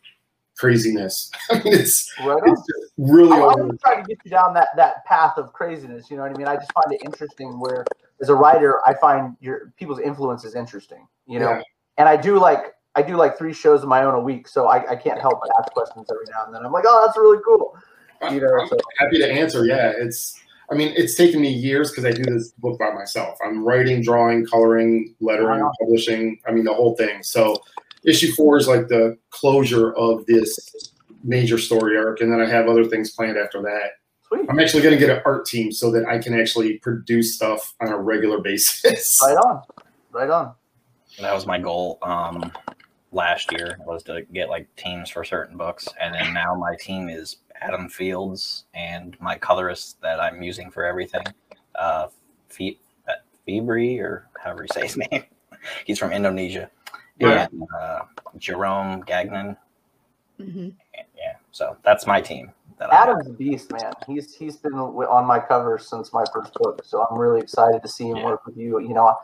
craziness. 0.58 1.32
I 1.52 1.56
mean, 1.56 1.74
it's, 1.74 2.14
Right 2.20 2.40
it's 2.46 2.62
really 2.98 3.32
I, 3.32 3.54
am 3.60 3.78
trying 3.84 4.04
to 4.04 4.08
get 4.08 4.20
you 4.24 4.32
down 4.32 4.54
that, 4.56 4.70
that 4.76 5.06
path 5.06 5.38
of 5.38 5.54
craziness. 5.54 6.12
You 6.12 6.18
know 6.18 6.24
what 6.24 6.34
I 6.34 6.38
mean? 6.38 6.48
I 6.48 6.56
just 6.56 6.72
find 6.74 6.92
it 6.94 7.02
interesting 7.04 7.60
where, 7.60 7.86
as 8.22 8.30
a 8.30 8.36
writer, 8.36 8.82
I 8.86 8.94
find 8.96 9.36
your 9.40 9.74
people's 9.78 10.00
influence 10.00 10.44
is 10.44 10.56
interesting. 10.56 11.08
You 11.26 11.40
know, 11.40 11.52
Yeah. 11.52 11.62
and 11.98 12.10
I 12.10 12.18
do 12.18 12.40
like 12.40 12.74
I 12.96 13.02
do 13.04 13.16
like 13.16 13.38
three 13.38 13.54
shows 13.54 13.84
of 13.84 13.90
my 13.90 14.04
own 14.04 14.16
a 14.16 14.20
week, 14.20 14.48
so 14.48 14.68
I, 14.68 14.92
I 14.92 14.96
can't 14.96 15.22
help 15.22 15.40
but 15.40 15.52
ask 15.60 15.72
questions 15.72 16.08
every 16.12 16.26
now 16.32 16.46
and 16.46 16.56
then. 16.56 16.66
I'm 16.66 16.72
like, 16.72 16.86
oh, 16.88 17.04
that's 17.06 17.18
really 17.18 17.42
cool. 17.46 17.78
You 18.32 18.42
know, 18.42 18.58
I'm 18.60 18.68
so 18.68 18.78
happy 18.98 19.18
to 19.20 19.32
answer. 19.32 19.66
Yeah, 19.66 19.94
it's. 19.98 20.40
I 20.70 20.76
mean, 20.76 20.92
it's 20.98 21.16
taken 21.16 21.40
me 21.40 21.50
years 21.50 21.92
because 21.92 22.04
I 22.04 22.12
do 22.12 22.24
this 22.24 22.52
book 22.58 22.78
by 22.78 22.92
myself. 22.92 23.38
I'm 23.46 23.64
writing, 23.64 24.02
drawing, 24.02 24.46
coloring, 24.46 25.16
lettering, 25.22 25.62
Wow. 25.62 25.72
publishing. 25.80 26.40
I 26.46 26.52
mean, 26.52 26.66
the 26.66 26.74
whole 26.74 26.94
thing. 26.98 27.24
So, 27.24 27.56
issue 28.04 28.34
four 28.34 28.58
is 28.58 28.68
like 28.68 28.90
the 28.90 29.18
closure 29.30 29.94
of 29.94 30.26
this 30.26 30.60
major 31.24 31.58
story 31.58 31.98
arc, 31.98 32.20
and 32.20 32.32
then 32.32 32.42
I 32.42 32.50
have 32.50 32.68
other 32.68 32.84
things 32.84 33.12
planned 33.12 33.38
after 33.38 33.62
that. 33.62 33.92
sweet. 34.28 34.46
I'm 34.50 34.60
actually 34.60 34.84
going 34.84 34.94
to 34.94 35.00
get 35.00 35.10
an 35.16 35.22
art 35.26 35.46
team 35.46 35.72
so 35.72 35.90
that 35.92 36.06
I 36.06 36.18
can 36.18 36.38
actually 36.38 36.80
produce 36.80 37.36
stuff 37.36 37.74
on 37.82 37.88
a 37.88 37.98
regular 37.98 38.40
basis. 38.42 39.22
Right 39.24 39.38
on. 39.38 39.62
Right 40.12 40.30
on. 40.30 40.54
That 41.22 41.34
was 41.34 41.46
my 41.46 41.60
goal 41.60 41.98
um, 42.02 42.52
last 43.14 43.52
year 43.54 43.78
was 43.86 44.04
to 44.04 44.24
get 44.34 44.50
like 44.50 44.68
teams 44.76 45.10
for 45.10 45.24
certain 45.24 45.56
books, 45.58 45.88
and 46.00 46.14
then 46.14 46.34
now 46.34 46.56
my 46.56 46.76
team 46.76 47.08
is 47.08 47.38
Adam 47.62 47.90
Fields 47.90 48.66
and 48.74 49.20
my 49.20 49.38
colorist 49.38 50.02
that 50.02 50.20
I'm 50.20 50.42
using 50.42 50.70
for 50.72 50.86
everything, 50.86 51.26
uh, 51.76 52.08
Fe- 52.50 52.80
uh, 53.08 53.14
Febri 53.48 54.00
or 54.00 54.28
however 54.40 54.64
you 54.64 54.68
say 54.74 54.84
his 54.88 54.98
name. 55.12 55.24
He's 55.86 56.00
from 56.00 56.12
Indonesia, 56.12 56.70
Yeah. 57.20 57.48
and 57.52 57.64
uh, 57.82 58.00
Jerome 58.38 59.02
Gagnon. 59.02 59.58
hmm 60.38 60.70
Yeah, 61.16 61.36
so 61.52 61.78
that's 61.84 62.06
my 62.08 62.22
team. 62.22 62.52
That 62.78 62.94
Adam's 62.94 63.28
a 63.28 63.32
beast, 63.32 63.72
man. 63.72 63.92
He's 64.06 64.36
he's 64.36 64.58
been 64.58 64.74
on 64.76 65.26
my 65.26 65.40
cover 65.40 65.80
since 65.80 66.14
my 66.14 66.24
first 66.32 66.54
book, 66.54 66.82
so 66.86 67.06
I'm 67.10 67.18
really 67.18 67.40
excited 67.42 67.82
to 67.82 67.88
see 67.88 68.08
him 68.10 68.18
Yeah. 68.18 68.26
work 68.26 68.46
with 68.46 68.56
you. 68.56 68.80
You 68.80 68.94
know, 68.94 69.16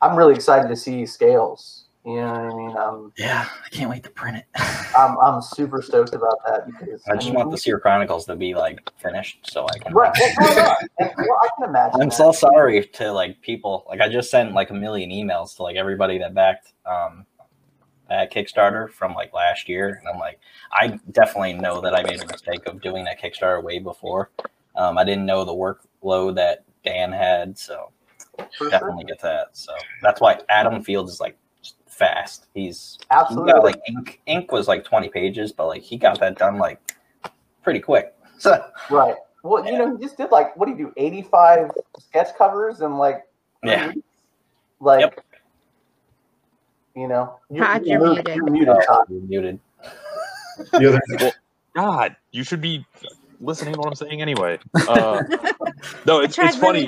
I'm 0.00 0.16
really 0.16 0.34
excited 0.34 0.68
to 0.68 0.76
see 0.76 1.04
scales. 1.04 1.84
You 2.04 2.16
know 2.16 2.32
what 2.32 2.40
I 2.40 2.56
mean? 2.56 2.76
Um, 2.76 3.12
Yeah, 3.16 3.48
I 3.64 3.68
can't 3.68 3.88
wait 3.88 4.02
to 4.02 4.10
print 4.10 4.36
it. 4.38 4.46
I'm 4.98 5.16
I'm 5.18 5.40
super 5.40 5.80
stoked 5.80 6.14
about 6.14 6.38
that 6.46 6.66
because 6.66 7.02
I 7.08 7.14
just 7.14 7.26
mean, 7.26 7.34
want 7.36 7.50
the 7.52 7.58
Seer 7.58 7.78
Chronicles 7.78 8.26
to 8.26 8.34
be 8.34 8.54
like 8.54 8.90
finished 8.98 9.48
so 9.50 9.66
I 9.68 9.78
can. 9.78 9.94
Right, 9.94 10.12
well, 10.18 10.32
why 10.38 10.54
not? 10.54 10.78
And, 10.98 11.10
well, 11.16 11.38
I 11.42 11.48
can 11.56 11.68
imagine. 11.68 12.02
I'm 12.02 12.08
that. 12.08 12.14
so 12.14 12.32
sorry 12.32 12.84
to 12.84 13.12
like 13.12 13.40
people. 13.40 13.86
Like 13.88 14.00
I 14.00 14.08
just 14.08 14.30
sent 14.30 14.52
like 14.52 14.70
a 14.70 14.74
million 14.74 15.10
emails 15.10 15.54
to 15.56 15.62
like 15.62 15.76
everybody 15.76 16.18
that 16.18 16.34
backed 16.34 16.72
um 16.86 17.24
that 18.08 18.32
Kickstarter 18.32 18.90
from 18.90 19.14
like 19.14 19.32
last 19.32 19.68
year, 19.68 19.88
and 20.00 20.08
I'm 20.08 20.18
like, 20.18 20.40
I 20.72 20.98
definitely 21.12 21.52
know 21.54 21.80
that 21.80 21.94
I 21.94 22.02
made 22.02 22.20
a 22.20 22.26
mistake 22.26 22.66
of 22.66 22.82
doing 22.82 23.04
that 23.04 23.20
Kickstarter 23.22 23.62
way 23.62 23.78
before. 23.78 24.30
Um, 24.74 24.98
I 24.98 25.04
didn't 25.04 25.24
know 25.24 25.44
the 25.44 25.52
workload 25.52 26.34
that 26.34 26.64
Dan 26.84 27.12
had, 27.12 27.56
so 27.56 27.90
definitely 28.70 29.04
get 29.04 29.20
that. 29.20 29.50
So 29.52 29.72
that's 30.02 30.20
why 30.20 30.40
Adam 30.48 30.82
Fields 30.82 31.12
is 31.12 31.20
like 31.20 31.38
fast. 31.92 32.46
He's 32.54 32.98
he 33.00 33.06
Absolutely. 33.10 33.52
got 33.52 33.62
like 33.64 33.80
ink. 33.88 34.20
Ink 34.26 34.50
was 34.52 34.66
like 34.68 34.84
20 34.84 35.08
pages, 35.10 35.52
but 35.52 35.66
like 35.68 35.82
he 35.82 35.96
got 35.96 36.18
that 36.20 36.38
done 36.38 36.58
like 36.58 36.80
pretty 37.62 37.80
quick. 37.80 38.14
So 38.38 38.64
Right. 38.90 39.14
Well, 39.44 39.64
you 39.66 39.76
know, 39.76 39.96
he 39.96 40.02
just 40.02 40.16
did 40.16 40.30
like 40.30 40.56
what 40.56 40.66
do 40.66 40.72
you 40.72 40.78
do? 40.78 40.92
Eighty-five 40.96 41.70
sketch 41.98 42.28
covers 42.36 42.80
and 42.80 42.98
like 42.98 43.22
Yeah. 43.64 43.88
weeks? 43.88 44.06
like 44.80 45.00
Yep. 45.00 45.20
you 46.96 47.08
know, 47.08 47.38
Todd, 47.56 47.86
you're 47.86 48.00
mu- 48.00 48.14
muted. 48.14 48.34
You're 48.36 48.50
muted, 48.50 48.76
Todd. 48.86 49.06
you're 49.08 49.20
muted. 49.22 49.60
The 50.72 50.88
other- 51.18 51.32
God, 51.76 52.16
you 52.32 52.44
should 52.44 52.60
be 52.60 52.84
listening 53.40 53.74
to 53.74 53.78
what 53.80 53.88
I'm 53.88 53.94
saying 53.94 54.20
anyway. 54.22 54.58
Uh, 54.88 55.22
no, 56.06 56.20
it's, 56.20 56.38
it's 56.38 56.56
funny. 56.56 56.86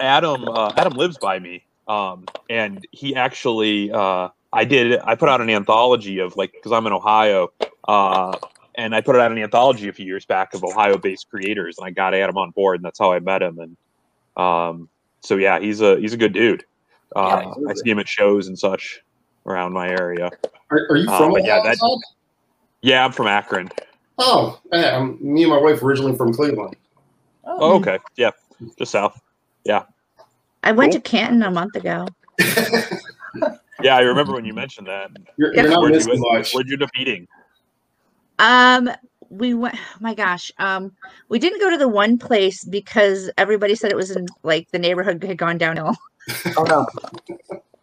Adam 0.00 0.46
uh, 0.48 0.72
Adam 0.76 0.92
lives 0.94 1.18
by 1.18 1.38
me, 1.38 1.64
um, 1.88 2.26
and 2.48 2.86
he 2.92 3.14
actually 3.16 3.90
uh, 3.92 4.28
I 4.52 4.64
did 4.64 4.98
I 5.00 5.14
put 5.14 5.28
out 5.28 5.40
an 5.40 5.50
anthology 5.50 6.18
of 6.18 6.36
like 6.36 6.52
because 6.52 6.72
I'm 6.72 6.86
in 6.86 6.92
Ohio, 6.92 7.52
uh, 7.88 8.36
and 8.76 8.94
I 8.94 9.00
put 9.00 9.16
out 9.16 9.30
an 9.32 9.38
anthology 9.38 9.88
a 9.88 9.92
few 9.92 10.06
years 10.06 10.24
back 10.24 10.54
of 10.54 10.62
Ohio-based 10.64 11.28
creators, 11.30 11.78
and 11.78 11.86
I 11.86 11.90
got 11.90 12.14
Adam 12.14 12.36
on 12.38 12.50
board, 12.50 12.76
and 12.76 12.84
that's 12.84 12.98
how 12.98 13.12
I 13.12 13.18
met 13.20 13.42
him. 13.42 13.58
And 13.58 13.76
um, 14.36 14.88
so 15.20 15.36
yeah, 15.36 15.58
he's 15.60 15.80
a 15.80 15.98
he's 15.98 16.12
a 16.12 16.16
good 16.16 16.32
dude. 16.32 16.64
Yeah, 17.16 17.22
Uh, 17.22 17.54
I 17.68 17.74
see 17.74 17.90
him 17.90 17.98
at 17.98 18.08
shows 18.08 18.46
and 18.46 18.58
such 18.58 19.00
around 19.46 19.72
my 19.72 19.88
area. 19.88 20.30
are, 20.70 20.86
are 20.90 20.96
you 20.96 21.08
Uh, 21.10 21.18
from 21.18 21.32
but 21.32 21.44
yeah, 21.44 21.58
Ohio, 21.58 21.74
that- 21.74 22.02
Yeah, 22.82 23.04
I'm 23.04 23.12
from 23.12 23.26
Akron. 23.26 23.70
Oh, 24.18 24.60
yeah, 24.72 24.98
I'm, 24.98 25.18
me 25.20 25.42
and 25.44 25.50
my 25.50 25.58
wife 25.58 25.82
originally 25.82 26.14
from 26.16 26.32
Cleveland. 26.32 26.76
Oh, 27.44 27.76
okay, 27.80 27.98
yeah, 28.16 28.30
just 28.78 28.92
south. 28.92 29.20
I 30.62 30.72
went 30.72 30.92
Cool. 30.92 31.00
to 31.00 31.08
Canton 31.08 31.42
a 31.42 31.50
month 31.50 31.76
ago. 31.76 32.06
Yeah, 33.82 33.96
I 33.96 34.00
remember 34.00 34.34
when 34.34 34.44
you 34.44 34.52
mentioned 34.52 34.88
that. 34.88 35.10
You're, 35.38 35.54
you're 35.54 35.66
not 35.66 35.80
Where'd 35.80 35.94
missing 35.94 36.12
you, 36.12 36.20
much. 36.32 36.52
where'd 36.52 36.66
you 36.68 36.74
end 36.74 36.82
up 36.82 36.90
eating? 36.98 37.26
Um, 38.38 38.90
we 39.30 39.54
went. 39.54 39.74
Oh 39.74 39.96
my 40.00 40.12
gosh. 40.14 40.52
Um, 40.58 40.92
we 41.30 41.38
didn't 41.38 41.60
go 41.60 41.70
to 41.70 41.78
the 41.78 41.88
one 41.88 42.18
place 42.18 42.62
because 42.62 43.30
everybody 43.38 43.74
said 43.74 43.90
it 43.90 43.96
was 43.96 44.10
in 44.10 44.26
like 44.42 44.70
the 44.70 44.78
neighborhood 44.78 45.22
had 45.24 45.38
gone 45.38 45.56
downhill. 45.56 45.96
Oh 46.58 46.62
no. 46.64 46.86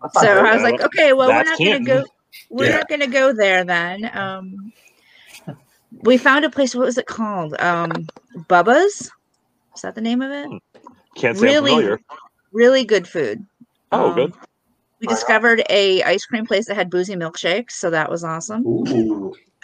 That's 0.03 0.21
So. 0.21 0.45
I 0.45 0.53
was 0.53 0.61
like, 0.61 0.79
okay, 0.81 1.13
well, 1.13 1.29
we're 1.29 1.43
That's 1.43 1.59
not 1.59 1.65
gonna 1.67 1.83
go. 1.83 2.05
We're 2.51 2.69
Yeah. 2.69 2.77
not 2.77 2.89
gonna 2.89 3.07
go 3.07 3.33
there 3.33 3.63
then. 3.63 4.11
Um, 4.15 4.71
we 6.03 6.17
found 6.17 6.45
a 6.45 6.49
place. 6.51 6.75
What 6.75 6.85
was 6.85 6.99
it 6.99 7.07
called? 7.07 7.59
Um, 7.59 7.91
Bubba's. 8.47 9.09
Is 9.75 9.81
that 9.81 9.95
the 9.95 10.01
name 10.01 10.21
of 10.21 10.31
it? 10.31 10.61
Can't 11.15 11.35
say 11.37 11.43
Really? 11.43 11.71
I'm 11.71 11.77
familiar. 11.79 11.99
Really 12.51 12.85
good 12.85 13.07
food. 13.07 13.45
Oh, 13.91 14.09
Um, 14.09 14.15
good. 14.15 14.33
We 14.99 15.07
Right 15.07 15.09
on. 15.11 15.15
discovered 15.15 15.63
a 15.69 16.01
ice 16.03 16.25
cream 16.25 16.45
place 16.45 16.65
that 16.67 16.75
had 16.75 16.89
boozy 16.89 17.15
milkshakes, 17.15 17.71
so 17.71 17.89
that 17.91 18.09
was 18.09 18.23
awesome. 18.23 18.65
Ooh. 18.65 19.35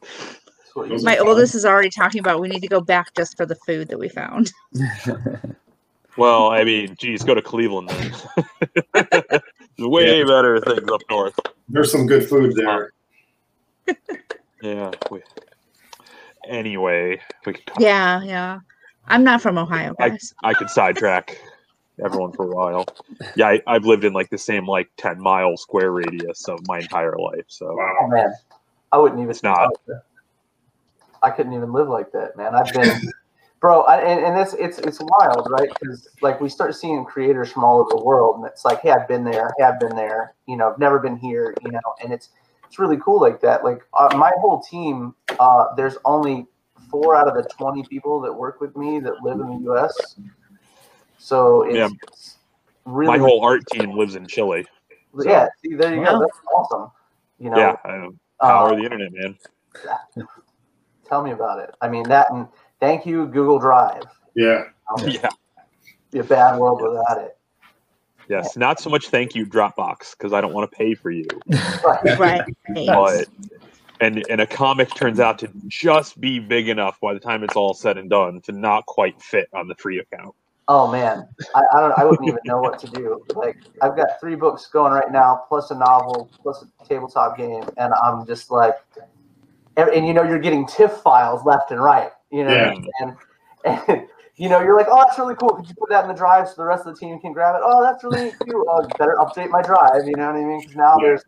That's 0.00 0.74
what 0.74 0.84
you 0.84 0.90
Those 0.90 1.04
My 1.04 1.18
oldest 1.18 1.54
is 1.54 1.64
already 1.66 1.90
talking 1.90 2.20
about 2.20 2.40
we 2.40 2.48
need 2.48 2.60
to 2.62 2.68
go 2.68 2.80
back 2.80 3.14
just 3.16 3.36
for 3.36 3.46
the 3.46 3.56
food 3.56 3.88
that 3.88 3.98
we 3.98 4.08
found. 4.08 4.52
Well, 6.16 6.50
I 6.50 6.64
mean, 6.64 6.96
geez, 6.98 7.22
go 7.22 7.34
to 7.34 7.40
Cleveland 7.40 7.88
then. 7.88 8.12
There's 8.92 9.42
way 9.78 10.24
better 10.24 10.60
things 10.60 10.90
up 10.90 11.00
north. 11.08 11.38
There's 11.68 11.90
some 11.92 12.04
good 12.06 12.28
food 12.28 12.52
there. 12.56 12.92
Yeah. 14.60 14.90
We, 15.10 15.22
anyway, 16.46 17.20
we 17.46 17.52
could 17.54 17.64
talk, 17.66 17.80
Yeah, 17.80 18.22
yeah. 18.22 18.58
I'm 19.10 19.24
not 19.24 19.42
from 19.42 19.58
Ohio, 19.58 19.94
I- 20.00 20.08
guys. 20.10 20.32
I 20.42 20.54
could 20.54 20.70
sidetrack 20.70 21.36
everyone 22.02 22.32
for 22.32 22.44
a 22.44 22.54
while. 22.54 22.86
Yeah, 23.36 23.48
I, 23.48 23.60
I've 23.66 23.84
lived 23.84 24.04
in 24.04 24.12
like 24.12 24.30
the 24.30 24.38
same 24.38 24.66
like 24.66 24.88
10 24.96 25.20
mile 25.20 25.56
square 25.56 25.92
radius 25.92 26.48
of 26.48 26.60
my 26.66 26.78
entire 26.78 27.16
life. 27.18 27.44
So 27.48 27.66
Oh 27.66 27.76
Wow. 27.76 28.08
man, 28.08 28.32
I 28.92 28.98
wouldn't 28.98 29.20
even. 29.20 29.30
It's 29.30 29.42
not. 29.42 29.68
I 31.22 31.30
couldn't 31.30 31.52
even 31.52 31.72
live 31.72 31.88
like 31.88 32.12
that, 32.12 32.36
man. 32.36 32.54
I've 32.54 32.72
been, 32.72 33.12
bro, 33.60 33.82
I, 33.82 33.98
and, 34.00 34.24
and 34.24 34.38
it's 34.40 34.54
it's 34.54 34.78
it's 34.78 35.00
wild, 35.00 35.50
right? 35.50 35.68
Because 35.78 36.08
like 36.22 36.40
we 36.40 36.48
start 36.48 36.74
seeing 36.74 37.04
creators 37.04 37.52
from 37.52 37.64
all 37.64 37.80
over 37.80 37.90
the 37.90 38.04
world, 38.04 38.36
and 38.36 38.46
it's 38.46 38.64
like, 38.64 38.80
hey, 38.80 38.90
I've 38.90 39.06
been 39.08 39.24
there, 39.24 39.52
hey, 39.58 39.64
I've 39.64 39.80
been 39.80 39.96
there, 39.96 40.34
you 40.46 40.56
know, 40.56 40.70
I've 40.70 40.78
never 40.78 40.98
been 40.98 41.16
here, 41.16 41.54
you 41.62 41.70
know, 41.72 41.80
and 42.02 42.12
it's 42.12 42.30
it's 42.66 42.78
really 42.78 42.96
cool 42.96 43.20
like 43.20 43.40
that. 43.42 43.64
Like 43.64 43.82
uh, 43.98 44.16
my 44.16 44.32
whole 44.40 44.62
team, 44.62 45.14
uh, 45.38 45.74
there's 45.76 45.98
only 46.04 46.46
four 46.90 47.14
out 47.16 47.28
of 47.28 47.34
the 47.34 47.48
twenty 47.50 47.84
people 47.84 48.20
that 48.20 48.32
work 48.32 48.60
with 48.60 48.76
me 48.76 49.00
that 49.00 49.22
live 49.22 49.40
in 49.40 49.46
the 49.48 49.58
U.S. 49.64 50.16
So 51.18 51.62
it's, 51.62 51.76
Yeah. 51.76 51.88
it's 52.02 52.36
really 52.84 53.18
my 53.18 53.18
whole 53.18 53.44
art 53.44 53.62
team 53.70 53.92
lives 53.96 54.14
in 54.14 54.26
Chile. 54.26 54.66
yeah. 55.24 55.48
See, 55.64 55.74
there 55.74 55.94
you 55.94 56.00
Wow. 56.00 56.12
go. 56.12 56.20
That's 56.20 56.38
awesome. 56.54 56.90
You 57.38 57.50
know, 57.50 57.58
Yeah, 57.58 57.76
I 57.84 57.96
know. 57.98 58.14
power 58.40 58.68
uh, 58.68 58.72
of 58.72 58.78
the 58.78 58.84
internet, 58.84 59.12
man. 59.12 59.38
Tell 61.08 61.22
me 61.22 61.32
about 61.32 61.58
it. 61.58 61.74
I 61.80 61.88
mean 61.88 62.04
that, 62.08 62.30
and 62.30 62.46
thank 62.80 63.04
you, 63.06 63.26
Google 63.26 63.58
Drive. 63.58 64.02
Yeah. 64.34 64.64
Um, 64.96 65.04
Yeah. 65.08 65.28
Be 66.12 66.18
a 66.18 66.24
bad 66.24 66.58
world 66.58 66.82
without 66.82 67.18
it. 67.18 67.36
Yes, 68.28 68.56
not 68.56 68.80
so 68.80 68.90
much 68.90 69.08
thank 69.08 69.34
you 69.34 69.44
Dropbox 69.46 70.12
because 70.16 70.32
I 70.32 70.40
don't 70.40 70.52
want 70.52 70.70
to 70.70 70.76
pay 70.76 70.94
for 70.94 71.10
you, 71.10 71.26
Right. 72.18 72.42
but 72.68 73.26
and 74.00 74.24
and 74.30 74.40
a 74.40 74.46
comic 74.46 74.94
turns 74.94 75.20
out 75.20 75.38
to 75.40 75.50
just 75.68 76.20
be 76.20 76.38
big 76.38 76.68
enough 76.68 76.98
by 77.00 77.14
the 77.14 77.20
time 77.20 77.44
it's 77.44 77.56
all 77.56 77.74
said 77.74 77.98
and 77.98 78.10
done 78.10 78.40
to 78.42 78.52
not 78.52 78.86
quite 78.86 79.20
fit 79.22 79.48
on 79.52 79.68
the 79.68 79.74
free 79.76 79.98
account. 79.98 80.34
Oh 80.68 80.90
man, 80.90 81.28
I, 81.54 81.62
I 81.74 81.80
don't. 81.80 81.98
I 81.98 82.04
wouldn't 82.04 82.28
even 82.28 82.40
know 82.44 82.60
what 82.60 82.78
to 82.80 82.86
do. 82.88 83.24
Like 83.34 83.56
I've 83.82 83.96
got 83.96 84.20
three 84.20 84.36
books 84.36 84.66
going 84.66 84.92
right 84.92 85.10
now, 85.10 85.42
plus 85.48 85.70
a 85.70 85.74
novel, 85.74 86.30
plus 86.42 86.62
a 86.64 86.84
tabletop 86.84 87.36
game, 87.36 87.64
and 87.76 87.92
I'm 87.94 88.24
just 88.26 88.50
like, 88.50 88.76
and, 89.76 89.88
and 89.90 90.06
you 90.06 90.14
know, 90.14 90.22
you're 90.22 90.38
getting 90.38 90.66
TIFF 90.66 91.02
files 91.02 91.44
left 91.44 91.72
and 91.72 91.82
right. 91.82 92.12
You 92.30 92.44
know, 92.44 92.52
Yeah. 92.54 92.74
and 93.00 93.16
and 93.64 94.06
you 94.40 94.48
know, 94.48 94.62
you're 94.62 94.74
like, 94.74 94.86
oh, 94.88 95.04
that's 95.04 95.18
really 95.18 95.34
cool. 95.34 95.50
Could 95.50 95.68
you 95.68 95.74
put 95.74 95.90
that 95.90 96.04
in 96.04 96.08
the 96.08 96.14
drive 96.14 96.48
so 96.48 96.54
the 96.56 96.64
rest 96.64 96.86
of 96.86 96.94
the 96.94 96.98
team 96.98 97.20
can 97.20 97.34
grab 97.34 97.56
it? 97.56 97.60
Oh, 97.62 97.82
that's 97.82 98.02
really 98.02 98.30
cute. 98.44 98.66
Oh, 98.66 98.88
better 98.98 99.16
update 99.20 99.50
my 99.50 99.60
drive. 99.60 100.06
You 100.06 100.16
know 100.16 100.28
what 100.28 100.36
I 100.36 100.44
mean? 100.44 100.60
Because 100.60 100.76
now 100.76 100.96
there's, 100.96 101.22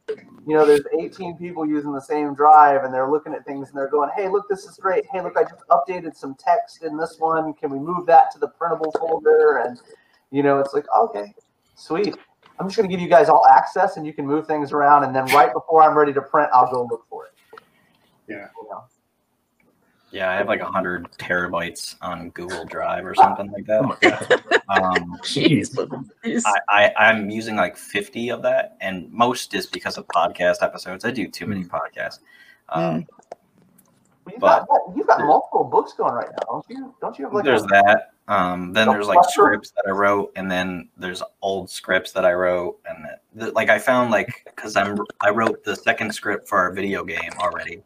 you 0.46 0.56
know, 0.56 0.64
there's 0.64 0.80
18 0.98 1.36
people 1.36 1.68
using 1.68 1.92
the 1.92 2.00
same 2.00 2.34
drive, 2.34 2.84
and 2.84 2.94
they're 2.94 3.10
looking 3.10 3.34
at 3.34 3.44
things 3.44 3.68
and 3.68 3.76
they're 3.76 3.90
going, 3.90 4.08
hey, 4.16 4.30
look, 4.30 4.48
this 4.48 4.64
is 4.64 4.78
great. 4.78 5.04
Hey, 5.12 5.20
look, 5.20 5.36
I 5.36 5.42
just 5.42 5.62
updated 5.68 6.16
some 6.16 6.34
text 6.36 6.84
in 6.84 6.96
this 6.96 7.16
one. 7.18 7.52
Can 7.52 7.70
we 7.70 7.78
move 7.78 8.06
that 8.06 8.30
to 8.32 8.38
the 8.38 8.48
printable 8.48 8.90
folder? 8.98 9.58
And 9.58 9.78
you 10.30 10.42
know, 10.42 10.58
it's 10.58 10.72
like, 10.72 10.86
okay, 10.98 11.34
sweet. 11.74 12.16
I'm 12.58 12.66
just 12.66 12.78
going 12.78 12.88
to 12.88 12.90
give 12.90 13.02
you 13.02 13.10
guys 13.10 13.28
all 13.28 13.46
access, 13.54 13.98
and 13.98 14.06
you 14.06 14.14
can 14.14 14.26
move 14.26 14.46
things 14.46 14.72
around. 14.72 15.04
And 15.04 15.14
then 15.14 15.26
right 15.34 15.52
before 15.52 15.82
I'm 15.82 15.98
ready 15.98 16.14
to 16.14 16.22
print, 16.22 16.48
I'll 16.54 16.72
go 16.72 16.88
look 16.90 17.04
for 17.10 17.26
it. 17.26 17.60
Yeah. 18.26 18.48
You 18.56 18.68
know? 18.70 18.84
Yeah, 20.12 20.30
I 20.30 20.34
have 20.34 20.46
like 20.46 20.60
hundred 20.60 21.10
terabytes 21.12 21.96
on 22.02 22.30
Google 22.30 22.64
Drive 22.66 23.04
or 23.06 23.14
something 23.14 23.50
like 23.50 23.64
Oh 23.70 23.96
that. 24.02 24.62
god. 24.68 24.96
Um, 24.96 25.18
Jeez. 25.22 25.74
I, 26.44 26.54
I 26.68 26.92
I'm 27.08 27.30
using 27.30 27.56
like 27.56 27.76
fifty 27.76 28.28
of 28.28 28.42
that, 28.42 28.76
and 28.80 29.10
most 29.10 29.54
is 29.54 29.66
because 29.66 29.96
of 29.96 30.06
podcast 30.08 30.62
episodes. 30.62 31.04
I 31.06 31.10
do 31.12 31.26
too 31.28 31.46
many 31.46 31.64
podcasts. 31.64 32.18
Um, 32.68 33.06
Well, 34.24 34.32
you've, 34.34 34.40
But- 34.40 34.68
got, 34.68 34.80
you've 34.96 35.06
got 35.06 35.20
multiple 35.20 35.64
books 35.64 35.94
going 35.94 36.12
right 36.14 36.28
now, 36.30 36.38
don't 36.46 36.66
you? 36.68 36.94
Don't 37.00 37.18
you 37.18 37.24
have 37.24 37.34
like 37.34 37.44
there's 37.44 37.64
a, 37.64 37.66
that. 37.68 38.08
Um, 38.28 38.72
then 38.72 38.88
Oh, 38.88 38.92
there's 38.92 39.08
like 39.08 39.16
what? 39.16 39.30
scripts 39.30 39.72
that 39.72 39.84
I 39.88 39.90
wrote, 39.90 40.30
and 40.36 40.48
then 40.50 40.88
there's 40.96 41.22
old 41.40 41.68
scripts 41.70 42.12
that 42.12 42.24
I 42.24 42.32
wrote, 42.34 42.78
and 42.88 43.06
the, 43.34 43.50
like 43.52 43.68
I 43.70 43.78
found 43.78 44.10
like 44.10 44.42
because 44.44 44.76
I'm 44.76 44.98
I 45.22 45.30
wrote 45.30 45.64
the 45.64 45.74
second 45.74 46.14
script 46.14 46.48
for 46.48 46.58
our 46.58 46.70
video 46.72 47.02
game 47.02 47.30
already. 47.40 47.82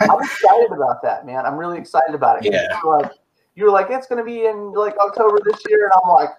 I'm 0.00 0.22
excited 0.22 0.72
about 0.72 1.02
that, 1.02 1.26
man. 1.26 1.44
I'm 1.46 1.56
really 1.56 1.78
excited 1.78 2.14
about 2.14 2.44
it. 2.44 2.52
Yeah. 2.52 2.78
You're 2.82 2.98
like, 2.98 3.12
you 3.54 3.64
were 3.64 3.70
like, 3.70 3.88
it's 3.90 4.06
going 4.06 4.18
to 4.18 4.24
be 4.24 4.46
in 4.46 4.72
like 4.72 4.96
October 4.98 5.38
this 5.44 5.60
year, 5.68 5.84
and 5.84 5.92
I'm 6.02 6.10
like, 6.10 6.30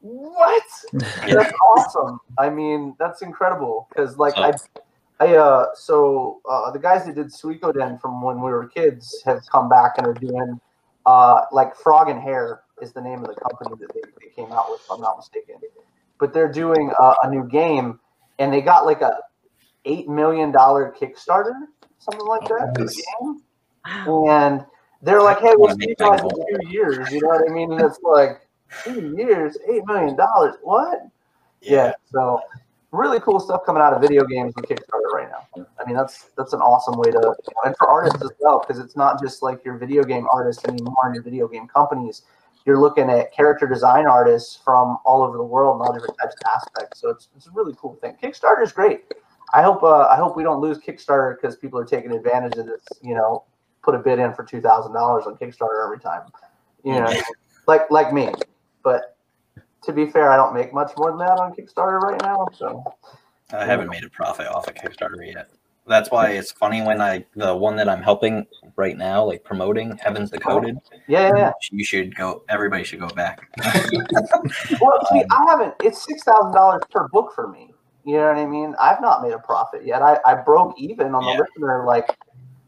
what? 0.00 0.62
That's 0.92 1.52
awesome. 1.76 2.20
I 2.38 2.50
mean, 2.50 2.94
that's 2.98 3.22
incredible 3.22 3.88
because 3.88 4.18
like 4.18 4.34
So- 4.34 4.42
I, 4.42 5.24
I 5.24 5.36
uh, 5.36 5.66
so 5.74 6.40
uh, 6.48 6.70
the 6.70 6.78
guys 6.78 7.06
that 7.06 7.14
did 7.14 7.28
Suikoden 7.28 8.00
from 8.00 8.22
when 8.22 8.36
we 8.36 8.50
were 8.50 8.68
kids 8.68 9.22
have 9.24 9.40
come 9.50 9.68
back 9.68 9.96
and 9.96 10.06
are 10.06 10.14
doing 10.14 10.60
uh, 11.06 11.42
like 11.50 11.74
Frog 11.74 12.08
and 12.10 12.20
Hair 12.20 12.60
is 12.82 12.92
the 12.92 13.00
name 13.00 13.20
of 13.20 13.28
the 13.34 13.40
company 13.40 13.76
that 13.80 13.94
they, 13.94 14.00
they 14.20 14.30
came 14.34 14.52
out 14.52 14.70
with, 14.70 14.80
if 14.82 14.90
I'm 14.90 15.00
not 15.00 15.16
mistaken. 15.16 15.56
But 16.18 16.34
they're 16.34 16.52
doing 16.52 16.92
uh, 17.00 17.14
a 17.22 17.30
new 17.30 17.44
game, 17.48 17.98
and 18.38 18.52
they 18.52 18.60
got 18.60 18.84
like 18.84 19.00
a 19.00 19.18
eight 19.86 20.08
million 20.08 20.52
dollar 20.52 20.94
Kickstarter, 21.00 21.54
something 22.10 22.26
like 22.26 22.48
that. 22.48 22.72
for 22.76 22.84
the 22.84 23.02
game. 23.20 23.42
And 24.28 24.64
they're 25.02 25.22
like, 25.22 25.38
"Hey, 25.38 25.52
we'll 25.56 25.68
Wanna 25.68 25.74
see 25.74 25.88
you 25.90 25.94
guys 25.96 26.20
in 26.20 26.28
two 26.28 26.68
years." 26.68 27.10
You 27.12 27.20
know 27.20 27.28
what 27.28 27.48
I 27.48 27.52
mean? 27.52 27.72
And 27.72 27.80
it's 27.80 28.00
like 28.02 28.48
two 28.84 29.14
years, 29.16 29.56
eight 29.68 29.86
million 29.86 30.16
dollars. 30.16 30.56
What? 30.62 31.02
Yeah. 31.60 31.92
So 32.10 32.40
really 32.92 33.20
cool 33.20 33.40
stuff 33.40 33.64
coming 33.64 33.82
out 33.82 33.92
of 33.92 34.00
video 34.00 34.24
games 34.24 34.54
and 34.56 34.66
Kickstarter 34.66 35.12
right 35.14 35.28
now. 35.28 35.66
I 35.80 35.86
mean, 35.86 35.96
that's 35.96 36.30
that's 36.36 36.52
an 36.52 36.60
awesome 36.60 36.98
way 36.98 37.10
to, 37.10 37.34
and 37.64 37.76
for 37.76 37.88
artists 37.88 38.22
as 38.22 38.30
well, 38.40 38.60
because 38.60 38.82
it's 38.82 38.96
not 38.96 39.20
just 39.20 39.42
like 39.42 39.64
your 39.64 39.76
video 39.76 40.02
game 40.02 40.26
artists 40.32 40.64
anymore 40.64 40.96
and 41.04 41.14
your 41.14 41.22
video 41.24 41.46
game 41.48 41.68
companies. 41.68 42.22
You're 42.64 42.80
looking 42.80 43.08
at 43.10 43.32
character 43.32 43.68
design 43.68 44.06
artists 44.06 44.58
from 44.64 44.98
all 45.04 45.22
over 45.22 45.36
the 45.36 45.44
world 45.44 45.78
and 45.78 45.86
all 45.86 45.94
different 45.94 46.18
types 46.20 46.34
of 46.34 46.52
aspects. 46.52 47.00
So 47.00 47.10
it's, 47.10 47.28
it's 47.36 47.46
a 47.46 47.50
really 47.52 47.74
cool 47.78 47.94
thing. 48.00 48.16
Kickstarter 48.20 48.64
is 48.64 48.72
great. 48.72 49.04
I 49.54 49.62
hope 49.62 49.82
uh, 49.82 50.08
I 50.08 50.16
hope 50.16 50.36
we 50.36 50.42
don't 50.42 50.60
lose 50.60 50.78
Kickstarter 50.78 51.36
because 51.36 51.56
people 51.56 51.78
are 51.78 51.84
taking 51.84 52.12
advantage 52.12 52.58
of 52.58 52.66
this. 52.66 52.82
You 53.02 53.14
know, 53.14 53.44
put 53.82 53.94
a 53.94 53.98
bid 53.98 54.18
in 54.18 54.34
for 54.34 54.44
two 54.44 54.60
thousand 54.60 54.92
dollars 54.92 55.24
on 55.26 55.36
Kickstarter 55.36 55.84
every 55.84 56.00
time. 56.00 56.22
You 56.84 57.00
know, 57.00 57.12
like 57.66 57.90
like 57.90 58.12
me. 58.12 58.32
But 58.82 59.16
to 59.82 59.92
be 59.92 60.06
fair, 60.06 60.30
I 60.30 60.36
don't 60.36 60.54
make 60.54 60.74
much 60.74 60.92
more 60.96 61.10
than 61.10 61.18
that 61.18 61.38
on 61.38 61.54
Kickstarter 61.54 62.00
right 62.00 62.20
now. 62.22 62.46
So 62.56 62.82
I 63.52 63.64
haven't 63.64 63.88
made 63.88 64.04
a 64.04 64.10
profit 64.10 64.46
off 64.48 64.68
of 64.68 64.74
Kickstarter 64.74 65.24
yet. 65.26 65.50
That's 65.88 66.10
why 66.10 66.30
it's 66.30 66.50
funny 66.50 66.82
when 66.82 67.00
I 67.00 67.24
the 67.36 67.54
one 67.54 67.76
that 67.76 67.88
I'm 67.88 68.02
helping 68.02 68.46
right 68.74 68.96
now, 68.96 69.24
like 69.24 69.44
promoting 69.44 69.96
Heavens 69.98 70.30
Decoded. 70.32 70.76
yeah, 71.06 71.28
yeah. 71.28 71.36
yeah. 71.36 71.52
You 71.70 71.84
should 71.84 72.16
go. 72.16 72.42
Everybody 72.48 72.82
should 72.82 72.98
go 72.98 73.08
back. 73.08 73.48
Well, 74.80 75.06
see, 75.12 75.22
I 75.30 75.44
haven't. 75.48 75.74
It's 75.84 76.04
six 76.04 76.24
thousand 76.24 76.52
dollars 76.52 76.82
per 76.90 77.06
book 77.08 77.32
for 77.34 77.46
me. 77.46 77.72
You 78.06 78.18
know 78.18 78.28
what 78.28 78.36
I 78.38 78.46
mean? 78.46 78.74
I've 78.80 79.00
not 79.00 79.20
made 79.22 79.32
a 79.32 79.38
profit 79.40 79.84
yet. 79.84 80.00
I, 80.00 80.18
I 80.24 80.36
broke 80.36 80.74
even 80.78 81.12
on 81.14 81.24
Yeah. 81.26 81.36
the 81.36 81.42
listener 81.42 81.84
like 81.84 82.06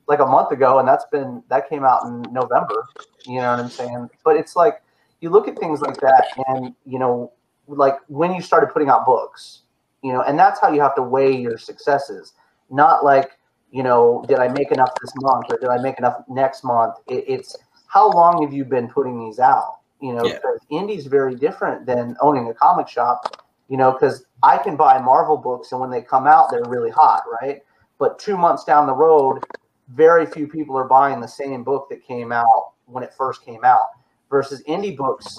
like 0.09 0.19
a 0.19 0.27
month 0.27 0.51
ago, 0.51 0.81
and 0.81 0.89
that's 0.89 1.05
been 1.13 1.45
that 1.49 1.69
came 1.69 1.85
out 1.85 2.05
in 2.07 2.23
November. 2.33 2.89
You 3.25 3.37
know 3.41 3.51
what 3.53 3.61
I'm 3.61 3.71
saying? 3.71 4.11
But 4.25 4.37
it's 4.37 4.57
like 4.57 4.83
you 5.21 5.31
look 5.31 5.47
at 5.47 5.57
things 5.57 5.81
like 5.81 6.01
that, 6.01 6.25
and 6.49 6.75
you 6.85 6.99
know, 6.99 7.33
like 7.69 7.95
when 8.09 8.35
you 8.35 8.43
started 8.43 8.73
putting 8.73 8.89
out 8.89 9.07
books, 9.07 9.61
you 10.03 10.13
know, 10.13 10.23
and 10.23 10.37
that's 10.37 10.61
how 10.61 10.73
you 10.73 10.81
have 10.81 10.97
to 10.97 11.03
weigh 11.03 11.37
your 11.37 11.57
successes. 11.57 12.33
Not 12.69 13.05
like 13.05 13.39
you 13.71 13.85
know, 13.85 14.25
did 14.27 14.39
I 14.41 14.49
make 14.49 14.73
enough 14.73 14.91
this 15.01 15.13
month 15.17 15.47
or 15.51 15.59
did 15.59 15.69
I 15.69 15.79
make 15.79 15.99
enough 15.99 16.25
next 16.29 16.65
month? 16.65 16.97
It, 17.07 17.25
it's 17.29 17.55
how 17.87 18.11
long 18.11 18.43
have 18.43 18.53
you 18.53 18.65
been 18.65 18.89
putting 18.89 19.25
these 19.25 19.39
out? 19.39 19.77
You 20.01 20.15
know, 20.15 20.29
Yeah. 20.29 20.39
indie's 20.71 21.07
very 21.07 21.37
different 21.37 21.87
than 21.87 22.17
owning 22.21 22.49
a 22.49 22.55
comic 22.55 22.89
shop. 22.89 23.45
You 23.69 23.77
know, 23.77 23.93
because 23.93 24.25
I 24.43 24.59
can 24.59 24.77
buy 24.77 25.01
Marvel 25.01 25.37
books 25.37 25.73
and 25.73 25.81
when 25.81 25.91
they 25.91 26.03
come 26.03 26.27
out, 26.27 26.51
they're 26.51 26.63
really 26.69 26.91
hot, 26.91 27.23
right? 27.41 27.63
But 27.99 28.19
two 28.19 28.37
months 28.37 28.65
down 28.65 28.87
the 28.87 28.95
road, 28.95 29.43
very 29.89 30.27
few 30.27 30.47
people 30.47 30.77
are 30.77 30.87
buying 30.87 31.21
the 31.21 31.29
same 31.29 31.65
book 31.65 31.89
that 31.91 32.05
came 32.07 32.31
out 32.31 32.73
when 32.87 33.03
it 33.03 33.13
first 33.17 33.45
came 33.45 33.65
out. 33.65 33.87
Versus 34.31 34.63
indie 34.69 34.95
books 34.95 35.39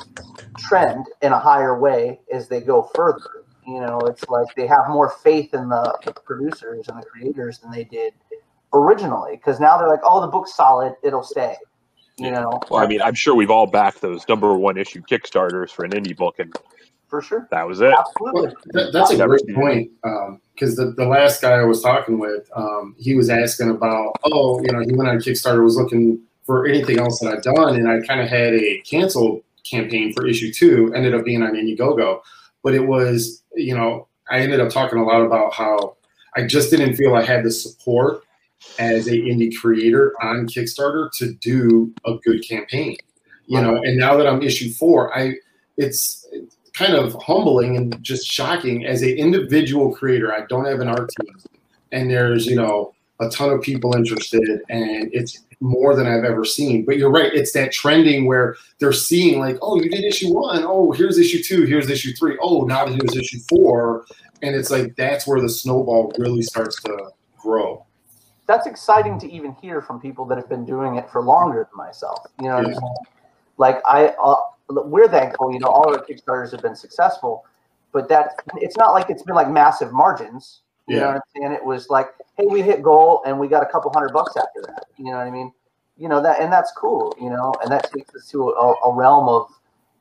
trend 0.57 1.05
in 1.21 1.31
a 1.31 1.39
higher 1.39 1.79
way 1.79 2.19
as 2.33 2.47
they 2.47 2.59
go 2.59 2.89
further. 2.95 3.45
You 3.67 3.81
know, 3.81 3.99
it's 3.99 4.27
like 4.29 4.47
they 4.55 4.65
have 4.65 4.89
more 4.89 5.09
faith 5.23 5.53
in 5.53 5.69
the, 5.69 5.95
the 6.03 6.11
producers 6.11 6.87
and 6.87 6.97
the 6.97 7.05
creators 7.05 7.59
than 7.59 7.69
they 7.69 7.83
did 7.83 8.13
originally 8.73 9.35
because 9.35 9.59
now 9.59 9.77
they're 9.77 9.87
like, 9.87 9.99
oh, 10.03 10.21
the 10.21 10.27
book's 10.27 10.55
solid, 10.55 10.95
it'll 11.03 11.23
stay. 11.23 11.55
You 12.17 12.31
know, 12.31 12.59
Well, 12.69 12.83
I 12.83 12.87
mean, 12.87 13.01
I'm 13.01 13.13
sure 13.15 13.33
we've 13.33 13.51
all 13.51 13.67
backed 13.67 14.01
those 14.01 14.27
number 14.27 14.53
one 14.53 14.77
issue 14.77 15.01
Kickstarters 15.01 15.69
for 15.69 15.85
an 15.85 15.91
indie 15.91 16.17
book, 16.17 16.37
and 16.39 16.53
for 17.09 17.21
sure, 17.21 17.47
that 17.51 17.67
was 17.67 17.81
it. 17.81 17.91
absolutely. 17.91 18.41
Well, 18.41 18.53
that, 18.67 18.93
that's 18.93 19.11
a 19.11 19.17
Never 19.17 19.37
great 19.37 19.55
point 19.55 19.91
because 20.53 20.75
the, 20.75 20.91
the 20.91 21.05
last 21.05 21.41
guy 21.41 21.53
I 21.53 21.63
was 21.63 21.81
talking 21.81 22.19
with, 22.19 22.49
um, 22.55 22.95
he 22.99 23.15
was 23.15 23.29
asking 23.29 23.71
about, 23.71 24.13
oh, 24.23 24.61
you 24.61 24.71
know, 24.71 24.79
he 24.81 24.93
went 24.93 25.09
on 25.09 25.17
Kickstarter, 25.17 25.63
was 25.63 25.75
looking 25.75 26.19
for 26.45 26.65
anything 26.65 26.99
else 26.99 27.19
that 27.19 27.33
I've 27.33 27.43
done, 27.43 27.75
and 27.75 27.89
I 27.89 28.05
kind 28.05 28.21
of 28.21 28.27
had 28.27 28.53
a 28.53 28.81
cancel 28.81 29.43
campaign 29.63 30.13
for 30.13 30.25
issue 30.25 30.51
two, 30.51 30.93
ended 30.93 31.13
up 31.13 31.25
being 31.25 31.43
on 31.43 31.53
Indiegogo, 31.53 32.21
but 32.63 32.73
it 32.73 32.87
was, 32.87 33.43
you 33.55 33.75
know, 33.75 34.07
I 34.29 34.39
ended 34.39 34.59
up 34.59 34.69
talking 34.69 34.99
a 34.99 35.03
lot 35.03 35.21
about 35.21 35.53
how 35.53 35.95
I 36.35 36.45
just 36.45 36.69
didn't 36.69 36.95
feel 36.95 37.15
I 37.15 37.23
had 37.23 37.43
the 37.43 37.51
support 37.51 38.23
as 38.77 39.07
a 39.07 39.11
indie 39.11 39.55
creator 39.55 40.13
on 40.21 40.47
Kickstarter 40.47 41.09
to 41.17 41.33
do 41.33 41.93
a 42.05 42.15
good 42.23 42.47
campaign, 42.47 42.97
you 43.47 43.61
know, 43.61 43.75
and 43.77 43.97
now 43.97 44.17
that 44.17 44.27
I'm 44.27 44.41
issue 44.41 44.71
four, 44.71 45.15
I 45.17 45.35
it's 45.77 46.18
kind 46.79 46.93
of 46.93 47.13
humbling 47.21 47.75
and 47.77 48.01
just 48.01 48.25
shocking 48.25 48.85
as 48.85 49.01
an 49.01 49.09
individual 49.09 49.93
creator. 49.93 50.33
I 50.33 50.45
don't 50.47 50.65
have 50.65 50.79
an 50.79 50.87
art 50.87 51.09
team, 51.19 51.35
and 51.91 52.09
there's 52.09 52.45
you 52.45 52.55
know 52.55 52.93
a 53.19 53.27
ton 53.29 53.49
of 53.49 53.61
people 53.61 53.93
interested, 53.95 54.61
and 54.69 55.09
it's 55.13 55.43
more 55.59 55.93
than 55.93 56.07
I've 56.07 56.23
ever 56.23 56.45
seen. 56.45 56.85
But 56.85 56.97
you're 56.97 57.11
right; 57.11 57.31
it's 57.33 57.51
that 57.51 57.73
trending 57.73 58.25
where 58.25 58.55
they're 58.79 58.93
seeing 58.93 59.39
like, 59.39 59.57
oh, 59.61 59.75
you 59.81 59.89
did 59.89 60.05
issue 60.05 60.33
one, 60.33 60.63
oh, 60.65 60.91
here's 60.93 61.17
issue 61.17 61.43
two, 61.43 61.65
here's 61.65 61.89
issue 61.89 62.13
three, 62.13 62.37
oh, 62.41 62.63
now 62.63 62.87
here's 62.87 63.15
issue 63.17 63.39
four, 63.49 64.05
and 64.41 64.55
it's 64.55 64.71
like 64.71 64.95
that's 64.95 65.27
where 65.27 65.41
the 65.41 65.49
snowball 65.49 66.13
really 66.17 66.41
starts 66.41 66.81
to 66.83 67.11
grow. 67.37 67.85
that's 68.47 68.65
exciting 68.67 69.19
to 69.19 69.27
even 69.31 69.51
hear 69.61 69.79
from 69.81 69.99
people 69.99 70.25
that 70.25 70.37
have 70.37 70.49
been 70.49 70.65
doing 70.65 70.95
it 70.95 71.07
for 71.11 71.21
longer 71.21 71.67
than 71.69 71.77
myself. 71.77 72.25
You 72.41 72.47
know, 72.47 72.61
Yeah. 72.61 72.79
like 73.57 73.79
I, 73.85 74.07
uh, 74.23 74.37
we're 74.69 75.07
thankful. 75.07 75.51
You 75.51 75.59
know, 75.59 75.67
all 75.67 75.89
our 75.93 76.03
Kickstarters 76.05 76.51
have 76.51 76.61
been 76.61 76.75
successful, 76.75 77.45
but 77.91 78.07
that 78.09 78.35
it's 78.57 78.77
not 78.77 78.93
like 78.93 79.09
it's 79.09 79.23
been 79.23 79.35
like 79.35 79.49
massive 79.49 79.91
margins. 79.91 80.61
You 80.87 80.95
know 81.01 81.07
what 81.07 81.15
I'm 81.17 81.21
saying? 81.35 81.51
It 81.53 81.63
was 81.63 81.89
like, 81.89 82.07
hey, 82.37 82.47
we 82.47 82.61
hit 82.63 82.81
goal 82.81 83.21
and 83.25 83.39
we 83.39 83.47
got 83.47 83.61
a 83.61 83.65
couple 83.67 83.91
hundred 83.93 84.11
bucks 84.11 84.35
after 84.35 84.61
that. 84.67 84.85
You 84.97 85.05
know 85.05 85.17
what 85.17 85.27
I 85.27 85.31
mean? 85.31 85.51
You 85.97 86.09
know 86.09 86.21
that, 86.23 86.39
and 86.41 86.51
that's 86.51 86.71
cool. 86.71 87.15
You 87.21 87.29
know, 87.29 87.53
and 87.61 87.71
that 87.71 87.91
takes 87.91 88.15
us 88.15 88.27
to 88.31 88.49
a, 88.49 88.73
a 88.89 88.95
realm 88.95 89.27
of, 89.29 89.51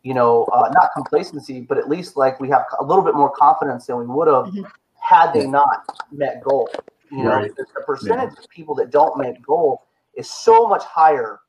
you 0.02 0.14
know, 0.14 0.44
uh, 0.52 0.70
not 0.72 0.90
complacency, 0.94 1.61
but 1.61 1.76
at 1.76 1.88
least 1.90 2.16
like 2.16 2.40
we 2.40 2.48
have 2.48 2.64
a 2.81 2.85
little 2.85 3.02
bit 3.04 3.14
more 3.14 3.31
confidence 3.31 3.87
than 3.87 3.98
we 3.98 4.07
would 4.07 4.28
have 4.28 4.46
Mhm. 4.46 4.64
had 4.98 5.33
they 5.33 5.46
not 5.46 5.85
met 6.11 6.42
goal. 6.42 6.70
You 7.11 7.24
know, 7.24 7.31
Right. 7.31 7.54
the, 7.57 7.66
the 7.74 7.83
percentage 7.83 8.31
of 8.38 8.48
people 8.48 8.74
that 8.76 8.90
don't 8.90 9.16
make 9.18 9.42
goal 9.44 9.83
is 10.14 10.31
so 10.31 10.66
much 10.66 10.85
higher 10.85 11.40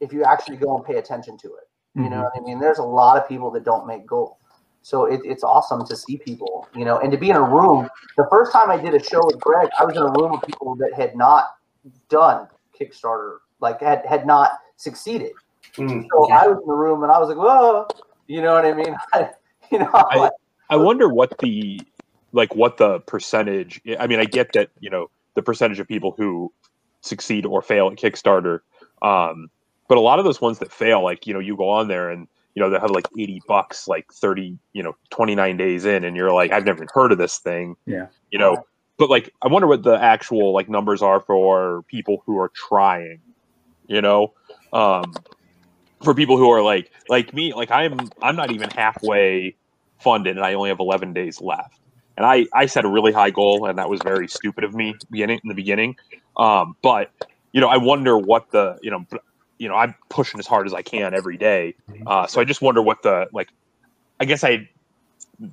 if 0.00 0.12
you 0.12 0.24
actually 0.24 0.56
go 0.56 0.76
and 0.76 0.84
pay 0.84 0.96
attention 0.96 1.36
to 1.38 1.48
it. 1.48 1.68
You 1.96 2.08
know 2.08 2.22
what 2.22 2.32
I 2.36 2.40
mean? 2.40 2.60
There's 2.60 2.78
a 2.78 2.84
lot 2.84 3.16
of 3.16 3.28
people 3.28 3.50
that 3.50 3.64
don't 3.64 3.86
make 3.86 4.06
goal. 4.06 4.38
So 4.82 5.04
it, 5.04 5.20
it's 5.24 5.42
awesome 5.42 5.84
to 5.86 5.96
see 5.96 6.16
people, 6.18 6.68
you 6.74 6.84
know, 6.84 6.98
and 6.98 7.10
to 7.12 7.18
be 7.18 7.30
in 7.30 7.36
a 7.36 7.42
room. 7.42 7.88
The 8.16 8.26
first 8.30 8.52
time 8.52 8.70
I 8.70 8.76
did 8.76 8.94
a 8.94 9.02
show 9.02 9.20
with 9.24 9.38
Greg, 9.40 9.68
I 9.78 9.84
was 9.84 9.96
in 9.96 10.02
a 10.02 10.10
room 10.12 10.32
of 10.32 10.42
people 10.42 10.74
that 10.76 10.92
had 10.94 11.16
not 11.16 11.56
done 12.08 12.48
Kickstarter, 12.78 13.38
like 13.60 13.80
had 13.80 14.04
had 14.06 14.26
not 14.26 14.52
succeeded. 14.76 15.32
Mm. 15.76 16.06
So 16.10 16.30
I 16.30 16.46
was 16.46 16.58
in 16.62 16.66
the 16.66 16.74
room 16.74 17.02
and 17.02 17.12
I 17.12 17.18
was 17.18 17.28
like, 17.28 17.38
whoa, 17.38 17.86
you 18.26 18.40
know 18.40 18.54
what 18.54 18.64
I 18.64 18.72
mean? 18.72 18.96
you 19.70 19.80
know, 19.80 19.90
I- 19.92 20.16
like, 20.16 20.32
I 20.70 20.76
wonder 20.76 21.08
what 21.08 21.36
the 21.38 21.80
like 22.32 22.54
what 22.54 22.76
the 22.76 23.00
percentage. 23.00 23.80
I 23.98 24.06
mean, 24.06 24.20
I 24.20 24.24
get 24.24 24.52
that 24.54 24.70
you 24.78 24.88
know 24.88 25.10
the 25.34 25.42
percentage 25.42 25.80
of 25.80 25.88
people 25.88 26.14
who 26.16 26.52
succeed 27.02 27.44
or 27.44 27.60
fail 27.60 27.88
at 27.88 27.98
Kickstarter, 27.98 28.60
um, 29.02 29.50
but 29.90 29.98
a 29.98 30.00
lot 30.00 30.20
of 30.20 30.24
those 30.24 30.40
ones 30.40 30.60
that 30.60 30.70
fail, 30.70 31.02
like 31.02 31.26
you 31.26 31.34
know, 31.34 31.40
you 31.40 31.56
go 31.56 31.68
on 31.68 31.88
there 31.88 32.10
and 32.10 32.28
you 32.54 32.62
know 32.62 32.70
they 32.70 32.78
have 32.78 32.92
like 32.92 33.08
eighty 33.18 33.42
bucks, 33.48 33.88
like 33.88 34.06
thirty, 34.12 34.56
you 34.72 34.84
know, 34.84 34.94
twenty 35.10 35.34
nine 35.34 35.56
days 35.56 35.84
in, 35.84 36.04
and 36.04 36.16
you're 36.16 36.32
like, 36.32 36.52
I've 36.52 36.64
never 36.64 36.78
even 36.78 36.88
heard 36.94 37.10
of 37.10 37.18
this 37.18 37.38
thing. 37.38 37.74
Yeah. 37.86 38.06
You 38.30 38.38
know, 38.38 38.64
but 38.98 39.10
like 39.10 39.34
I 39.42 39.48
wonder 39.48 39.66
what 39.66 39.82
the 39.82 40.00
actual 40.00 40.54
like 40.54 40.68
numbers 40.68 41.02
are 41.02 41.18
for 41.18 41.82
people 41.88 42.22
who 42.24 42.38
are 42.38 42.52
trying. 42.54 43.20
You 43.88 44.00
know, 44.00 44.32
um, 44.72 45.12
for 46.04 46.14
people 46.14 46.36
who 46.36 46.48
are 46.52 46.62
like 46.62 46.92
like 47.08 47.34
me, 47.34 47.52
like 47.52 47.72
I'm 47.72 47.98
I'm 48.22 48.36
not 48.36 48.52
even 48.52 48.70
halfway 48.70 49.56
funded 49.98 50.36
and 50.36 50.46
I 50.46 50.54
only 50.54 50.68
have 50.68 50.78
11 50.78 51.14
days 51.14 51.40
left. 51.40 51.80
And 52.16 52.24
I, 52.24 52.46
I 52.54 52.66
set 52.66 52.84
a 52.84 52.88
really 52.88 53.12
high 53.12 53.30
goal 53.30 53.66
and 53.66 53.76
that 53.78 53.90
was 53.90 54.00
very 54.02 54.28
stupid 54.28 54.62
of 54.64 54.72
me 54.72 54.94
beginning 55.10 55.40
in 55.42 55.48
the 55.48 55.54
beginning. 55.54 55.96
Um, 56.36 56.76
but 56.80 57.10
you 57.52 57.60
know, 57.60 57.68
I 57.68 57.76
wonder 57.76 58.16
what 58.16 58.50
the, 58.50 58.78
you 58.82 58.90
know, 58.90 59.04
you 59.60 59.68
know, 59.68 59.74
I'm 59.74 59.94
pushing 60.08 60.40
as 60.40 60.46
hard 60.46 60.66
as 60.66 60.72
I 60.72 60.80
can 60.80 61.12
every 61.12 61.36
day. 61.36 61.74
Uh, 62.06 62.26
so 62.26 62.40
I 62.40 62.44
just 62.44 62.62
wonder 62.62 62.80
what 62.80 63.02
the, 63.02 63.28
like, 63.32 63.50
I 64.18 64.24
guess 64.24 64.42
I 64.42 64.68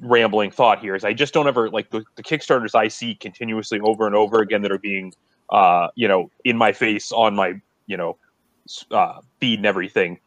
rambling 0.01 0.49
thought 0.49 0.79
here 0.79 0.95
is 0.95 1.03
I 1.03 1.13
just 1.13 1.33
don't 1.33 1.47
ever 1.47 1.69
like 1.69 1.89
the, 1.89 2.05
the 2.15 2.23
Kickstarters 2.23 2.73
I 2.73 2.87
see 2.87 3.15
continuously 3.15 3.81
over 3.81 4.07
and 4.07 4.15
over 4.15 4.41
again 4.41 4.61
that 4.61 4.71
are 4.71 4.77
being, 4.79 5.13
uh, 5.49 5.89
you 5.95 6.07
know, 6.07 6.31
in 6.45 6.57
my 6.57 6.71
face 6.71 7.11
on 7.11 7.35
my, 7.35 7.59
you 7.85 7.97
know, 7.97 8.17
uh, 8.91 9.19
feed 9.41 9.59
and 9.59 9.65
everything. 9.65 10.19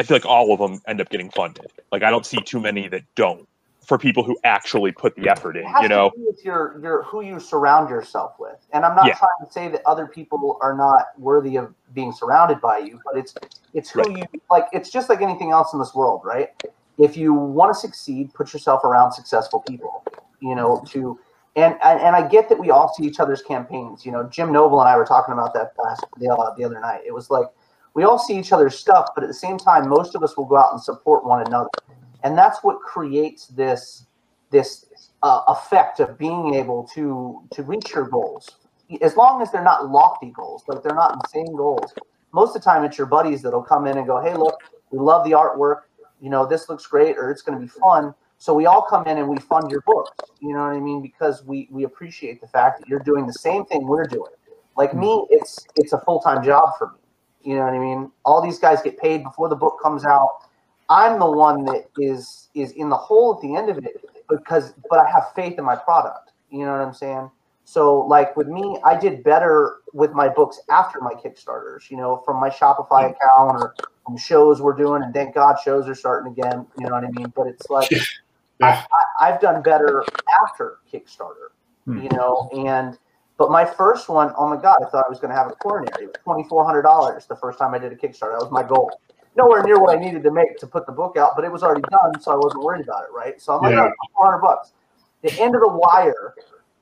I 0.00 0.04
feel 0.04 0.14
like 0.14 0.26
all 0.26 0.54
of 0.54 0.58
them 0.58 0.80
end 0.86 1.02
up 1.02 1.10
getting 1.10 1.30
funded. 1.30 1.70
Like 1.92 2.02
I 2.02 2.10
don't 2.10 2.24
see 2.24 2.40
too 2.40 2.60
many 2.60 2.88
that 2.88 3.02
don't 3.14 3.46
for 3.86 3.98
people 3.98 4.22
who 4.22 4.38
actually 4.44 4.92
put 4.92 5.14
the 5.16 5.28
effort 5.28 5.56
in. 5.56 5.64
it 5.64 5.68
has 5.68 5.82
You 5.82 5.88
know, 5.88 6.10
to 6.10 6.16
do 6.16 6.26
with 6.26 6.44
your 6.44 6.80
your 6.82 7.02
who 7.04 7.22
you 7.22 7.40
surround 7.40 7.90
yourself 7.90 8.34
with. 8.38 8.56
And 8.72 8.84
I'm 8.84 8.94
not 8.94 9.08
Yeah. 9.08 9.14
trying 9.14 9.46
to 9.46 9.52
say 9.52 9.68
that 9.68 9.82
other 9.86 10.06
people 10.06 10.58
are 10.60 10.76
not 10.76 11.06
worthy 11.18 11.56
of 11.56 11.74
being 11.92 12.12
surrounded 12.12 12.60
by 12.60 12.78
you, 12.78 13.00
but 13.04 13.16
it's 13.16 13.34
it's 13.74 13.90
who 13.90 14.00
Right. 14.02 14.16
you 14.18 14.26
like. 14.50 14.66
It's 14.72 14.90
just 14.90 15.08
like 15.08 15.20
anything 15.22 15.50
else 15.50 15.72
in 15.72 15.78
this 15.78 15.94
world, 15.94 16.22
right? 16.24 16.50
If 16.98 17.16
you 17.16 17.34
want 17.34 17.72
to 17.74 17.78
succeed, 17.78 18.32
put 18.34 18.52
yourself 18.52 18.84
around 18.84 19.12
successful 19.12 19.60
people. 19.60 20.04
You 20.40 20.54
know, 20.54 20.82
to 20.90 21.18
and, 21.56 21.76
and 21.84 22.00
and 22.00 22.16
I 22.16 22.26
get 22.26 22.48
that 22.48 22.58
we 22.58 22.70
all 22.70 22.92
see 22.94 23.04
each 23.04 23.20
other's 23.20 23.42
campaigns. 23.42 24.06
You 24.06 24.12
know, 24.12 24.24
Jim 24.24 24.52
Noble 24.52 24.80
and 24.80 24.88
I 24.88 24.96
were 24.96 25.04
talking 25.04 25.32
about 25.32 25.54
that 25.54 25.72
last 25.82 26.04
the, 26.18 26.28
uh, 26.32 26.54
the 26.56 26.64
other 26.64 26.80
night. 26.80 27.02
It 27.06 27.12
was 27.12 27.30
like 27.30 27.46
we 27.94 28.04
all 28.04 28.18
see 28.18 28.38
each 28.38 28.52
other's 28.52 28.78
stuff, 28.78 29.08
but 29.14 29.22
at 29.22 29.28
the 29.28 29.34
same 29.34 29.58
time, 29.58 29.88
most 29.88 30.14
of 30.14 30.22
us 30.22 30.36
will 30.36 30.46
go 30.46 30.56
out 30.56 30.72
and 30.72 30.80
support 30.82 31.24
one 31.24 31.46
another, 31.46 31.68
and 32.24 32.36
that's 32.36 32.62
what 32.62 32.80
creates 32.80 33.46
this 33.48 34.06
this 34.50 34.86
uh, 35.22 35.42
effect 35.48 36.00
of 36.00 36.18
being 36.18 36.54
able 36.54 36.84
to 36.94 37.42
to 37.52 37.62
reach 37.62 37.92
your 37.94 38.08
goals. 38.08 38.48
As 39.00 39.16
long 39.16 39.40
as 39.40 39.50
they're 39.50 39.64
not 39.64 39.88
lofty 39.90 40.30
goals, 40.30 40.64
like 40.68 40.82
they're 40.82 40.94
not 40.94 41.14
insane 41.14 41.56
goals. 41.56 41.94
Most 42.32 42.54
of 42.56 42.62
the 42.62 42.64
time, 42.64 42.84
it's 42.84 42.98
your 42.98 43.06
buddies 43.06 43.42
that'll 43.42 43.62
come 43.62 43.86
in 43.86 43.96
and 43.98 44.06
go, 44.06 44.20
"Hey, 44.20 44.34
look, 44.34 44.60
we 44.90 44.98
love 44.98 45.24
the 45.24 45.32
artwork. 45.32 45.82
You 46.20 46.30
know, 46.30 46.46
this 46.46 46.68
looks 46.68 46.86
great, 46.86 47.16
or 47.16 47.30
it's 47.30 47.42
going 47.42 47.58
to 47.58 47.62
be 47.62 47.68
fun." 47.68 48.14
So 48.38 48.52
we 48.52 48.66
all 48.66 48.82
come 48.82 49.06
in 49.06 49.18
and 49.18 49.28
we 49.28 49.36
fund 49.36 49.70
your 49.70 49.82
books. 49.82 50.10
You 50.40 50.52
know 50.52 50.60
what 50.64 50.72
I 50.72 50.80
mean? 50.80 51.00
Because 51.00 51.44
we 51.44 51.68
we 51.70 51.84
appreciate 51.84 52.40
the 52.40 52.48
fact 52.48 52.80
that 52.80 52.88
you're 52.88 52.98
doing 53.00 53.26
the 53.26 53.32
same 53.32 53.64
thing 53.64 53.86
we're 53.86 54.04
doing. 54.04 54.32
Like 54.76 54.94
me, 54.94 55.26
it's 55.30 55.64
it's 55.76 55.92
a 55.92 56.00
full 56.00 56.20
time 56.20 56.44
job 56.44 56.64
for 56.78 56.88
me. 56.88 56.98
You 57.42 57.54
know 57.56 57.64
what 57.64 57.74
I 57.74 57.78
mean? 57.78 58.10
All 58.24 58.42
these 58.42 58.58
guys 58.58 58.82
get 58.82 58.98
paid 58.98 59.22
before 59.22 59.48
the 59.48 59.56
book 59.56 59.78
comes 59.82 60.04
out. 60.04 60.28
I'm 60.92 61.18
the 61.18 61.30
one 61.30 61.64
that 61.64 61.86
is 61.96 62.50
is 62.54 62.72
in 62.72 62.90
the 62.90 62.96
hole 62.96 63.34
at 63.34 63.40
the 63.40 63.56
end 63.56 63.70
of 63.70 63.78
it 63.78 63.96
because 64.28 64.74
but 64.90 64.98
I 64.98 65.10
have 65.10 65.32
faith 65.34 65.58
in 65.58 65.64
my 65.64 65.74
product. 65.76 66.32
You 66.50 66.66
know 66.66 66.72
what 66.72 66.82
I'm 66.82 66.92
saying? 66.92 67.30
So 67.64 68.00
like 68.00 68.36
with 68.36 68.48
me, 68.48 68.76
I 68.84 68.98
did 68.98 69.24
better 69.24 69.76
with 69.94 70.12
my 70.12 70.28
books 70.28 70.60
after 70.70 71.00
my 71.00 71.14
Kickstarters, 71.14 71.90
you 71.90 71.96
know, 71.96 72.20
from 72.26 72.38
my 72.38 72.50
Shopify 72.50 73.04
account 73.10 73.56
or 73.62 73.74
from 74.04 74.18
shows 74.18 74.60
we're 74.60 74.76
doing 74.76 75.02
and 75.02 75.14
thank 75.14 75.34
God 75.34 75.56
shows 75.64 75.88
are 75.88 75.94
starting 75.94 76.30
again, 76.32 76.66
you 76.78 76.86
know 76.86 76.92
what 76.92 77.04
I 77.04 77.10
mean? 77.12 77.32
But 77.34 77.46
it's 77.46 77.70
like 77.70 77.90
Yeah. 78.60 78.84
I, 79.20 79.28
I've 79.28 79.40
done 79.40 79.62
better 79.62 80.04
after 80.44 80.78
Kickstarter, 80.92 81.48
Hmm. 81.86 82.02
you 82.02 82.10
know, 82.10 82.50
and 82.52 82.98
but 83.38 83.50
my 83.50 83.64
first 83.64 84.08
one, 84.08 84.32
oh 84.36 84.46
my 84.48 84.60
God, 84.60 84.76
I 84.86 84.90
thought 84.90 85.06
I 85.06 85.08
was 85.08 85.18
going 85.18 85.30
to 85.30 85.36
have 85.36 85.48
a 85.48 85.54
coronary. 85.54 86.08
Twenty 86.22 86.44
four 86.48 86.64
hundred 86.66 86.82
dollars 86.82 87.26
the 87.26 87.36
first 87.36 87.58
time 87.58 87.72
I 87.74 87.78
did 87.78 87.92
a 87.92 87.96
Kickstarter. 87.96 88.32
That 88.38 88.42
was 88.42 88.50
my 88.52 88.62
goal 88.62 88.90
nowhere 89.36 89.62
near 89.62 89.80
what 89.80 89.96
I 89.96 90.00
needed 90.00 90.22
to 90.24 90.30
make 90.30 90.58
to 90.58 90.66
put 90.66 90.86
the 90.86 90.92
book 90.92 91.16
out, 91.16 91.32
but 91.36 91.44
it 91.44 91.52
was 91.52 91.62
already 91.62 91.82
done, 91.90 92.20
so 92.20 92.32
I 92.32 92.36
wasn't 92.36 92.62
worried 92.62 92.82
about 92.82 93.04
it, 93.04 93.12
right? 93.14 93.40
So 93.40 93.54
I'm 93.54 93.62
like, 93.62 93.74
yeah. 93.74 93.88
oh, 93.88 94.08
400 94.16 94.38
bucks. 94.38 94.72
The 95.22 95.32
end 95.40 95.54
of 95.54 95.60
the 95.60 95.68
wire, 95.68 96.34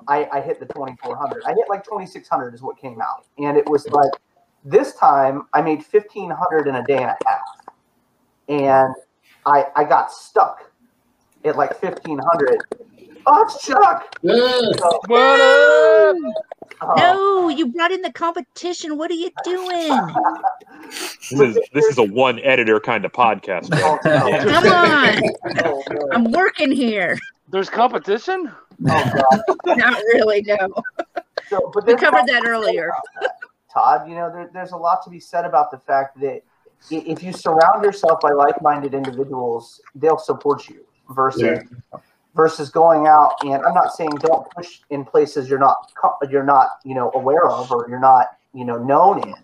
I, 0.09 0.29
I 0.33 0.41
hit 0.41 0.61
the 0.61 0.67
2400. 0.67 1.43
I 1.45 1.51
hit 1.51 1.69
like 1.69 1.85
2600 1.85 2.55
is 2.55 2.63
what 2.63 2.79
came 2.79 3.01
out, 3.01 3.27
and 3.39 3.57
it 3.57 3.69
was 3.69 3.87
like 3.89 4.11
this 4.65 4.95
time 4.95 5.47
I 5.53 5.63
made 5.63 5.83
1500 5.83 6.67
in 6.67 6.77
a 6.77 6.85
day 6.85 6.99
and 6.99 7.11
a 7.11 7.17
half, 7.27 7.73
and 8.49 8.95
I 9.47 9.67
I 9.77 9.85
got 9.85 10.11
stuck 10.11 10.71
at 11.45 11.57
like 11.57 11.81
1500 11.83 12.61
Oh, 13.27 13.43
Off 13.43 13.63
Chuck. 13.63 14.17
Yes. 14.23 14.75
Oh. 14.83 16.17
No. 16.23 16.33
Oh. 16.83 16.95
no, 16.97 17.49
you 17.51 17.71
brought 17.73 17.93
in 17.93 18.01
the 18.01 18.13
competition. 18.13 18.97
What 18.97 19.11
are 19.11 19.15
you 19.15 19.31
doing? 19.45 19.91
this 20.89 21.33
is 21.33 21.59
this 21.75 21.85
is 21.85 21.99
a 21.99 22.03
one 22.03 22.39
editor 22.41 22.81
kind 22.81 23.05
of 23.05 23.13
podcast. 23.13 23.69
Oh, 23.73 23.99
Come 24.03 24.67
on, 24.67 25.23
oh, 25.65 26.09
I'm 26.13 26.33
working 26.33 26.73
here. 26.73 27.19
There's 27.51 27.69
competition. 27.69 28.51
Oh, 28.89 29.45
Not 29.67 29.99
really, 30.15 30.43
no. 30.43 30.73
So, 31.49 31.71
but 31.75 31.87
we 31.87 31.97
covered 31.97 32.27
that 32.29 32.45
earlier. 32.47 32.93
Todd, 33.73 34.09
you 34.09 34.15
know, 34.15 34.33
there, 34.33 34.51
there's 34.55 34.73
a 34.73 34.77
lot 34.77 35.03
to 35.05 35.11
be 35.11 35.21
said 35.21 35.45
about 35.45 35.71
the 35.71 35.79
fact 35.79 36.19
that 36.21 36.43
if 36.91 37.23
you 37.23 37.33
surround 37.33 37.85
yourself 37.85 38.21
by 38.21 38.31
like-minded 38.31 38.95
individuals, 38.95 39.83
they'll 39.95 40.19
support 40.19 40.69
you. 40.69 40.87
Versus, 41.11 41.43
yeah 41.43 41.99
versus 42.35 42.71
going 42.71 43.07
out 43.07 43.35
and 43.43 43.63
I'm 43.65 43.75
not 43.75 43.93
saying 43.93 44.11
don't 44.21 44.49
push 44.51 44.81
in 44.91 45.05
places 45.05 45.49
you're 45.49 45.59
not 45.59 45.93
you're 46.31 46.45
not 46.45 46.79
you 46.85 46.95
know 46.95 47.11
aware 47.15 47.49
of 47.49 47.71
or 47.71 47.87
you're 47.89 48.01
not 48.01 48.29
you 48.55 48.65
know 48.65 48.79
known 48.79 49.27
in, 49.27 49.35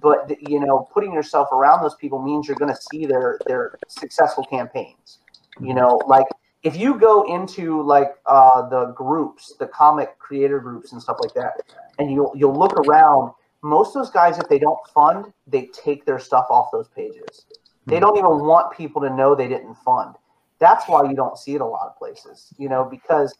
but 0.00 0.30
you 0.40 0.60
know 0.60 0.88
putting 0.92 1.12
yourself 1.12 1.48
around 1.52 1.82
those 1.82 1.94
people 1.96 2.20
means 2.20 2.48
you're 2.48 2.56
going 2.56 2.74
to 2.74 2.80
see 2.92 3.06
their 3.06 3.38
their 3.46 3.78
successful 3.88 4.44
campaigns. 4.44 5.18
You 5.60 5.74
know, 5.74 6.00
like 6.06 6.26
if 6.62 6.76
you 6.76 6.98
go 6.98 7.22
into 7.32 7.82
like 7.82 8.14
uh, 8.26 8.68
the 8.68 8.86
groups, 8.86 9.54
the 9.58 9.66
comic 9.66 10.18
creator 10.18 10.58
groups 10.58 10.92
and 10.92 11.00
stuff 11.00 11.18
like 11.20 11.34
that, 11.34 11.60
and 11.98 12.10
you'll 12.10 12.32
you'll 12.34 12.58
look 12.58 12.72
around. 12.72 13.32
Most 13.62 13.96
of 13.96 14.02
those 14.02 14.10
guys, 14.10 14.38
if 14.38 14.46
they 14.48 14.58
don't 14.58 14.78
fund, 14.92 15.32
they 15.46 15.70
take 15.72 16.04
their 16.04 16.18
stuff 16.18 16.46
off 16.50 16.68
those 16.70 16.88
pages. 16.88 17.46
They 17.86 17.98
don't 17.98 18.16
even 18.18 18.40
want 18.40 18.76
people 18.76 19.00
to 19.02 19.14
know 19.14 19.34
they 19.34 19.48
didn't 19.48 19.74
fund. 19.76 20.16
That's 20.64 20.88
why 20.88 21.02
you 21.10 21.14
don't 21.14 21.36
see 21.36 21.54
it 21.54 21.60
a 21.60 21.66
lot 21.66 21.88
of 21.88 21.98
places, 21.98 22.54
you 22.56 22.70
know, 22.70 22.88
because 22.90 23.36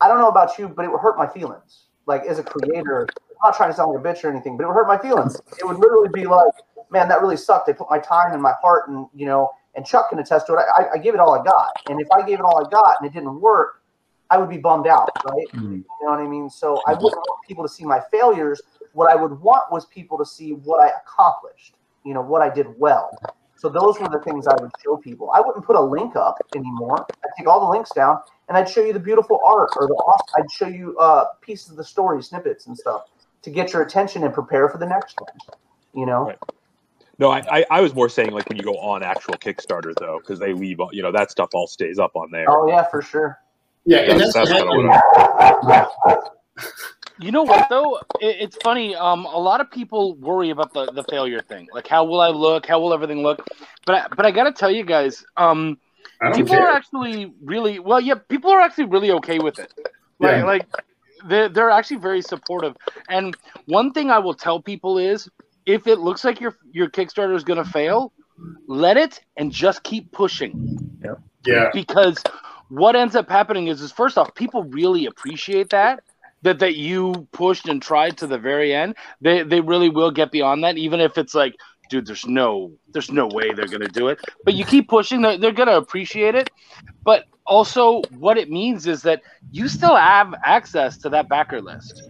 I 0.00 0.08
don't 0.08 0.18
know 0.18 0.26
about 0.26 0.58
you, 0.58 0.66
but 0.68 0.84
it 0.84 0.90
would 0.90 0.98
hurt 1.00 1.16
my 1.16 1.28
feelings. 1.28 1.84
Like 2.06 2.24
as 2.24 2.40
a 2.40 2.42
creator, 2.42 3.06
I'm 3.06 3.50
not 3.50 3.56
trying 3.56 3.70
to 3.70 3.76
sound 3.76 3.94
like 3.94 4.00
a 4.00 4.08
bitch 4.08 4.24
or 4.24 4.30
anything, 4.30 4.56
but 4.56 4.64
it 4.64 4.66
would 4.66 4.74
hurt 4.74 4.88
my 4.88 4.98
feelings. 4.98 5.40
It 5.60 5.64
would 5.64 5.78
literally 5.78 6.08
be 6.12 6.26
like, 6.26 6.50
man, 6.90 7.08
that 7.10 7.20
really 7.20 7.36
sucked. 7.36 7.68
I 7.68 7.74
put 7.74 7.88
my 7.88 8.00
time 8.00 8.32
and 8.32 8.42
my 8.42 8.54
heart 8.60 8.88
and, 8.88 9.06
you 9.14 9.24
know, 9.24 9.50
and 9.76 9.86
Chuck 9.86 10.10
can 10.10 10.18
attest 10.18 10.48
to 10.48 10.54
it. 10.54 10.64
I, 10.76 10.86
I 10.94 10.98
gave 10.98 11.14
it 11.14 11.20
all 11.20 11.32
I 11.32 11.44
got. 11.44 11.68
And 11.88 12.00
if 12.00 12.08
I 12.10 12.26
gave 12.26 12.40
it 12.40 12.44
all 12.44 12.66
I 12.66 12.68
got 12.68 12.96
and 13.00 13.08
it 13.08 13.12
didn't 13.12 13.40
work, 13.40 13.84
I 14.28 14.36
would 14.38 14.48
be 14.48 14.58
bummed 14.58 14.88
out, 14.88 15.08
right? 15.26 15.46
Mhm. 15.54 15.84
You 16.00 16.06
know 16.06 16.10
what 16.10 16.18
I 16.18 16.26
mean? 16.26 16.50
So 16.50 16.82
I 16.88 16.94
wouldn't 16.94 17.22
want 17.22 17.46
people 17.46 17.62
to 17.62 17.72
see 17.72 17.84
my 17.84 18.00
failures. 18.10 18.60
What 18.94 19.12
I 19.12 19.14
would 19.14 19.40
want 19.40 19.70
was 19.70 19.86
people 19.86 20.18
to 20.18 20.26
see 20.26 20.54
what 20.54 20.82
I 20.82 20.88
accomplished, 20.88 21.76
you 22.04 22.14
know, 22.14 22.22
what 22.22 22.42
I 22.42 22.50
did 22.50 22.66
well. 22.78 23.16
So 23.58 23.68
those 23.68 23.98
were 23.98 24.08
the 24.08 24.20
things 24.20 24.46
I 24.46 24.54
would 24.60 24.70
show 24.84 24.96
people. 24.96 25.30
I 25.34 25.40
wouldn't 25.40 25.64
put 25.64 25.74
a 25.74 25.80
link 25.80 26.14
up 26.14 26.38
anymore. 26.54 27.04
I'd 27.10 27.30
take 27.36 27.48
all 27.48 27.60
the 27.66 27.70
links 27.70 27.90
down 27.90 28.18
and 28.48 28.56
I'd 28.56 28.68
show 28.68 28.84
you 28.84 28.92
the 28.92 29.00
beautiful 29.00 29.40
art 29.44 29.70
or 29.76 29.88
the 29.88 29.94
awesome, 29.94 30.26
I'd 30.38 30.50
show 30.50 30.68
you 30.68 30.96
uh, 30.98 31.24
pieces 31.40 31.70
of 31.70 31.76
the 31.76 31.84
story, 31.84 32.22
snippets 32.22 32.68
and 32.68 32.78
stuff 32.78 33.02
to 33.42 33.50
get 33.50 33.72
your 33.72 33.82
attention 33.82 34.22
and 34.22 34.32
prepare 34.32 34.68
for 34.68 34.78
the 34.78 34.86
next 34.86 35.20
one. 35.20 35.32
You 35.92 36.06
know? 36.06 36.26
Right. 36.26 36.38
No, 37.18 37.30
I, 37.30 37.42
I, 37.50 37.64
I 37.70 37.80
was 37.80 37.94
more 37.96 38.08
saying 38.08 38.30
like 38.30 38.48
when 38.48 38.56
you 38.58 38.62
go 38.62 38.78
on 38.78 39.02
actual 39.02 39.34
Kickstarter 39.34 39.92
though, 39.98 40.18
because 40.20 40.38
they 40.38 40.52
leave 40.52 40.78
all- 40.78 40.90
you 40.92 41.02
know 41.02 41.10
that 41.10 41.32
stuff 41.32 41.48
all 41.52 41.66
stays 41.66 41.98
up 41.98 42.14
on 42.14 42.30
there. 42.30 42.46
Oh 42.48 42.68
yeah, 42.68 42.84
for 42.84 43.02
sure. 43.02 43.40
Yeah, 43.84 44.00
and 44.00 44.20
That's, 44.20 44.34
that's, 44.34 44.50
that's 44.50 44.64
what 44.64 46.34
kind 47.20 47.36
of 47.36 47.48
happened. 47.48 47.48
what 47.48 47.66
I, 47.70 47.78
You 47.78 47.84
know 47.84 47.88
what 47.90 48.10
though? 48.20 48.20
It, 48.20 48.36
it's 48.40 48.56
funny. 48.62 48.94
Um, 48.96 49.24
a 49.26 49.38
lot 49.38 49.60
of 49.60 49.70
people 49.70 50.14
worry 50.16 50.50
about 50.50 50.72
the, 50.72 50.86
the 50.92 51.04
failure 51.04 51.40
thing. 51.42 51.68
Like, 51.72 51.86
how 51.86 52.04
will 52.04 52.20
I 52.20 52.28
look? 52.28 52.66
How 52.66 52.80
will 52.80 52.94
everything 52.94 53.22
look? 53.22 53.46
But 53.86 53.94
I, 53.94 54.06
but 54.16 54.26
I 54.26 54.30
gotta 54.30 54.52
tell 54.52 54.70
you 54.70 54.84
guys, 54.84 55.24
um, 55.36 55.78
people 56.34 56.54
care. 56.54 56.68
are 56.68 56.70
actually 56.76 57.32
really 57.44 57.78
well. 57.78 58.00
Yeah, 58.00 58.14
people 58.16 58.50
are 58.50 58.60
actually 58.60 58.86
really 58.86 59.10
okay 59.12 59.38
with 59.38 59.58
it. 59.58 59.72
Like, 60.20 60.38
Yeah. 60.38 60.44
like 60.44 60.66
they're 61.28 61.48
they're 61.48 61.70
actually 61.70 61.98
very 61.98 62.22
supportive. 62.22 62.76
And 63.08 63.36
one 63.66 63.92
thing 63.92 64.10
I 64.10 64.18
will 64.18 64.34
tell 64.34 64.60
people 64.60 64.98
is, 64.98 65.28
if 65.66 65.86
it 65.86 65.98
looks 65.98 66.24
like 66.24 66.40
your 66.40 66.56
your 66.72 66.88
Kickstarter 66.88 67.34
is 67.34 67.44
gonna 67.44 67.64
fail, 67.64 68.12
let 68.66 68.96
it 68.96 69.20
and 69.36 69.50
just 69.52 69.82
keep 69.82 70.10
pushing 70.12 70.78
Yeah. 71.04 71.14
Yeah, 71.46 71.70
because 71.72 72.22
what 72.68 72.94
ends 72.96 73.16
up 73.16 73.28
happening 73.30 73.68
is, 73.68 73.80
is 73.80 73.92
first 73.92 74.18
off, 74.18 74.34
people 74.34 74.64
really 74.64 75.06
appreciate 75.06 75.70
that 75.70 76.00
that 76.42 76.58
that 76.60 76.76
you 76.76 77.26
pushed 77.32 77.68
and 77.68 77.82
tried 77.82 78.18
to 78.18 78.26
the 78.26 78.38
very 78.38 78.74
end. 78.74 78.94
They 79.20 79.42
they 79.42 79.60
really 79.60 79.88
will 79.88 80.10
get 80.10 80.30
beyond 80.30 80.64
that, 80.64 80.76
even 80.78 81.00
if 81.00 81.18
it's 81.18 81.34
like, 81.34 81.54
dude, 81.90 82.06
there's 82.06 82.26
no 82.26 82.72
there's 82.92 83.10
no 83.10 83.26
way 83.26 83.52
they're 83.52 83.66
gonna 83.66 83.88
do 83.88 84.08
it. 84.08 84.20
But 84.44 84.54
you 84.54 84.64
keep 84.64 84.88
pushing, 84.88 85.22
they're, 85.22 85.38
they're 85.38 85.52
gonna 85.52 85.76
appreciate 85.76 86.34
it. 86.34 86.50
But 87.04 87.24
also, 87.46 88.02
what 88.18 88.36
it 88.38 88.50
means 88.50 88.86
is 88.86 89.02
that 89.02 89.22
you 89.50 89.68
still 89.68 89.96
have 89.96 90.34
access 90.44 90.98
to 90.98 91.08
that 91.10 91.28
backer 91.28 91.60
list. 91.60 92.02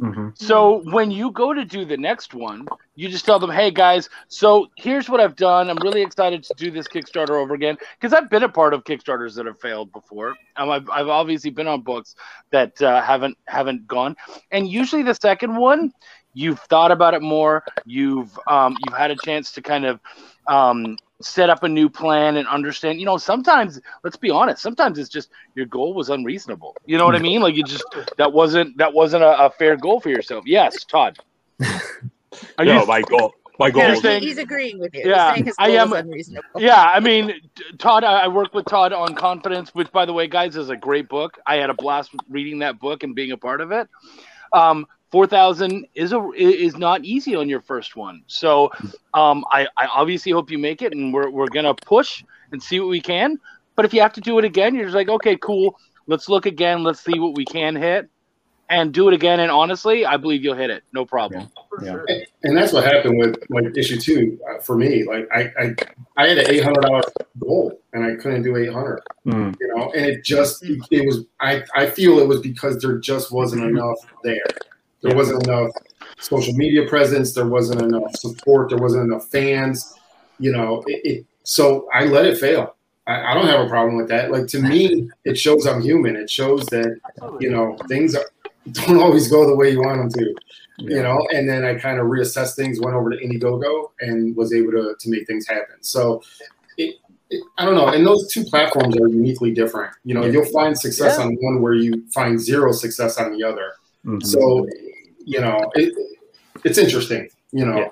Mhm. 0.00 0.38
So 0.38 0.82
when 0.90 1.10
you 1.10 1.30
go 1.30 1.52
to 1.52 1.64
do 1.64 1.84
the 1.84 1.96
next 1.96 2.34
one, 2.34 2.66
you 2.94 3.08
just 3.08 3.24
tell 3.26 3.38
them, 3.38 3.50
"Hey 3.50 3.70
guys, 3.70 4.08
so 4.28 4.68
here's 4.76 5.08
what 5.10 5.20
I've 5.20 5.36
done. 5.36 5.68
I'm 5.68 5.76
really 5.82 6.00
excited 6.02 6.42
to 6.44 6.54
do 6.56 6.70
this 6.70 6.88
Kickstarter 6.88 7.30
over 7.30 7.52
again 7.54 7.76
because 7.98 8.14
I've 8.14 8.30
been 8.30 8.42
a 8.42 8.48
part 8.48 8.72
of 8.72 8.84
Kickstarters 8.84 9.34
that 9.36 9.46
have 9.46 9.60
failed 9.60 9.92
before. 9.92 10.34
Um, 10.56 10.70
I've, 10.70 10.88
I've 10.88 11.08
obviously 11.08 11.50
been 11.50 11.68
on 11.68 11.82
books 11.82 12.14
that 12.50 12.80
uh, 12.80 13.02
haven't 13.02 13.36
haven't 13.46 13.86
gone, 13.86 14.16
and 14.50 14.66
usually 14.66 15.02
the 15.02 15.14
second 15.14 15.56
one, 15.56 15.92
you've 16.34 16.60
thought 16.60 16.90
about 16.92 17.14
it 17.14 17.22
more. 17.22 17.64
You've 17.84 18.38
um, 18.46 18.76
you've 18.84 18.96
had 18.96 19.10
a 19.10 19.16
chance 19.24 19.52
to 19.52 19.62
kind 19.62 19.84
of 19.84 20.00
um, 20.46 20.96
set 21.20 21.50
up 21.50 21.62
a 21.62 21.68
new 21.68 21.88
plan 21.88 22.36
and 22.36 22.46
understand. 22.48 22.98
You 23.00 23.06
know, 23.06 23.16
sometimes 23.18 23.80
let's 24.02 24.16
be 24.16 24.30
honest. 24.30 24.62
Sometimes 24.62 24.98
it's 24.98 25.10
just 25.10 25.30
your 25.54 25.66
goal 25.66 25.94
was 25.94 26.08
unreasonable. 26.10 26.76
You 26.86 26.98
know 26.98 27.04
what 27.06 27.14
I 27.16 27.18
mean? 27.20 27.40
Like 27.40 27.54
you 27.54 27.64
just 27.64 27.84
that 28.16 28.32
wasn't 28.32 28.76
that 28.78 28.92
wasn't 28.92 29.22
a, 29.24 29.46
a 29.46 29.50
fair 29.50 29.76
goal 29.76 30.00
for 30.00 30.08
yourself. 30.08 30.44
Yes, 30.46 30.84
Todd. 30.84 31.18
Are 32.58 32.64
no, 32.64 32.80
you? 32.80 32.86
my 32.86 33.02
goal 33.02 33.34
my 33.58 33.70
goal 33.70 33.82
Yeah, 33.82 33.88
Yeah, 33.88 33.92
is 33.92 33.98
Interesting. 33.98 34.28
he's 34.28 34.38
agreeing 34.38 34.78
with 34.78 34.94
you. 34.94 35.02
Yeah, 35.04 35.28
he's 35.28 35.34
saying 35.34 35.44
his 35.46 35.56
I 35.58 35.68
am- 35.70 35.92
unreasonable. 35.92 36.48
Yeah, 36.56 36.80
I 36.82 36.98
mean, 37.00 37.34
Todd. 37.78 38.04
I 38.04 38.20
I 38.24 38.28
work 38.28 38.54
with 38.54 38.64
Todd 38.66 38.92
on 38.92 39.14
Confidence, 39.14 39.74
which, 39.74 39.92
by 39.92 40.06
the 40.06 40.12
way, 40.14 40.26
guys, 40.26 40.56
is 40.56 40.70
a 40.70 40.76
great 40.76 41.08
book. 41.08 41.38
I 41.46 41.56
had 41.56 41.68
a 41.68 41.74
blast 41.74 42.12
reading 42.30 42.60
that 42.60 42.80
book 42.80 43.02
and 43.02 43.14
being 43.14 43.32
a 43.32 43.36
part 43.36 43.60
of 43.60 43.70
it. 43.70 43.88
Um, 44.52 44.86
Four 45.10 45.26
thousand 45.26 45.86
is 45.94 46.12
a 46.12 46.30
is 46.36 46.76
not 46.76 47.04
easy 47.04 47.34
on 47.34 47.48
your 47.48 47.60
first 47.60 47.96
one, 47.96 48.22
so 48.28 48.70
um, 49.12 49.44
I, 49.50 49.66
I 49.76 49.86
obviously 49.86 50.30
hope 50.30 50.52
you 50.52 50.58
make 50.58 50.82
it, 50.82 50.92
and 50.92 51.12
we're 51.12 51.30
we're 51.30 51.48
gonna 51.48 51.74
push 51.74 52.22
and 52.52 52.62
see 52.62 52.78
what 52.78 52.88
we 52.88 53.00
can. 53.00 53.38
But 53.74 53.84
if 53.84 53.92
you 53.92 54.00
have 54.02 54.12
to 54.12 54.20
do 54.20 54.38
it 54.38 54.44
again, 54.44 54.74
you're 54.74 54.84
just 54.84 54.94
like, 54.94 55.08
okay, 55.08 55.36
cool. 55.36 55.76
Let's 56.06 56.28
look 56.28 56.46
again. 56.46 56.84
Let's 56.84 57.00
see 57.00 57.18
what 57.18 57.34
we 57.34 57.44
can 57.44 57.74
hit, 57.74 58.08
and 58.68 58.94
do 58.94 59.08
it 59.08 59.14
again. 59.14 59.40
And 59.40 59.50
honestly, 59.50 60.06
I 60.06 60.16
believe 60.16 60.44
you'll 60.44 60.54
hit 60.54 60.70
it, 60.70 60.84
no 60.92 61.04
problem. 61.04 61.50
Yeah. 61.82 61.98
and 62.44 62.56
that's 62.56 62.72
what 62.72 62.84
happened 62.84 63.18
with 63.18 63.36
like 63.48 63.76
issue 63.76 63.98
two 63.98 64.38
uh, 64.48 64.60
for 64.60 64.76
me. 64.76 65.02
Like 65.04 65.28
I, 65.32 65.52
I, 65.58 65.74
I 66.16 66.28
had 66.28 66.38
an 66.38 66.50
eight 66.50 66.62
hundred 66.62 66.82
dollar 66.82 67.02
goal, 67.38 67.80
and 67.92 68.04
I 68.04 68.14
couldn't 68.14 68.42
do 68.42 68.56
eight 68.56 68.72
hundred. 68.72 69.02
Mm. 69.26 69.56
You 69.60 69.74
know, 69.74 69.90
and 69.90 70.06
it 70.06 70.24
just 70.24 70.62
it 70.62 71.04
was. 71.04 71.24
I 71.40 71.64
I 71.74 71.86
feel 71.86 72.20
it 72.20 72.28
was 72.28 72.40
because 72.40 72.78
there 72.78 72.98
just 72.98 73.32
wasn't 73.32 73.64
enough 73.64 73.98
there. 74.22 74.44
There 75.02 75.12
Yeah. 75.12 75.16
wasn't 75.16 75.46
enough 75.46 75.70
social 76.18 76.54
media 76.54 76.86
presence. 76.88 77.32
There 77.32 77.46
wasn't 77.48 77.82
enough 77.82 78.14
support. 78.16 78.68
There 78.70 78.78
wasn't 78.78 79.04
enough 79.04 79.28
fans. 79.28 79.94
You 80.38 80.52
know, 80.52 80.82
it. 80.86 81.00
it 81.04 81.26
so 81.44 81.88
I 81.92 82.04
let 82.04 82.26
it 82.26 82.38
fail. 82.38 82.74
I, 83.06 83.30
I 83.32 83.34
don't 83.34 83.46
have 83.46 83.60
a 83.60 83.68
problem 83.68 83.96
with 83.96 84.08
that. 84.08 84.30
Like 84.30 84.46
to 84.48 84.60
me, 84.60 85.08
it 85.24 85.38
shows 85.38 85.66
I'm 85.66 85.80
human. 85.80 86.16
It 86.16 86.30
shows 86.30 86.66
that 86.66 86.98
you 87.40 87.50
know 87.50 87.76
things 87.88 88.14
are, 88.14 88.24
don't 88.72 88.98
always 88.98 89.28
go 89.28 89.46
the 89.46 89.56
way 89.56 89.70
you 89.70 89.80
want 89.80 89.98
them 89.98 90.22
to 90.22 90.34
you 90.82 91.02
know 91.02 91.18
and 91.34 91.46
then 91.46 91.62
i 91.62 91.74
kind 91.74 91.98
of 92.00 92.06
reassessed 92.06 92.56
things 92.56 92.80
went 92.80 92.96
over 92.96 93.10
to 93.10 93.16
indiegogo 93.18 93.90
and 94.00 94.34
was 94.34 94.50
able 94.54 94.70
to, 94.72 94.94
to 94.98 95.10
make 95.10 95.26
things 95.26 95.46
happen 95.46 95.76
so 95.82 96.22
it, 96.78 96.94
it, 97.28 97.42
i 97.58 97.66
don't 97.66 97.74
know 97.74 97.88
and 97.88 98.06
those 98.06 98.32
two 98.32 98.42
platforms 98.44 98.96
are 98.96 99.06
uniquely 99.08 99.52
different 99.52 99.92
you 100.04 100.14
know 100.14 100.24
you'll 100.24 100.44
find 100.46 100.78
success 100.78 101.16
Yeah. 101.18 101.24
on 101.26 101.36
one 101.42 101.60
where 101.60 101.74
you 101.74 102.02
find 102.14 102.40
zero 102.40 102.72
success 102.72 103.18
on 103.18 103.30
the 103.36 103.44
other 103.44 103.72
Mhm. 104.06 104.24
so 104.24 104.66
you 105.30 105.40
know 105.40 105.70
it, 105.74 105.94
it's 106.64 106.78
interesting 106.78 107.28
you 107.52 107.64
know 107.64 107.78
Yeah. 107.78 107.88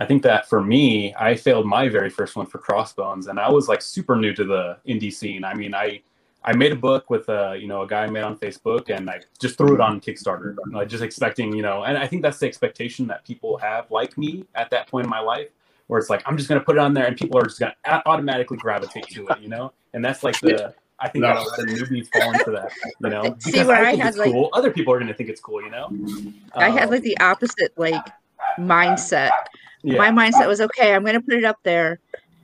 I 0.00 0.06
think 0.06 0.22
that 0.22 0.48
for 0.48 0.62
me, 0.62 1.12
I 1.18 1.34
failed 1.34 1.66
my 1.66 1.88
very 1.88 2.08
first 2.08 2.36
one 2.36 2.46
for 2.46 2.58
Crossbones, 2.58 3.26
and 3.26 3.38
I 3.40 3.50
was 3.50 3.66
like 3.66 3.82
super 3.82 4.14
new 4.14 4.32
to 4.32 4.44
the 4.44 4.76
indie 4.86 5.12
scene. 5.12 5.42
I 5.42 5.54
mean, 5.54 5.74
I 5.74 6.00
I 6.44 6.54
made 6.54 6.70
a 6.70 6.76
book 6.76 7.10
with 7.10 7.28
a 7.28 7.56
you 7.60 7.66
know 7.66 7.82
a 7.82 7.86
guy 7.86 8.04
I 8.04 8.06
met 8.06 8.22
on 8.22 8.38
Facebook, 8.38 8.94
and 8.96 9.10
I 9.10 9.20
just 9.40 9.58
threw 9.58 9.74
it 9.74 9.80
on 9.80 10.00
Kickstarter, 10.00 10.54
like 10.70 10.88
just 10.88 11.02
expecting 11.02 11.52
you 11.52 11.62
know, 11.62 11.82
and 11.82 11.98
I 11.98 12.06
think 12.06 12.22
that's 12.22 12.38
the 12.38 12.46
expectation 12.46 13.08
that 13.08 13.24
people 13.24 13.58
have, 13.58 13.90
like 13.90 14.16
me, 14.16 14.44
at 14.54 14.70
that 14.70 14.86
point 14.86 15.06
in 15.06 15.10
my 15.10 15.18
life, 15.18 15.48
where 15.88 15.98
it's 15.98 16.10
like 16.10 16.22
I'm 16.26 16.36
just 16.36 16.48
gonna 16.48 16.60
put 16.60 16.76
it 16.76 16.80
on 16.80 16.94
there, 16.94 17.06
and 17.06 17.16
people 17.16 17.36
are 17.40 17.44
just 17.44 17.58
gonna 17.58 17.74
automatically 18.06 18.56
gravitate 18.56 19.08
to 19.08 19.26
it, 19.26 19.40
you 19.40 19.48
know, 19.48 19.72
and 19.94 20.04
that's 20.04 20.22
like 20.22 20.38
the 20.40 20.74
I 21.00 21.08
think 21.08 21.22
No. 21.22 21.34
that 21.34 21.56
the 21.56 21.72
newbies 21.72 22.08
fall 22.12 22.32
into 22.32 22.50
that, 22.50 22.72
you 23.00 23.10
know, 23.10 23.22
See, 23.40 23.52
because 23.52 23.66
where 23.68 23.76
I 23.76 23.88
I 23.88 23.90
think 23.92 24.02
had, 24.02 24.16
like- 24.16 24.32
cool. 24.32 24.50
Other 24.52 24.70
people 24.70 24.92
are 24.94 24.98
gonna 24.98 25.14
think 25.14 25.30
it's 25.30 25.40
cool, 25.40 25.62
you 25.62 25.70
know. 25.70 25.88
I 26.54 26.70
had 26.70 26.84
Um, 26.84 26.90
like 26.90 27.02
the 27.02 27.16
opposite 27.18 27.72
like 27.76 28.04
mindset. 28.58 29.30
yeah. 29.82 29.96
My 29.98 30.10
mindset 30.10 30.48
was 30.48 30.60
okay. 30.60 30.94
I'm 30.94 31.02
going 31.02 31.14
to 31.14 31.20
put 31.20 31.34
it 31.34 31.44
up 31.44 31.58
there, 31.62 32.00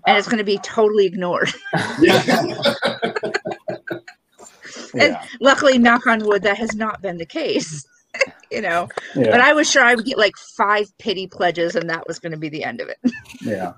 and 0.06 0.16
it's 0.16 0.28
going 0.28 0.38
to 0.38 0.44
be 0.44 0.58
totally 0.58 1.06
ignored. 1.06 1.52
yeah 2.00 2.74
yeah. 4.94 5.24
Luckily, 5.40 5.78
knock 5.78 6.06
on 6.06 6.20
wood, 6.24 6.42
that 6.42 6.56
has 6.58 6.74
not 6.74 7.02
been 7.02 7.16
the 7.18 7.26
case. 7.26 7.86
you 8.52 8.60
know, 8.60 8.88
yeah. 9.16 9.30
but 9.30 9.40
I 9.40 9.52
was 9.54 9.68
sure 9.68 9.82
I 9.82 9.94
would 9.96 10.04
get 10.04 10.18
like 10.18 10.36
five 10.36 10.86
pity 10.98 11.26
pledges, 11.26 11.74
and 11.74 11.90
that 11.90 12.06
was 12.06 12.18
going 12.20 12.32
to 12.32 12.38
be 12.38 12.48
the 12.48 12.62
end 12.64 12.80
of 12.80 12.88
it. 12.88 12.98
Yeah. 13.40 13.72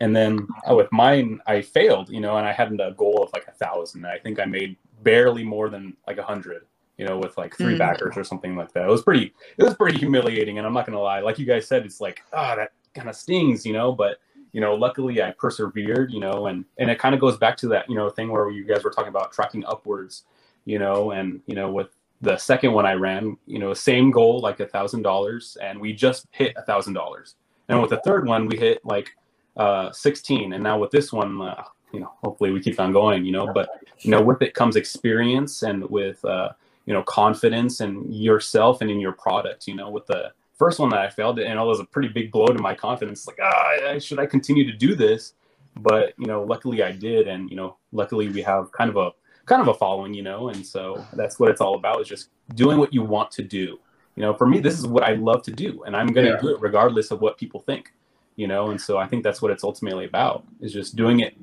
And 0.00 0.14
then 0.14 0.46
uh, 0.68 0.74
with 0.74 0.90
mine, 0.92 1.40
I 1.46 1.62
failed, 1.62 2.10
you 2.10 2.20
know, 2.20 2.36
and 2.36 2.46
I 2.46 2.52
had 2.52 2.72
a 2.80 2.92
goal 2.92 3.22
of 3.22 3.30
like 3.32 3.46
a 3.48 3.52
thousand. 3.52 4.06
I 4.06 4.18
think 4.18 4.38
I 4.38 4.44
made 4.44 4.76
barely 5.02 5.44
more 5.44 5.68
than 5.68 5.96
like 6.06 6.18
a 6.18 6.22
hundred, 6.22 6.66
you 6.98 7.06
know, 7.06 7.18
with 7.18 7.36
like 7.38 7.56
three 7.56 7.74
Mm. 7.74 7.78
backers 7.78 8.16
or 8.16 8.24
something 8.24 8.56
like 8.56 8.72
that. 8.72 8.84
It 8.84 8.90
was 8.90 9.02
pretty, 9.02 9.32
it 9.56 9.62
was 9.62 9.74
pretty 9.74 9.98
humiliating. 9.98 10.58
And 10.58 10.66
I'm 10.66 10.74
not 10.74 10.86
going 10.86 10.96
to 10.96 11.02
lie. 11.02 11.20
Like 11.20 11.38
you 11.38 11.46
guys 11.46 11.66
said, 11.66 11.84
it's 11.84 12.00
like, 12.00 12.22
ah, 12.32 12.56
that 12.56 12.72
kind 12.94 13.08
of 13.08 13.16
stings, 13.16 13.64
you 13.64 13.72
know, 13.72 13.92
but 13.92 14.18
you 14.52 14.60
know, 14.60 14.74
luckily 14.74 15.22
I 15.22 15.32
persevered, 15.32 16.10
you 16.12 16.20
know, 16.20 16.46
and, 16.46 16.64
and 16.78 16.90
it 16.90 16.98
kind 16.98 17.14
of 17.14 17.20
goes 17.20 17.36
back 17.36 17.58
to 17.58 17.68
that, 17.68 17.90
you 17.90 17.94
know, 17.94 18.08
thing 18.08 18.30
where 18.30 18.48
you 18.50 18.64
guys 18.64 18.84
were 18.84 18.90
talking 18.90 19.10
about 19.10 19.30
tracking 19.32 19.64
upwards, 19.66 20.24
you 20.64 20.78
know, 20.78 21.10
and, 21.10 21.42
you 21.46 21.54
know, 21.54 21.70
with 21.70 21.88
the 22.22 22.38
second 22.38 22.72
one 22.72 22.86
I 22.86 22.94
ran, 22.94 23.36
you 23.46 23.58
know, 23.58 23.74
same 23.74 24.10
goal, 24.10 24.40
like 24.40 24.60
a 24.60 24.66
thousand 24.66 25.02
dollars, 25.02 25.58
and 25.60 25.78
we 25.78 25.92
just 25.92 26.26
hit 26.30 26.54
a 26.56 26.62
thousand 26.62 26.94
dollars. 26.94 27.34
And 27.68 27.82
with 27.82 27.90
the 27.90 28.00
third 28.00 28.26
one, 28.26 28.46
we 28.46 28.56
hit 28.56 28.82
like 28.84 29.10
uh, 29.56 29.92
16. 29.92 30.52
And 30.52 30.62
now 30.62 30.78
with 30.78 30.90
this 30.90 31.12
one, 31.12 31.40
uh, 31.40 31.64
you 31.92 32.00
know, 32.00 32.12
hopefully 32.24 32.50
we 32.50 32.60
keep 32.60 32.78
on 32.80 32.92
going, 32.92 33.24
you 33.24 33.32
know, 33.32 33.52
but, 33.52 33.68
you 34.00 34.10
know, 34.10 34.20
with 34.20 34.42
it 34.42 34.54
comes 34.54 34.76
experience 34.76 35.62
and 35.62 35.88
with, 35.88 36.24
uh, 36.24 36.50
you 36.84 36.92
know, 36.92 37.02
confidence 37.02 37.80
in 37.80 38.10
yourself 38.12 38.80
and 38.80 38.90
in 38.90 39.00
your 39.00 39.12
product, 39.12 39.66
you 39.66 39.74
know, 39.74 39.88
with 39.90 40.06
the 40.06 40.32
first 40.54 40.78
one 40.78 40.88
that 40.90 41.00
I 41.00 41.08
failed, 41.08 41.38
and 41.38 41.58
it 41.58 41.62
was 41.62 41.80
a 41.80 41.84
pretty 41.84 42.08
big 42.08 42.30
blow 42.30 42.46
to 42.46 42.60
my 42.60 42.74
confidence. 42.74 43.26
Like, 43.26 43.38
ah, 43.42 43.98
should 43.98 44.18
I 44.18 44.26
continue 44.26 44.64
to 44.70 44.76
do 44.76 44.94
this? 44.94 45.34
But, 45.76 46.14
you 46.18 46.26
know, 46.26 46.42
luckily 46.42 46.82
I 46.82 46.92
did. 46.92 47.28
And, 47.28 47.50
you 47.50 47.56
know, 47.56 47.76
luckily 47.92 48.28
we 48.28 48.42
have 48.42 48.72
kind 48.72 48.88
of 48.90 48.96
a, 48.96 49.12
kind 49.46 49.60
of 49.62 49.68
a 49.68 49.74
following, 49.74 50.14
you 50.14 50.22
know, 50.22 50.48
and 50.48 50.64
so 50.66 51.04
that's 51.14 51.38
what 51.38 51.50
it's 51.50 51.60
all 51.60 51.76
about 51.76 52.00
is 52.00 52.08
just 52.08 52.30
doing 52.54 52.78
what 52.78 52.92
you 52.92 53.02
want 53.02 53.30
to 53.32 53.42
do. 53.42 53.78
You 54.16 54.22
know, 54.22 54.32
for 54.34 54.46
me, 54.46 54.60
this 54.60 54.78
is 54.78 54.86
what 54.86 55.02
I 55.02 55.12
love 55.12 55.42
to 55.42 55.50
do, 55.50 55.82
and 55.84 55.94
I'm 55.94 56.08
going 56.08 56.26
to 56.26 56.32
Yeah. 56.32 56.40
do 56.40 56.48
it 56.48 56.60
regardless 56.60 57.10
of 57.10 57.20
what 57.20 57.36
people 57.36 57.60
think 57.60 57.92
you 58.36 58.46
know 58.46 58.70
and 58.70 58.80
so 58.80 58.98
i 58.98 59.06
think 59.06 59.24
that's 59.24 59.42
what 59.42 59.50
it's 59.50 59.64
ultimately 59.64 60.04
about 60.04 60.44
is 60.60 60.72
just 60.72 60.96
doing 60.96 61.20
it 61.20 61.34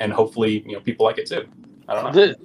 and 0.00 0.12
hopefully 0.12 0.62
you 0.66 0.72
know 0.72 0.80
people 0.80 1.06
like 1.06 1.18
it 1.18 1.26
too 1.28 1.46
i 1.88 1.94
don't 1.94 2.04
know 2.04 2.12
The 2.12 2.36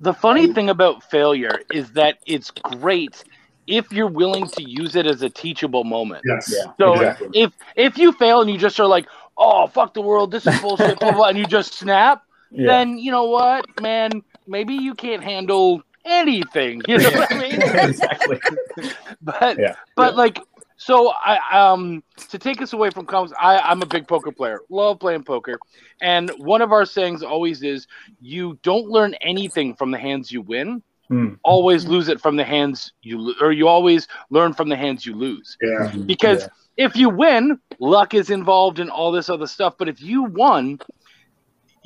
the 0.00 0.12
funny 0.14 0.48
thing 0.48 0.70
about 0.70 1.04
failure 1.10 1.60
is 1.70 1.92
that 1.92 2.18
it's 2.26 2.50
great 2.50 3.24
if 3.66 3.92
you're 3.92 4.06
willing 4.08 4.48
to 4.50 4.62
use 4.62 4.96
it 4.96 5.06
as 5.06 5.22
a 5.22 5.30
teachable 5.30 5.84
moment. 5.84 6.24
yes 6.24 6.52
yeah 6.52 6.72
So 6.80 6.94
exactly 6.94 7.28
if 7.32 7.52
if 7.76 7.98
you 7.98 8.12
fail 8.12 8.40
and 8.40 8.50
you 8.50 8.58
just 8.58 8.78
are 8.80 8.86
like, 8.86 9.06
oh 9.36 9.66
fuck 9.68 9.94
the 9.94 10.02
world, 10.02 10.30
this 10.30 10.46
is 10.46 10.56
bullshit, 10.56 10.98
blah, 11.00 11.10
blah, 11.10 11.18
blah, 11.18 11.28
and 11.28 11.38
you 11.38 11.46
just 11.46 11.74
snap, 11.74 12.22
yeah 12.52 12.66
then 12.66 12.98
you 12.98 13.10
know 13.10 13.24
what, 13.24 13.66
man, 13.78 14.22
maybe 14.46 14.74
you 14.74 14.94
can't 14.94 15.22
handle 15.24 15.82
anything. 16.06 16.82
You 16.88 16.98
know 16.98 17.10
what 17.12 17.32
I 17.32 17.38
mean? 17.38 17.60
exactly 17.74 18.40
But 19.20 19.58
Yeah. 19.58 19.74
but 19.96 20.16
like 20.16 20.40
So 20.78 21.12
I 21.12 21.38
um 21.52 22.02
to 22.30 22.38
take 22.38 22.62
us 22.62 22.72
away 22.72 22.90
from 22.90 23.04
comics, 23.04 23.32
I, 23.38 23.58
I'm 23.58 23.82
a 23.82 23.86
big 23.86 24.06
poker 24.08 24.32
player. 24.32 24.60
Love 24.70 25.00
playing 25.00 25.24
poker. 25.24 25.58
And 26.00 26.30
one 26.38 26.62
of 26.62 26.72
our 26.72 26.86
sayings 26.86 27.22
always 27.22 27.62
is 27.62 27.86
you 28.20 28.58
don't 28.62 28.86
learn 28.86 29.14
anything 29.20 29.74
from 29.74 29.90
the 29.90 29.98
hands 29.98 30.30
you 30.32 30.40
win. 30.40 30.82
Hmm. 31.08 31.34
Always 31.42 31.86
lose 31.86 32.08
it 32.08 32.20
from 32.20 32.36
the 32.36 32.44
hands 32.44 32.92
you 33.02 33.18
lo- 33.18 33.34
or 33.40 33.50
you 33.52 33.66
always 33.66 34.06
learn 34.30 34.52
from 34.52 34.68
the 34.68 34.76
hands 34.76 35.04
you 35.04 35.14
lose. 35.14 35.56
Yeah. 35.60 35.92
Because 36.06 36.42
Yeah. 36.42 36.86
if 36.86 36.96
you 36.96 37.08
win, 37.10 37.58
luck 37.80 38.14
is 38.14 38.30
involved 38.30 38.78
in 38.78 38.88
all 38.88 39.10
this 39.10 39.28
other 39.28 39.46
stuff. 39.46 39.74
But 39.78 39.88
if 39.88 40.00
you 40.00 40.24
won, 40.24 40.78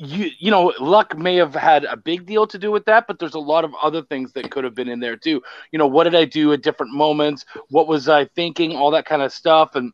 you 0.03 0.29
you 0.39 0.51
know 0.51 0.73
luck 0.79 1.17
may 1.17 1.35
have 1.35 1.55
had 1.55 1.85
a 1.85 1.95
big 1.97 2.25
deal 2.25 2.45
to 2.47 2.57
do 2.57 2.71
with 2.71 2.85
that 2.85 3.07
but 3.07 3.19
there's 3.19 3.33
a 3.35 3.39
lot 3.39 3.63
of 3.63 3.71
other 3.81 4.01
things 4.03 4.31
that 4.33 4.51
could 4.51 4.63
have 4.63 4.75
been 4.75 4.89
in 4.89 4.99
there 4.99 5.15
too. 5.17 5.41
You 5.71 5.79
know 5.79 5.87
what 5.87 6.03
did 6.05 6.15
i 6.15 6.25
do 6.25 6.53
at 6.53 6.61
different 6.61 6.93
moments? 6.93 7.45
What 7.69 7.87
was 7.87 8.09
i 8.09 8.25
thinking? 8.25 8.75
All 8.75 8.91
that 8.91 9.05
kind 9.05 9.21
of 9.21 9.31
stuff. 9.33 9.75
And 9.75 9.93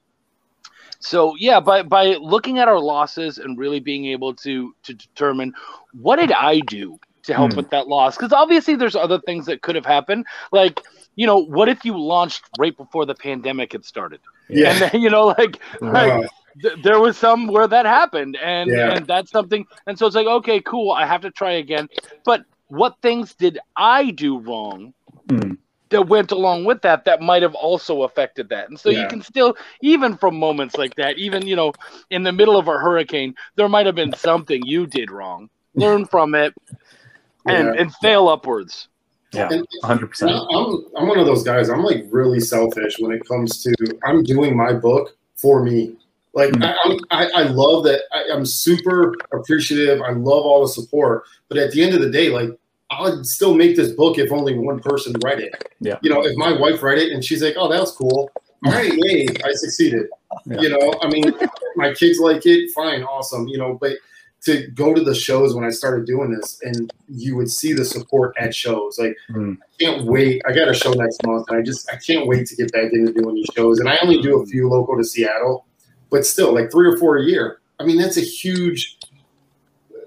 so 1.00 1.34
yeah 1.40 1.60
by 1.60 1.82
by 1.84 2.16
looking 2.16 2.60
at 2.60 2.68
our 2.68 2.80
losses 2.80 3.38
and 3.38 3.58
really 3.58 3.80
being 3.80 4.06
able 4.06 4.34
to 4.36 4.74
to 4.84 4.94
determine 4.94 5.54
what 5.94 6.18
did 6.18 6.32
i 6.34 6.60
do 6.62 7.00
to 7.24 7.34
help 7.34 7.52
Hmm. 7.52 7.58
with 7.58 7.70
that 7.72 7.88
loss? 7.88 8.16
Because 8.16 8.32
obviously 8.34 8.76
there's 8.76 8.96
other 8.96 9.20
things 9.20 9.46
that 9.48 9.62
could 9.62 9.76
have 9.76 9.86
happened. 9.86 10.26
Like 10.52 10.82
you 11.16 11.28
know 11.28 11.38
what 11.38 11.70
if 11.70 11.84
you 11.86 11.98
launched 12.00 12.44
right 12.58 12.76
before 12.76 13.06
the 13.06 13.16
pandemic 13.16 13.74
had 13.74 13.86
started? 13.86 14.22
Yeah. 14.48 14.72
and 14.72 14.82
then 14.82 15.02
you 15.02 15.10
know 15.10 15.28
like 15.28 15.60
like 15.82 16.28
th- 16.62 16.82
there 16.84 17.00
was 17.00 17.18
some 17.18 17.48
where 17.48 17.68
that 17.68 17.86
happened 17.86 18.38
and 18.42 18.70
Yeah. 18.70 18.94
and 18.94 19.08
that's 19.08 19.32
something 19.32 19.66
and 19.88 19.98
so 19.98 20.06
it's 20.08 20.16
like 20.16 20.28
okay 20.28 20.60
cool 20.62 20.92
i 20.92 21.06
have 21.06 21.22
to 21.22 21.32
try 21.32 21.54
again 21.54 21.88
but 22.26 22.44
what 22.68 22.96
things 23.02 23.34
did 23.36 23.60
i 23.76 24.12
do 24.12 24.40
wrong 24.40 24.94
Hmm. 25.30 25.54
that 25.90 26.08
went 26.08 26.32
along 26.32 26.66
with 26.66 26.82
that 26.82 27.06
that 27.06 27.22
might 27.22 27.42
have 27.44 27.56
also 27.56 28.04
affected 28.04 28.50
that 28.50 28.70
and 28.70 28.80
so 28.80 28.90
you 28.90 29.08
can 29.08 29.22
still 29.22 29.56
even 29.82 30.18
from 30.18 30.38
moments 30.38 30.78
like 30.78 30.96
that 30.96 31.18
even 31.18 31.46
you 31.48 31.56
know 31.56 31.72
in 32.10 32.24
the 32.24 32.32
middle 32.32 32.58
of 32.58 32.68
a 32.68 32.78
hurricane 32.78 33.34
there 33.56 33.70
might 33.70 33.86
have 33.86 33.96
been 33.96 34.14
something 34.14 34.62
you 34.66 34.86
did 34.88 35.10
wrong 35.12 35.50
learn 35.76 36.06
from 36.06 36.34
it 36.36 36.54
and 37.48 37.68
Yeah. 37.76 37.82
and 37.82 37.94
fail 37.96 38.28
upwards 38.28 38.88
Yeah, 39.34 39.48
100%. 39.84 40.24
I'm 40.56 40.86
I'm 40.98 41.08
one 41.08 41.20
of 41.20 41.28
those 41.28 41.44
guys. 41.44 41.70
I'm 41.70 41.84
like 41.84 42.06
really 42.10 42.40
selfish 42.40 42.96
when 42.98 43.12
it 43.12 43.22
comes 43.28 43.62
to 43.64 43.72
I'm 44.04 44.24
doing 44.24 44.58
my 44.58 44.74
book 44.74 45.16
for 45.36 45.62
me. 45.64 45.96
Like 46.34 46.52
Mm. 46.52 47.00
I, 47.12 47.26
I, 47.26 47.30
I 47.36 47.44
love 47.44 47.84
that. 47.86 48.02
I, 48.14 48.26
I'm 48.34 48.46
super 48.46 49.16
appreciative. 49.34 50.02
I 50.02 50.12
love 50.12 50.44
all 50.46 50.62
the 50.62 50.68
support. 50.68 51.24
But 51.48 51.58
at 51.58 51.72
the 51.72 51.82
end 51.84 51.96
of 51.96 52.02
the 52.02 52.10
day, 52.10 52.30
like 52.30 52.50
I'll 52.92 53.24
still 53.24 53.54
make 53.56 53.76
this 53.76 53.92
book 53.92 54.18
if 54.18 54.32
only 54.32 54.58
one 54.58 54.80
person 54.80 55.14
read 55.24 55.40
it. 55.40 55.54
Yeah. 55.80 55.98
You 56.02 56.10
know, 56.12 56.24
if 56.26 56.36
my 56.38 56.52
wife 56.58 56.82
read 56.84 56.98
it 56.98 57.12
and 57.12 57.24
she's 57.24 57.42
like, 57.44 57.56
"Oh, 57.58 57.68
that 57.72 57.80
was 57.80 57.92
cool," 57.92 58.32
all 58.66 58.72
right, 58.72 58.92
yay, 58.96 59.28
I 59.46 59.52
succeeded. 59.54 60.08
Yeah. 60.46 60.60
You 60.62 60.70
know, 60.70 60.94
I 61.02 61.08
mean, 61.08 61.32
my 61.76 61.94
kids 61.94 62.20
like 62.20 62.46
it, 62.46 62.72
fine, 62.74 63.04
awesome. 63.04 63.48
You 63.48 63.58
know, 63.60 63.78
but 63.80 63.94
to 64.42 64.68
go 64.74 64.94
to 64.94 65.04
the 65.04 65.14
shows 65.14 65.54
when 65.54 65.66
I 65.66 65.70
started 65.70 66.06
doing 66.08 66.32
this, 66.32 66.60
and 66.64 66.92
you 67.10 67.36
would 67.36 67.52
see 67.52 67.74
the 67.74 67.84
support 67.86 68.34
at 68.40 68.56
shows. 68.56 68.98
Like, 68.98 69.16
Mm. 69.32 69.58
I 69.62 69.84
can't 69.84 70.06
wait. 70.06 70.42
I 70.48 70.52
got 70.54 70.68
a 70.70 70.74
show 70.74 70.92
next 70.94 71.20
month, 71.26 71.46
and 71.50 71.60
I 71.60 71.62
just 71.62 71.88
I 71.92 71.98
can't 71.98 72.26
wait 72.26 72.48
to 72.48 72.56
get 72.56 72.72
back 72.72 72.92
into 72.94 73.12
doing 73.14 73.36
these 73.36 73.50
shows. 73.56 73.80
And 73.80 73.88
I 73.90 73.98
only 74.02 74.22
do 74.22 74.42
a 74.42 74.46
few 74.48 74.68
local 74.70 74.98
to 74.98 75.04
Seattle, 75.04 75.66
but 76.10 76.26
still, 76.26 76.54
like 76.54 76.72
three 76.72 76.88
or 76.88 76.98
four 76.98 77.18
a 77.18 77.24
year. 77.24 77.60
I 77.80 77.86
mean, 77.86 77.98
that's 77.98 78.18
a 78.18 78.22
huge, 78.22 78.98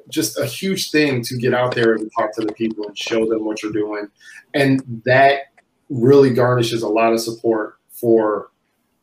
just 0.08 0.38
a 0.38 0.46
huge 0.46 0.90
thing 0.90 1.22
to 1.22 1.36
get 1.36 1.54
out 1.54 1.74
there 1.74 1.94
and 1.94 2.10
talk 2.18 2.34
to 2.34 2.42
the 2.42 2.52
people 2.52 2.86
and 2.86 2.98
show 2.98 3.26
them 3.26 3.44
what 3.44 3.62
you're 3.62 3.72
doing, 3.72 4.08
and 4.54 5.02
that 5.04 5.52
really 5.88 6.30
garnishes 6.30 6.82
a 6.82 6.88
lot 6.88 7.12
of 7.12 7.20
support 7.20 7.76
for 7.90 8.50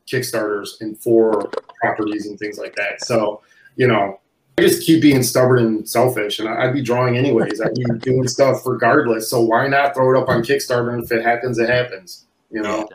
Kickstarters 0.07 0.81
and 0.81 0.97
for 0.97 1.49
properties 1.79 2.25
and 2.25 2.37
things 2.39 2.57
like 2.57 2.75
that. 2.75 3.03
So, 3.05 3.41
you 3.75 3.87
know, 3.87 4.19
I 4.57 4.63
just 4.63 4.85
keep 4.85 5.01
being 5.01 5.23
stubborn 5.23 5.65
and 5.65 5.87
selfish, 5.87 6.39
and 6.39 6.49
I'd 6.49 6.73
be 6.73 6.81
drawing 6.81 7.15
anyways. 7.15 7.61
I'd 7.61 7.75
be 7.75 7.85
doing 7.99 8.27
stuff 8.27 8.65
regardless. 8.65 9.29
So 9.29 9.39
why 9.41 9.67
not 9.67 9.95
throw 9.95 10.13
it 10.13 10.21
up 10.21 10.27
on 10.27 10.41
Kickstarter? 10.41 10.93
And 10.93 11.03
if 11.03 11.11
it 11.11 11.23
happens, 11.23 11.59
it 11.59 11.69
happens. 11.69 12.25
You 12.51 12.63
know. 12.63 12.89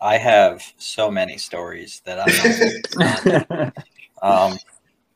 I 0.00 0.18
have 0.18 0.62
so 0.78 1.10
many 1.10 1.38
stories 1.38 2.02
that 2.04 2.20
I'm 2.20 3.72
um, 4.22 4.58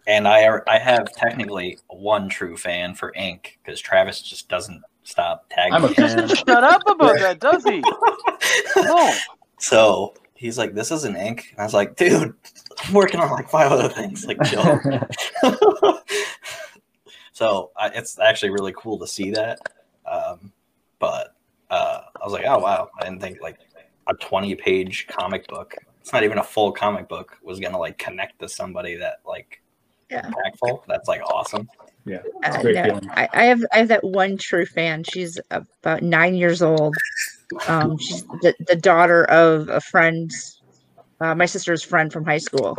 and 0.07 0.27
I 0.27 0.49
I 0.67 0.79
have 0.79 1.13
technically 1.13 1.79
one 1.89 2.29
true 2.29 2.57
fan 2.57 2.95
for 2.95 3.13
Ink 3.15 3.59
because 3.63 3.81
Travis 3.81 4.23
just 4.23 4.49
doesn't 4.49 4.83
stop 5.05 5.47
tagging. 5.51 5.75
I'm 5.75 5.85
a 5.85 5.89
fan. 5.89 6.29
Shut 6.29 6.65
up 6.65 6.83
about 6.87 7.19
that, 7.19 7.41
does 7.41 7.65
he? 7.65 7.83
No. 8.77 9.15
So 9.59 10.15
he's 10.35 10.57
like, 10.57 10.75
"This 10.75 10.91
isn't 10.91 11.17
Ink," 11.17 11.49
and 11.53 11.61
I 11.61 11.65
was 11.65 11.75
like, 11.75 11.97
"Dude, 11.97 12.35
I'm 12.85 12.95
working 12.95 13.21
on 13.21 13.31
like 13.31 13.49
five 13.51 13.71
other 13.71 13.89
things. 13.89 14.25
Like, 14.25 14.43
chill." 14.45 14.81
so 17.33 17.71
I, 17.77 17.89
it's 17.89 18.19
actually 18.19 18.51
really 18.51 18.75
cool 18.77 18.99
to 18.99 19.07
see 19.07 19.31
that. 19.33 19.61
Um, 20.07 20.53
but 20.99 21.35
uh, 21.69 22.01
I 22.21 22.25
was 22.25 22.33
like, 22.33 22.45
"Oh 22.47 22.59
wow!" 22.59 22.89
I 22.99 23.05
didn't 23.05 23.21
think 23.21 23.41
like 23.43 23.59
a 24.09 24.15
20 24.15 24.55
page 24.57 25.07
comic 25.09 25.47
book. 25.49 25.75
It's 26.01 26.13
not 26.13 26.25
even 26.25 26.39
a 26.39 26.43
full 26.45 26.73
comic 26.73 27.09
book. 27.09 27.37
Was 27.43 27.61
gonna 27.61 27.79
like 27.79 27.99
connect 27.99 28.41
to 28.41 28.49
somebody 28.49 28.97
that 28.97 29.19
like 29.25 29.63
Yeah. 30.11 30.31
impactful. 30.31 30.83
That's 30.89 31.09
like 31.09 31.23
awesome. 31.23 31.69
yeah, 32.05 32.23
Uh, 32.43 32.61
great 32.63 32.75
no. 32.75 33.01
I, 33.11 33.29
I 33.33 33.45
have 33.45 33.61
I 33.73 33.79
have 33.79 33.89
that 33.89 34.05
one 34.05 34.37
true 34.39 34.67
fan. 34.67 35.05
She's 35.05 35.39
about 35.51 36.03
nine 36.03 36.35
years 36.35 36.63
old. 36.63 36.97
Um, 37.69 37.99
she's 37.99 38.23
the, 38.43 38.55
the 38.67 38.77
daughter 38.77 39.25
of 39.25 39.69
a 39.69 39.81
friend, 39.81 40.31
uh, 41.21 41.35
my 41.35 41.47
sister's 41.47 41.83
friend 41.83 42.13
from 42.13 42.25
high 42.25 42.39
school, 42.39 42.79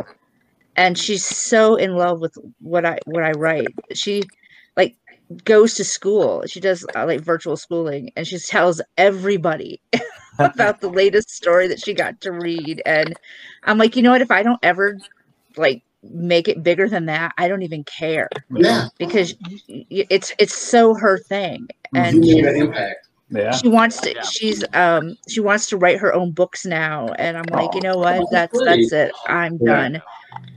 and 0.76 0.98
she's 0.98 1.24
so 1.24 1.76
in 1.76 1.94
love 1.96 2.20
with 2.20 2.34
what 2.60 2.84
I 2.84 2.98
what 3.06 3.22
I 3.22 3.32
write. 3.32 3.68
She 3.94 4.24
like 4.76 4.96
goes 5.44 5.74
to 5.74 5.84
school. 5.84 6.42
She 6.46 6.60
does 6.60 6.84
uh, 6.96 7.06
like 7.06 7.20
virtual 7.20 7.56
schooling, 7.56 8.10
and 8.16 8.26
she 8.26 8.38
tells 8.38 8.80
everybody 8.96 9.80
about 10.38 10.80
the 10.80 10.88
latest 10.90 11.30
story 11.30 11.68
that 11.68 11.80
she 11.80 11.94
got 11.94 12.20
to 12.22 12.32
read. 12.32 12.82
And 12.86 13.14
I'm 13.64 13.78
like, 13.78 13.96
you 13.96 14.02
know 14.02 14.10
what? 14.12 14.20
If 14.22 14.30
I 14.30 14.42
don't 14.42 14.58
ever 14.62 14.98
like 15.56 15.82
make 16.02 16.48
it 16.48 16.62
bigger 16.62 16.88
than 16.88 17.06
that, 17.06 17.32
I 17.38 17.48
don't 17.48 17.62
even 17.62 17.84
care 17.84 18.28
Yeah. 18.50 18.88
because 18.98 19.34
y- 19.48 19.58
y- 19.68 20.06
it's 20.10 20.32
it's 20.38 20.56
so 20.56 20.94
her 20.94 21.18
thing 21.18 21.68
and 21.94 22.16
you 22.24 22.32
she, 22.32 22.42
made 22.42 22.50
an 22.50 22.56
impact. 22.56 23.08
Yeah. 23.30 23.50
she 23.52 23.68
wants 23.68 24.00
to 24.00 24.14
Yeah. 24.14 24.22
she's 24.22 24.64
um 24.74 25.16
she 25.28 25.40
wants 25.40 25.68
to 25.68 25.76
write 25.76 25.98
her 25.98 26.12
own 26.12 26.32
books 26.32 26.66
now 26.66 27.08
and 27.18 27.36
i'm 27.38 27.44
like 27.50 27.74
you 27.74 27.80
know 27.80 27.96
what 27.96 28.20
Oh, 28.20 28.28
that's 28.30 28.58
that's 28.64 28.92
it 28.92 29.12
i'm 29.26 29.58
Yeah. 29.62 29.72
done 29.74 30.02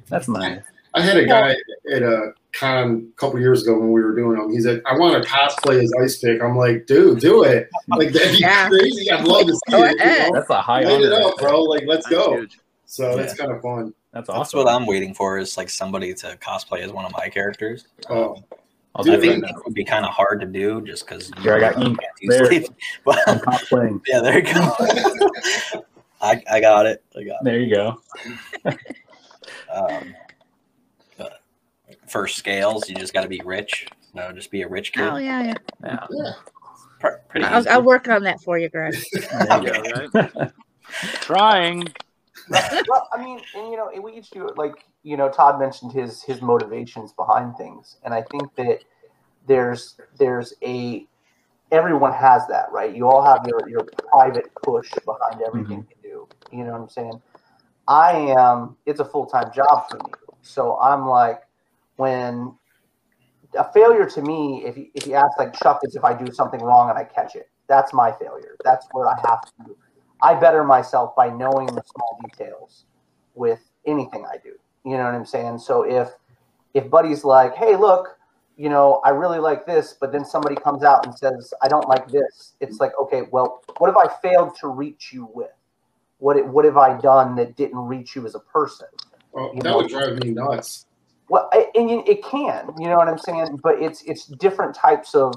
That's 0.09 0.28
nice. 0.28 0.59
I 0.93 1.01
had 1.01 1.17
a 1.17 1.26
guy 1.26 1.55
at 1.91 2.03
a 2.03 2.34
con 2.58 3.12
a 3.14 3.20
couple 3.20 3.39
years 3.39 3.64
ago 3.64 3.78
when 3.78 3.91
we 3.91 4.01
were 4.01 4.16
doing 4.16 4.38
them. 4.38 4.51
He 4.51 4.60
said, 4.62 4.82
"I 4.86 4.97
want 4.97 5.22
to 5.22 5.30
cosplay 5.30 5.84
as 5.84 5.91
Ice 6.01 6.18
Pick." 6.20 6.41
I'm 6.41 6.58
like, 6.58 6.86
"Dude, 6.88 7.20
do 7.20 7.43
it! 7.43 7.70
Like 7.89 8.12
that'd 8.12 8.32
be 8.34 8.39
Yeah. 8.39 8.70
crazy. 8.70 9.10
I'd 9.12 9.26
love 9.26 9.47
to 9.47 9.53
see 9.53 9.72
Go 9.72 9.84
it. 9.84 9.91
You 9.99 10.06
know? 10.06 10.30
That's 10.34 10.49
a 10.49 10.62
high 10.62 10.82
Light 10.84 11.01
it 11.01 11.12
honor. 11.14 11.28
up, 11.28 11.38
bro! 11.38 11.62
Like, 11.64 11.84
let's 11.86 12.06
That's 12.10 12.16
go." 12.26 12.38
huge. 12.38 12.60
So 12.86 13.16
that's 13.18 13.34
kind 13.34 13.51
of 13.51 13.62
fun. 13.62 13.93
That's 14.14 14.28
That's 14.28 14.39
awesome. 14.39 14.60
what 14.60 14.68
I'm 14.74 14.86
waiting 14.86 15.14
for 15.14 15.38
is 15.38 15.58
like 15.58 15.70
somebody 15.70 16.14
to 16.14 16.38
cosplay 16.38 16.80
as 16.80 16.91
one 16.91 17.03
of 17.03 17.12
my 17.12 17.28
characters. 17.28 17.86
Oh, 18.10 18.38
I'll 18.95 19.03
Dude, 19.03 19.16
I 19.16 19.20
think 19.20 19.43
it. 19.43 19.49
it 19.49 19.56
would 19.66 19.74
be 19.74 19.84
kind 19.84 20.06
of 20.06 20.12
hard 20.12 20.39
to 20.39 20.45
do 20.45 20.82
just 20.82 21.06
because 21.06 21.30
Here, 21.41 21.56
I 21.56 21.60
got 21.60 21.84
ink. 21.84 21.97
There. 22.28 22.49
But 23.03 23.20
I'm 23.28 23.39
cosplaying. 23.39 24.01
yeah, 24.08 24.22
there 24.22 24.39
you 24.39 24.53
go. 24.53 24.76
I, 26.22 26.41
I 26.49 26.62
got 26.62 26.86
it. 26.86 27.03
I 27.18 27.24
got 27.24 27.43
There 27.43 27.60
you 27.60 27.76
go. 27.76 28.01
Um, 28.66 28.74
but 29.74 30.24
for 32.16 32.28
scales, 32.30 32.88
you 32.88 32.95
just 32.95 33.13
got 33.13 33.24
to 33.24 33.28
be 33.28 33.41
rich. 33.43 33.88
No, 34.13 34.32
just 34.32 34.49
be 34.49 34.61
a 34.61 34.68
rich 34.70 34.93
kid. 34.93 35.01
oh 35.01 35.18
yeah, 35.18 35.53
Yeah. 35.84 36.07
yeah. 36.09 36.32
Pr- 37.01 37.20
Pretty. 37.28 37.45
I'll. 37.45 37.68
I'll 37.68 37.82
work 37.82 38.07
on 38.07 38.24
that 38.24 38.39
for 38.39 38.57
you 38.57 38.70
greg 38.70 38.95
There 39.13 39.61
you 39.61 40.09
go. 40.09 40.30
right? 40.34 40.51
Trying. 41.16 41.89
well, 42.49 43.09
I 43.11 43.22
mean, 43.22 43.41
and 43.53 43.70
you 43.70 43.76
know, 43.76 43.91
we 44.01 44.13
each 44.13 44.30
do 44.30 44.47
it. 44.47 44.57
Like 44.57 44.76
you 45.03 45.18
know, 45.18 45.28
Todd 45.30 45.59
mentioned 45.59 45.91
his 45.91 46.24
his 46.24 46.41
motivations 46.41 47.11
behind 47.11 47.57
things, 47.57 47.97
and 48.05 48.13
I 48.13 48.22
think 48.22 48.55
that 48.55 48.80
there's 49.45 49.99
there's 50.18 50.53
a 50.63 51.05
everyone 51.74 52.13
has 52.13 52.47
that, 52.47 52.72
right? 52.72 52.95
You 52.95 53.09
all 53.09 53.26
have 53.26 53.45
your 53.45 53.68
your 53.68 53.84
private 54.09 54.45
push 54.63 54.89
behind 55.03 55.41
everything 55.45 55.84
mm-hmm. 55.84 56.07
you 56.07 56.28
do. 56.49 56.57
You 56.57 56.63
know 56.63 56.72
what 56.72 56.82
I'm 56.82 56.89
saying? 56.89 57.22
I 57.89 58.11
am. 58.39 58.78
It's 58.86 59.01
a 59.01 59.05
full 59.05 59.26
time 59.26 59.51
job 59.53 59.89
for 59.89 59.97
me, 59.97 60.13
so 60.41 60.80
I'm 60.80 61.05
like, 61.05 61.41
when 61.98 62.54
a 63.58 63.72
failure 63.72 64.06
to 64.10 64.22
me, 64.22 64.64
if 64.66 64.78
you, 64.78 64.88
if 64.93 65.08
you 65.08 65.14
ask 65.14 65.38
like 65.39 65.54
Chuck, 65.54 65.80
is 65.84 65.96
if 65.96 66.04
I 66.04 66.14
do 66.14 66.32
something 66.32 66.60
wrong 66.62 66.89
and 66.89 66.98
I 66.98 67.04
catch 67.04 67.36
it. 67.36 67.50
That's 67.68 67.93
my 67.93 68.12
failure. 68.12 68.56
That's 68.64 68.86
where 68.91 69.08
I 69.08 69.16
have 69.28 69.41
to. 69.66 69.76
I 70.22 70.34
better 70.36 70.64
myself 70.64 71.16
by 71.16 71.30
knowing 71.30 71.68
the 71.68 71.82
small 71.96 72.20
details 72.24 72.86
with 73.34 73.60
anything 73.86 74.26
I 74.26 74.38
do. 74.38 74.54
You 74.84 74.98
know 74.98 75.06
what 75.06 75.16
I'm 75.16 75.26
saying? 75.26 75.60
So 75.60 75.84
if 75.84 76.10
if 76.74 76.89
Buddy's 76.89 77.24
like, 77.24 77.56
"Hey, 77.56 77.76
look, 77.76 78.18
you 78.58 78.70
know, 78.70 79.02
I 79.04 79.10
really 79.10 79.39
like 79.39 79.66
this," 79.66 79.96
but 80.00 80.12
then 80.12 80.24
somebody 80.26 80.56
comes 80.56 80.84
out 80.84 81.06
and 81.06 81.18
says, 81.18 81.54
"I 81.62 81.68
don't 81.68 81.88
like 81.88 82.08
this," 82.10 82.54
it's 82.60 82.80
like, 82.80 82.91
okay, 83.02 83.24
well, 83.32 83.64
what 83.80 83.88
have 83.88 83.98
I 83.98 84.14
failed 84.22 84.56
to 84.62 84.68
reach 84.68 85.12
you 85.14 85.30
with? 85.34 85.50
what 86.20 86.38
it, 86.38 86.48
what 86.48 86.64
have 86.64 86.78
I 86.78 86.98
done 86.98 87.36
that 87.36 87.58
didn't 87.58 87.78
reach 87.78 88.16
you 88.16 88.26
as 88.26 88.36
a 88.36 88.39
person? 88.39 88.88
Well, 89.34 89.52
You 89.54 89.62
that 89.62 89.70
know- 89.70 89.78
would 89.78 89.89
drive 89.89 90.18
me 90.24 90.32
nuts. 90.32 90.86
Well, 91.28 91.49
and 91.53 92.07
it 92.07 92.23
can, 92.23 92.69
you 92.78 92.88
know 92.88 92.97
what 92.97 93.07
I'm 93.07 93.17
saying? 93.17 93.59
But 93.63 93.82
it's 93.82 94.03
it's 94.03 94.26
different 94.28 94.76
types 94.76 95.15
of 95.15 95.34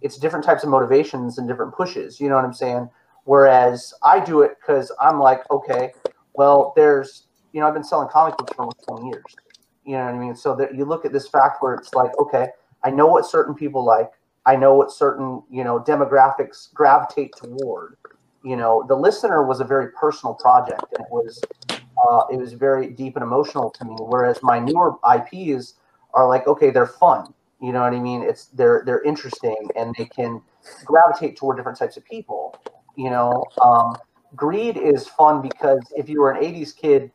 it's 0.00 0.16
different 0.18 0.44
types 0.44 0.62
of 0.62 0.68
motivations 0.68 1.38
and 1.38 1.48
different 1.48 1.74
pushes. 1.74 2.20
You 2.20 2.28
know 2.28 2.36
what 2.36 2.44
I'm 2.44 2.52
saying? 2.54 2.88
Whereas 3.24 3.94
I 4.04 4.20
do 4.20 4.42
it 4.42 4.56
because 4.60 4.92
I'm 5.00 5.18
like, 5.18 5.50
okay, 5.50 5.92
well, 6.34 6.72
there's 6.76 7.26
you 7.52 7.60
know 7.60 7.66
I've 7.66 7.74
been 7.74 7.84
selling 7.84 8.08
comic 8.08 8.36
books 8.36 8.52
for 8.54 8.62
almost 8.62 8.84
20 8.86 9.06
years. 9.08 9.24
You 9.84 9.96
know 9.96 10.04
what 10.04 10.14
I 10.14 10.18
mean? 10.18 10.36
So 10.36 10.54
that 10.56 10.74
you 10.74 10.84
look 10.84 11.04
at 11.04 11.12
this 11.12 11.28
fact 11.28 11.62
where 11.62 11.74
it's 11.74 11.92
like, 11.94 12.16
okay, 12.18 12.48
I 12.84 12.90
know 12.90 13.06
what 13.06 13.26
certain 13.26 13.54
people 13.54 13.84
like. 13.84 14.10
I 14.46 14.56
know 14.56 14.74
what 14.74 14.92
certain 14.92 15.42
you 15.50 15.64
know 15.64 15.80
demographics 15.80 16.72
gravitate 16.72 17.32
toward. 17.36 17.96
You 18.44 18.56
know, 18.56 18.84
the 18.86 18.94
listener 18.94 19.42
was 19.44 19.60
a 19.60 19.64
very 19.64 19.90
personal 19.92 20.34
project, 20.34 20.84
and 20.96 21.06
it 21.06 21.10
was 21.10 21.40
uh, 22.08 22.24
it 22.30 22.36
was 22.36 22.52
very 22.52 22.88
deep 22.88 23.16
and 23.16 23.22
emotional 23.22 23.70
to 23.70 23.84
me. 23.84 23.94
Whereas 23.98 24.42
my 24.42 24.58
newer 24.58 24.94
IPs 25.14 25.74
are 26.12 26.28
like, 26.28 26.46
okay, 26.46 26.70
they're 26.70 26.86
fun. 26.86 27.32
You 27.60 27.72
know 27.72 27.80
what 27.80 27.94
I 27.94 27.98
mean? 28.00 28.22
It's 28.22 28.46
they're 28.46 28.82
they're 28.84 29.02
interesting 29.02 29.68
and 29.76 29.94
they 29.96 30.04
can 30.04 30.42
gravitate 30.84 31.36
toward 31.36 31.56
different 31.56 31.78
types 31.78 31.96
of 31.96 32.04
people. 32.04 32.58
You 32.96 33.10
know, 33.10 33.44
um, 33.62 33.96
Greed 34.36 34.76
is 34.76 35.06
fun 35.06 35.40
because 35.40 35.80
if 35.96 36.08
you 36.08 36.20
were 36.20 36.30
an 36.30 36.42
'80s 36.42 36.76
kid, 36.76 37.10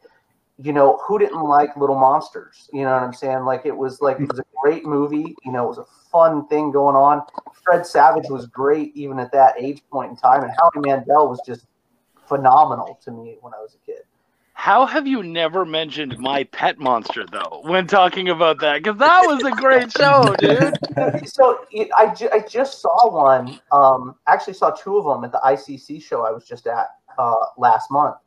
you 0.57 0.73
know 0.73 0.99
who 1.05 1.19
didn't 1.19 1.43
like 1.43 1.75
Little 1.77 1.99
Monsters? 1.99 2.69
You 2.73 2.81
know 2.83 2.93
what 2.93 3.03
I'm 3.03 3.13
saying? 3.13 3.45
Like 3.45 3.65
it 3.65 3.75
was 3.75 4.01
like 4.01 4.19
it 4.19 4.27
was 4.27 4.39
a 4.39 4.45
great 4.63 4.85
movie. 4.85 5.35
You 5.45 5.51
know, 5.51 5.65
it 5.65 5.67
was 5.67 5.77
a 5.77 5.85
fun 6.11 6.47
thing 6.47 6.71
going 6.71 6.95
on. 6.95 7.21
Fred 7.63 7.85
Savage 7.85 8.29
was 8.29 8.47
great 8.47 8.95
even 8.95 9.19
at 9.19 9.31
that 9.33 9.53
age 9.59 9.83
point 9.91 10.11
in 10.11 10.17
time, 10.17 10.41
and 10.43 10.51
Howie 10.51 10.81
Mandel 10.87 11.29
was 11.29 11.41
just 11.45 11.67
phenomenal 12.27 12.97
to 13.03 13.11
me 13.11 13.37
when 13.41 13.53
I 13.53 13.59
was 13.59 13.75
a 13.75 13.85
kid. 13.85 14.03
How 14.59 14.85
have 14.85 15.07
you 15.07 15.23
never 15.23 15.63
mentioned 15.63 16.19
my 16.19 16.43
pet 16.43 16.79
monster 16.79 17.25
though 17.31 17.61
when 17.63 17.87
talking 17.87 18.27
about 18.27 18.59
that? 18.59 18.83
Because 18.83 18.99
that 18.99 19.21
was 19.21 19.41
a 19.45 19.51
great 19.53 19.89
show, 19.99 20.35
dude. 20.35 20.73
so 21.25 21.59
it, 21.71 21.87
I, 21.97 22.13
ju- 22.13 22.27
I 22.33 22.41
just 22.41 22.81
saw 22.81 23.09
one. 23.09 23.57
Um, 23.71 24.15
actually 24.27 24.55
saw 24.55 24.71
two 24.71 24.97
of 24.97 25.05
them 25.05 25.23
at 25.23 25.31
the 25.31 25.39
ICC 25.45 26.03
show 26.03 26.25
I 26.25 26.31
was 26.31 26.45
just 26.45 26.67
at 26.67 26.87
uh, 27.17 27.35
last 27.57 27.89
month. 27.89 28.17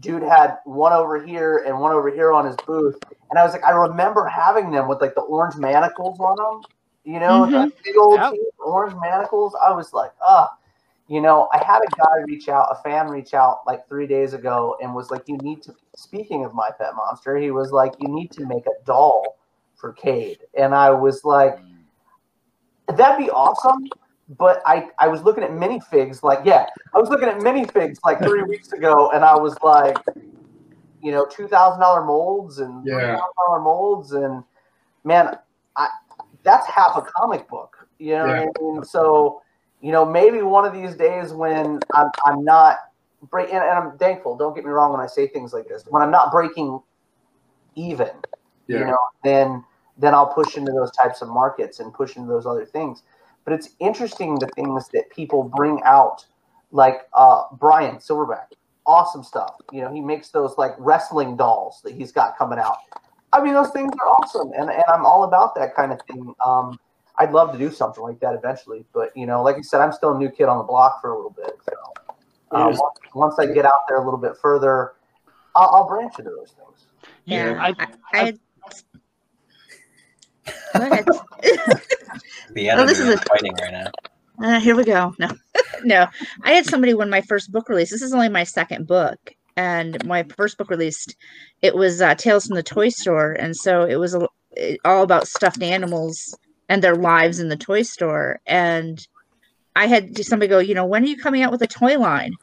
Dude 0.00 0.24
had 0.24 0.56
one 0.64 0.92
over 0.92 1.24
here 1.24 1.58
and 1.64 1.78
one 1.78 1.92
over 1.92 2.10
here 2.10 2.32
on 2.32 2.44
his 2.46 2.56
booth, 2.66 2.96
and 3.30 3.38
I 3.38 3.44
was 3.44 3.52
like, 3.52 3.62
I 3.62 3.70
remember 3.70 4.26
having 4.26 4.72
them 4.72 4.88
with 4.88 5.00
like 5.00 5.14
the 5.14 5.20
orange 5.20 5.54
manacles 5.54 6.18
on 6.18 6.34
them. 6.36 6.66
You 7.04 7.20
know, 7.20 7.46
the 7.46 7.72
big 7.84 7.96
old 7.96 8.18
Yep. 8.18 8.32
orange 8.58 8.96
manacles. 9.00 9.54
I 9.64 9.70
was 9.70 9.92
like, 9.92 10.10
ah. 10.20 10.50
You 11.08 11.20
know, 11.20 11.48
I 11.52 11.58
had 11.58 11.78
a 11.78 11.90
guy 11.96 12.22
reach 12.26 12.48
out, 12.48 12.68
a 12.70 12.82
fan 12.82 13.08
reach 13.08 13.32
out 13.32 13.60
like 13.66 13.88
three 13.88 14.06
days 14.08 14.32
ago 14.34 14.76
and 14.82 14.94
was 14.94 15.10
like, 15.10 15.22
You 15.28 15.38
need 15.38 15.62
to, 15.62 15.74
speaking 15.94 16.44
of 16.44 16.52
my 16.52 16.70
pet 16.76 16.94
monster, 16.96 17.36
he 17.36 17.50
was 17.50 17.70
like, 17.70 17.92
You 17.98 18.08
need 18.08 18.32
to 18.32 18.46
make 18.46 18.66
a 18.66 18.84
doll 18.84 19.36
for 19.76 19.92
Cade. 19.92 20.38
And 20.58 20.74
I 20.74 20.90
was 20.90 21.24
like, 21.24 21.58
That'd 22.88 23.24
be 23.24 23.30
awesome. 23.30 23.88
But 24.28 24.60
I, 24.66 24.88
I 24.98 25.06
was 25.06 25.22
looking 25.22 25.44
at 25.44 25.50
minifigs, 25.50 26.24
like, 26.24 26.40
yeah, 26.44 26.66
I 26.92 26.98
was 26.98 27.08
looking 27.08 27.28
at 27.28 27.36
minifigs 27.36 27.98
like 28.04 28.20
three 28.24 28.42
weeks 28.48 28.72
ago, 28.72 29.10
and 29.12 29.24
I 29.24 29.36
was 29.36 29.56
like, 29.62 29.98
you 31.00 31.12
know, 31.12 31.24
$2,000 31.26 31.78
molds 32.06 32.58
and 32.58 32.84
Yeah. 32.84 33.16
$3,000 33.48 33.62
molds. 33.62 34.12
And 34.12 34.42
man, 35.04 35.36
I, 35.76 35.88
that's 36.42 36.66
half 36.66 36.96
a 36.96 37.02
comic 37.02 37.48
book, 37.48 37.76
you 37.98 38.14
know 38.16 38.26
Yeah. 38.26 38.44
what 38.44 38.48
I 38.58 38.62
mean? 38.62 38.84
So, 38.84 39.42
you 39.86 39.92
know, 39.92 40.04
maybe 40.04 40.42
one 40.42 40.64
of 40.64 40.72
these 40.72 40.96
days 40.96 41.32
when 41.32 41.78
I'm, 41.94 42.10
I'm 42.24 42.44
not 42.44 42.78
break, 43.30 43.50
and, 43.50 43.62
and 43.62 43.78
I'm 43.78 43.96
thankful. 43.98 44.36
Don't 44.36 44.52
get 44.52 44.64
me 44.64 44.70
wrong 44.70 44.90
when 44.90 45.00
I 45.00 45.06
say 45.06 45.28
things 45.28 45.52
like 45.52 45.68
this. 45.68 45.84
When 45.88 46.02
I'm 46.02 46.10
not 46.10 46.32
breaking 46.32 46.80
even, 47.76 48.10
Yeah. 48.66 48.80
you 48.80 48.84
know, 48.86 48.98
then 49.22 49.64
then 49.96 50.12
I'll 50.12 50.26
push 50.34 50.56
into 50.56 50.72
those 50.72 50.90
types 50.90 51.22
of 51.22 51.28
markets 51.28 51.78
and 51.78 51.94
push 51.94 52.16
into 52.16 52.28
those 52.28 52.46
other 52.46 52.66
things. 52.66 53.04
But 53.44 53.52
it's 53.54 53.76
interesting 53.78 54.34
the 54.40 54.48
things 54.56 54.88
that 54.88 55.08
people 55.10 55.44
bring 55.44 55.80
out, 55.84 56.26
like 56.72 57.02
uh, 57.14 57.44
Brian 57.52 57.98
Silverback, 57.98 58.46
awesome 58.86 59.22
stuff. 59.22 59.54
You 59.72 59.82
know, 59.82 59.92
he 59.94 60.00
makes 60.00 60.30
those 60.30 60.58
like 60.58 60.74
wrestling 60.78 61.36
dolls 61.36 61.80
that 61.84 61.94
he's 61.94 62.10
got 62.10 62.36
coming 62.36 62.58
out. 62.58 62.78
I 63.32 63.40
mean, 63.40 63.54
those 63.54 63.70
things 63.70 63.92
are 64.00 64.08
awesome, 64.08 64.50
and, 64.58 64.68
and 64.68 64.84
I'm 64.92 65.06
all 65.06 65.22
about 65.22 65.54
that 65.54 65.76
kind 65.76 65.92
of 65.92 66.00
thing. 66.08 66.34
Um, 66.44 66.76
I'd 67.18 67.32
love 67.32 67.52
to 67.52 67.58
do 67.58 67.70
something 67.70 68.02
like 68.02 68.20
that 68.20 68.34
eventually, 68.34 68.84
but 68.92 69.16
you 69.16 69.26
know, 69.26 69.42
like 69.42 69.56
I 69.56 69.60
said, 69.62 69.80
I'm 69.80 69.92
still 69.92 70.14
a 70.14 70.18
new 70.18 70.30
kid 70.30 70.44
on 70.44 70.58
the 70.58 70.64
block 70.64 71.00
for 71.00 71.10
a 71.12 71.16
little 71.16 71.30
bit. 71.30 71.52
So 71.64 71.72
uh, 72.52 72.66
once- 72.68 72.80
once 73.14 73.38
I 73.38 73.46
get 73.46 73.64
out 73.64 73.86
there 73.88 73.96
a 73.98 74.04
little 74.04 74.20
bit 74.20 74.32
further, 74.40 74.92
I'll, 75.54 75.70
I'll 75.74 75.88
branch 75.88 76.18
into 76.18 76.30
those 76.30 76.50
things. 76.52 76.86
Yeah, 77.24 77.50
Yeah, 77.52 77.62
I, 77.62 77.68
I, 77.78 77.88
I 78.12 78.24
had. 78.24 78.38
Go 80.74 80.82
ahead. 80.82 81.06
The 82.52 82.70
Oh, 82.70 82.86
this 82.86 82.98
is 83.00 83.08
is 83.08 83.14
a- 83.14 83.24
fighting 83.24 83.52
right 83.60 83.72
now. 83.72 83.90
Uh, 84.42 84.60
here 84.60 84.76
we 84.76 84.84
go. 84.84 85.14
No, 85.18 85.28
no. 85.84 86.06
I 86.42 86.52
had 86.52 86.64
somebody 86.66 86.94
when 86.94 87.10
my 87.10 87.20
first 87.22 87.50
book 87.50 87.68
release. 87.68 87.90
This 87.90 88.02
is 88.02 88.12
only 88.14 88.28
my 88.28 88.44
second 88.44 88.86
book, 88.86 89.32
and 89.56 90.02
my 90.06 90.22
first 90.36 90.56
book 90.56 90.70
released. 90.70 91.16
It 91.62 91.74
was 91.74 92.00
uh, 92.00 92.14
Tales 92.14 92.46
from 92.46 92.56
the 92.56 92.62
Toy 92.62 92.88
Store, 92.90 93.32
and 93.32 93.54
so 93.56 93.84
it 93.84 93.96
was 93.96 94.14
a, 94.14 94.28
it, 94.52 94.78
all 94.84 95.02
about 95.02 95.26
stuffed 95.28 95.62
animals 95.62 96.34
and 96.68 96.82
their 96.82 96.96
lives 96.96 97.38
in 97.38 97.48
the 97.48 97.56
toy 97.56 97.82
store. 97.82 98.40
And 98.46 99.06
I 99.74 99.86
had 99.86 100.24
somebody 100.24 100.48
go, 100.48 100.58
you 100.58 100.74
know, 100.74 100.86
when 100.86 101.04
are 101.04 101.06
you 101.06 101.16
coming 101.16 101.42
out 101.42 101.52
with 101.52 101.62
a 101.62 101.66
toy 101.66 101.98
line? 101.98 102.34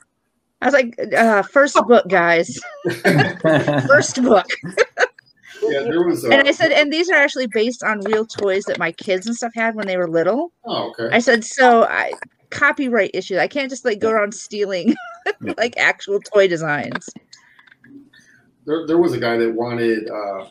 I 0.61 0.65
was 0.65 0.73
like, 0.73 0.97
uh, 1.13 1.41
first 1.41 1.75
book, 1.87 2.07
guys, 2.07 2.57
first 3.03 4.23
book. 4.23 4.45
Yeah, 5.61 5.81
there 5.81 6.07
was. 6.07 6.23
A, 6.23 6.29
And 6.33 6.47
I 6.47 6.51
said, 6.51 6.71
and 6.71 6.91
these 6.91 7.09
are 7.09 7.15
actually 7.15 7.47
based 7.47 7.83
on 7.83 7.99
real 8.01 8.25
toys 8.25 8.63
that 8.65 8.79
my 8.79 8.91
kids 8.93 9.27
and 9.27 9.35
stuff 9.35 9.51
had 9.55 9.75
when 9.75 9.87
they 9.87 9.97
were 9.97 10.07
little. 10.07 10.51
oh, 10.65 10.89
okay. 10.91 11.13
I 11.13 11.19
said, 11.19 11.43
so 11.43 11.83
I 11.83 12.13
copyright 12.49 13.11
issue. 13.13 13.37
I 13.37 13.47
can't 13.47 13.69
just 13.69 13.83
like 13.83 13.99
go 13.99 14.11
around 14.11 14.33
stealing 14.33 14.95
like 15.57 15.75
actual 15.77 16.19
toy 16.19 16.47
designs. 16.47 17.09
There, 18.65 18.87
there 18.87 18.97
was 18.97 19.13
a 19.13 19.19
guy 19.19 19.35
that 19.37 19.53
wanted 19.53 20.09
uh, 20.09 20.45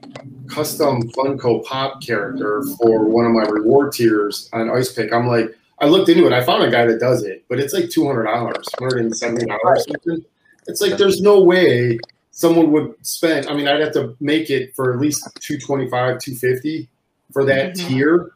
custom 0.48 1.02
Funko 1.12 1.64
Pop 1.64 2.02
character 2.02 2.62
for 2.78 3.04
one 3.04 3.24
of 3.24 3.32
my 3.32 3.42
reward 3.44 3.92
tiers 3.92 4.50
on 4.52 4.68
Ice 4.70 4.92
Pick. 4.92 5.12
I'm 5.12 5.26
like, 5.26 5.46
I 5.78 5.86
looked 5.86 6.08
into 6.10 6.26
it. 6.26 6.32
I 6.32 6.44
found 6.44 6.62
a 6.62 6.70
guy 6.70 6.84
that 6.86 7.00
does 7.00 7.22
it, 7.24 7.44
but 7.48 7.58
it's 7.58 7.72
like 7.72 7.88
two 7.90 8.06
hundred 8.06 8.24
dollars, 8.24 8.66
hundred 8.78 9.00
and 9.00 9.16
seventy 9.16 9.46
dollars. 9.46 9.86
something. 9.88 10.24
It's 10.66 10.80
like 10.80 10.96
there's 10.98 11.20
no 11.20 11.42
way 11.42 11.98
someone 12.30 12.70
would 12.72 12.94
spend. 13.04 13.46
I 13.48 13.54
mean, 13.54 13.66
I'd 13.66 13.80
have 13.80 13.92
to 13.94 14.14
make 14.20 14.50
it 14.50 14.74
for 14.76 14.92
at 14.92 15.00
least 15.00 15.26
two 15.40 15.58
twenty 15.58 15.88
five, 15.88 16.18
two 16.20 16.34
fifty 16.34 16.88
for 17.32 17.44
that 17.46 17.74
Mhm. 17.74 17.88
tier. 17.88 18.30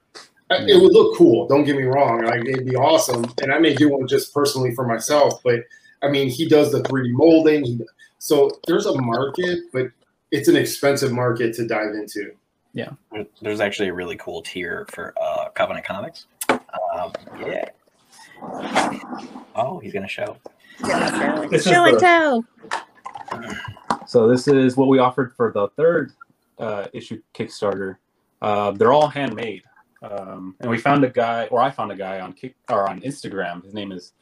It 0.50 0.80
would 0.80 0.92
look 0.92 1.16
cool. 1.16 1.46
Don't 1.48 1.64
get 1.64 1.76
me 1.76 1.82
wrong. 1.82 2.24
Like 2.24 2.46
it'd 2.46 2.66
be 2.66 2.76
awesome, 2.76 3.26
and 3.42 3.52
I 3.52 3.58
may 3.58 3.74
do 3.74 3.90
one 3.90 4.06
just 4.08 4.32
personally 4.32 4.74
for 4.74 4.86
myself. 4.86 5.40
But 5.44 5.60
I 6.02 6.08
mean, 6.08 6.28
he 6.28 6.48
does 6.48 6.72
the 6.72 6.82
three 6.84 7.08
D 7.08 7.12
molding. 7.14 7.64
He, 7.64 7.80
so 8.26 8.50
there's 8.66 8.86
a 8.86 9.00
market, 9.00 9.60
but 9.72 9.86
it's 10.32 10.48
an 10.48 10.56
expensive 10.56 11.12
market 11.12 11.54
to 11.54 11.66
dive 11.66 11.94
into. 11.94 12.32
Yeah. 12.72 12.90
There's 13.40 13.60
actually 13.60 13.88
a 13.90 13.94
really 13.94 14.16
cool 14.16 14.42
tier 14.42 14.84
for 14.90 15.14
uh, 15.22 15.50
Covenant 15.50 15.86
Comics. 15.86 16.26
Um, 16.48 17.12
yeah. 17.38 17.68
Oh, 19.54 19.78
he's 19.80 19.92
gonna 19.92 20.08
show. 20.08 20.36
This 21.50 21.64
Show 21.64 21.84
and 21.84 22.00
tell. 22.00 22.44
So 24.08 24.26
this 24.26 24.48
is 24.48 24.76
what 24.76 24.88
we 24.88 24.98
offered 24.98 25.32
for 25.36 25.52
the 25.52 25.68
third 25.76 26.12
uh, 26.58 26.86
issue 26.92 27.22
Kickstarter. 27.32 27.98
Uh, 28.42 28.72
they're 28.72 28.92
all 28.92 29.06
handmade, 29.06 29.62
um, 30.02 30.56
and 30.58 30.68
we 30.68 30.78
found 30.78 31.04
a 31.04 31.10
guy, 31.10 31.46
or 31.46 31.60
I 31.60 31.70
found 31.70 31.92
a 31.92 31.96
guy 31.96 32.18
on 32.18 32.32
Kick 32.32 32.56
or 32.68 32.88
on 32.88 33.00
Instagram. 33.02 33.64
His 33.64 33.72
name 33.72 33.92
is 33.92 34.14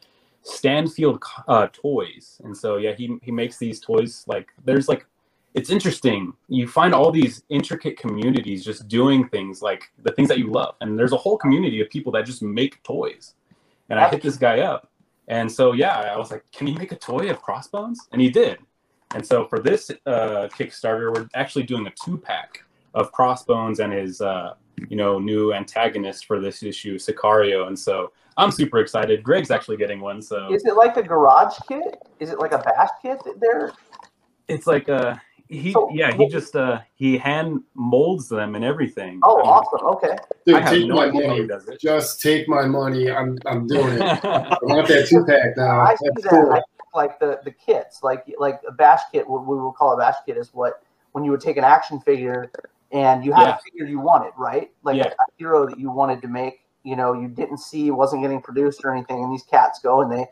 Stanfield 0.44 1.22
uh, 1.48 1.68
Toys, 1.72 2.40
and 2.44 2.56
so 2.56 2.76
yeah, 2.76 2.92
he 2.92 3.18
he 3.22 3.32
makes 3.32 3.58
these 3.58 3.80
toys. 3.80 4.24
Like 4.26 4.48
there's 4.64 4.88
like, 4.88 5.06
it's 5.54 5.70
interesting. 5.70 6.34
You 6.48 6.68
find 6.68 6.94
all 6.94 7.10
these 7.10 7.42
intricate 7.48 7.98
communities 7.98 8.64
just 8.64 8.86
doing 8.86 9.28
things 9.28 9.62
like 9.62 9.90
the 10.02 10.12
things 10.12 10.28
that 10.28 10.38
you 10.38 10.50
love, 10.50 10.76
and 10.80 10.98
there's 10.98 11.12
a 11.12 11.16
whole 11.16 11.38
community 11.38 11.80
of 11.80 11.88
people 11.90 12.12
that 12.12 12.26
just 12.26 12.42
make 12.42 12.82
toys. 12.82 13.34
And 13.88 13.98
I 13.98 14.08
hit 14.08 14.22
this 14.22 14.36
guy 14.36 14.60
up, 14.60 14.90
and 15.28 15.50
so 15.50 15.72
yeah, 15.72 15.98
I 15.98 16.16
was 16.18 16.30
like, 16.30 16.44
"Can 16.52 16.66
you 16.66 16.74
make 16.74 16.92
a 16.92 16.96
toy 16.96 17.30
of 17.30 17.40
Crossbones?" 17.40 18.06
And 18.12 18.20
he 18.20 18.30
did. 18.30 18.58
And 19.14 19.24
so 19.24 19.46
for 19.46 19.60
this 19.60 19.90
uh, 20.06 20.48
Kickstarter, 20.52 21.14
we're 21.14 21.28
actually 21.34 21.62
doing 21.62 21.86
a 21.86 21.92
two 22.04 22.18
pack 22.18 22.64
of 22.94 23.12
Crossbones 23.12 23.78
and 23.78 23.92
his, 23.92 24.20
uh, 24.20 24.54
you 24.88 24.96
know, 24.96 25.18
new 25.18 25.54
antagonist 25.54 26.26
for 26.26 26.40
this 26.40 26.62
issue, 26.62 26.98
Sicario. 26.98 27.68
And 27.68 27.78
so 27.78 28.12
I'm 28.36 28.50
super 28.50 28.78
excited. 28.78 29.22
Greg's 29.22 29.50
actually 29.50 29.76
getting 29.76 30.00
one, 30.00 30.20
so 30.22 30.52
Is 30.52 30.64
it 30.64 30.74
like 30.76 30.96
a 30.96 31.02
garage 31.02 31.54
kit? 31.68 31.96
Is 32.20 32.30
it 32.30 32.38
like 32.38 32.52
a 32.52 32.58
bash 32.58 32.88
kit 33.02 33.18
there? 33.40 33.72
it's 34.48 34.66
like 34.66 34.88
a 34.88 35.20
he 35.48 35.72
So- 35.72 35.88
yeah 35.92 36.12
he 36.12 36.26
just 36.28 36.54
uh 36.56 36.80
he 36.94 37.16
hand 37.16 37.62
molds 37.74 38.28
them 38.28 38.54
and 38.54 38.64
everything. 38.64 39.20
Oh, 39.22 39.36
I 39.36 39.42
mean, 39.42 39.46
awesome. 39.52 39.86
Okay. 39.88 40.16
Dude, 40.46 40.54
I 40.56 40.60
have 40.60 40.70
take 40.70 40.86
no 40.88 40.96
my 40.96 41.04
idea 41.06 41.28
how 41.28 41.34
he 41.34 41.40
money. 41.42 41.48
does 41.48 41.68
it. 41.68 41.80
Just 41.80 42.20
take 42.20 42.48
my 42.48 42.66
money. 42.66 43.10
I'm 43.10 43.38
I'm 43.46 43.66
doing 43.66 43.94
it. 43.94 44.02
I 44.24 44.56
want 44.62 44.88
that 44.88 45.06
two 45.08 45.24
pack 45.26 45.56
now. 45.56 45.80
I 45.80 45.94
see 45.94 46.08
That's 46.14 46.22
that. 46.24 46.30
cool. 46.30 46.52
I, 46.52 46.60
like 46.94 47.18
the 47.20 47.40
the 47.44 47.50
kits, 47.50 48.02
like 48.02 48.24
like 48.38 48.60
a 48.68 48.72
bash 48.72 49.00
kit. 49.12 49.28
What 49.28 49.46
we 49.46 49.56
will 49.56 49.72
call 49.72 49.92
a 49.94 49.96
bash 49.96 50.14
kit 50.26 50.36
is 50.36 50.52
what 50.54 50.82
when 51.12 51.24
you 51.24 51.30
would 51.30 51.40
take 51.40 51.56
an 51.56 51.64
action 51.64 52.00
figure 52.00 52.50
and 52.92 53.24
you 53.24 53.32
had 53.32 53.42
Yeah. 53.46 53.56
a 53.56 53.58
figure 53.60 53.86
you 53.86 54.00
wanted, 54.00 54.32
right? 54.36 54.70
Like 54.82 54.96
Yeah. 54.96 55.04
a, 55.08 55.10
a 55.10 55.26
hero 55.36 55.66
that 55.68 55.78
you 55.78 55.90
wanted 55.90 56.20
to 56.22 56.28
make. 56.28 56.60
You 56.84 56.96
know, 56.96 57.12
you 57.12 57.28
didn't 57.28 57.58
see 57.58 57.90
wasn't 57.90 58.22
getting 58.22 58.40
produced 58.40 58.84
or 58.84 58.94
anything, 58.94 59.22
and 59.22 59.32
these 59.32 59.42
cats 59.42 59.80
go 59.80 60.02
and 60.02 60.12
they 60.12 60.26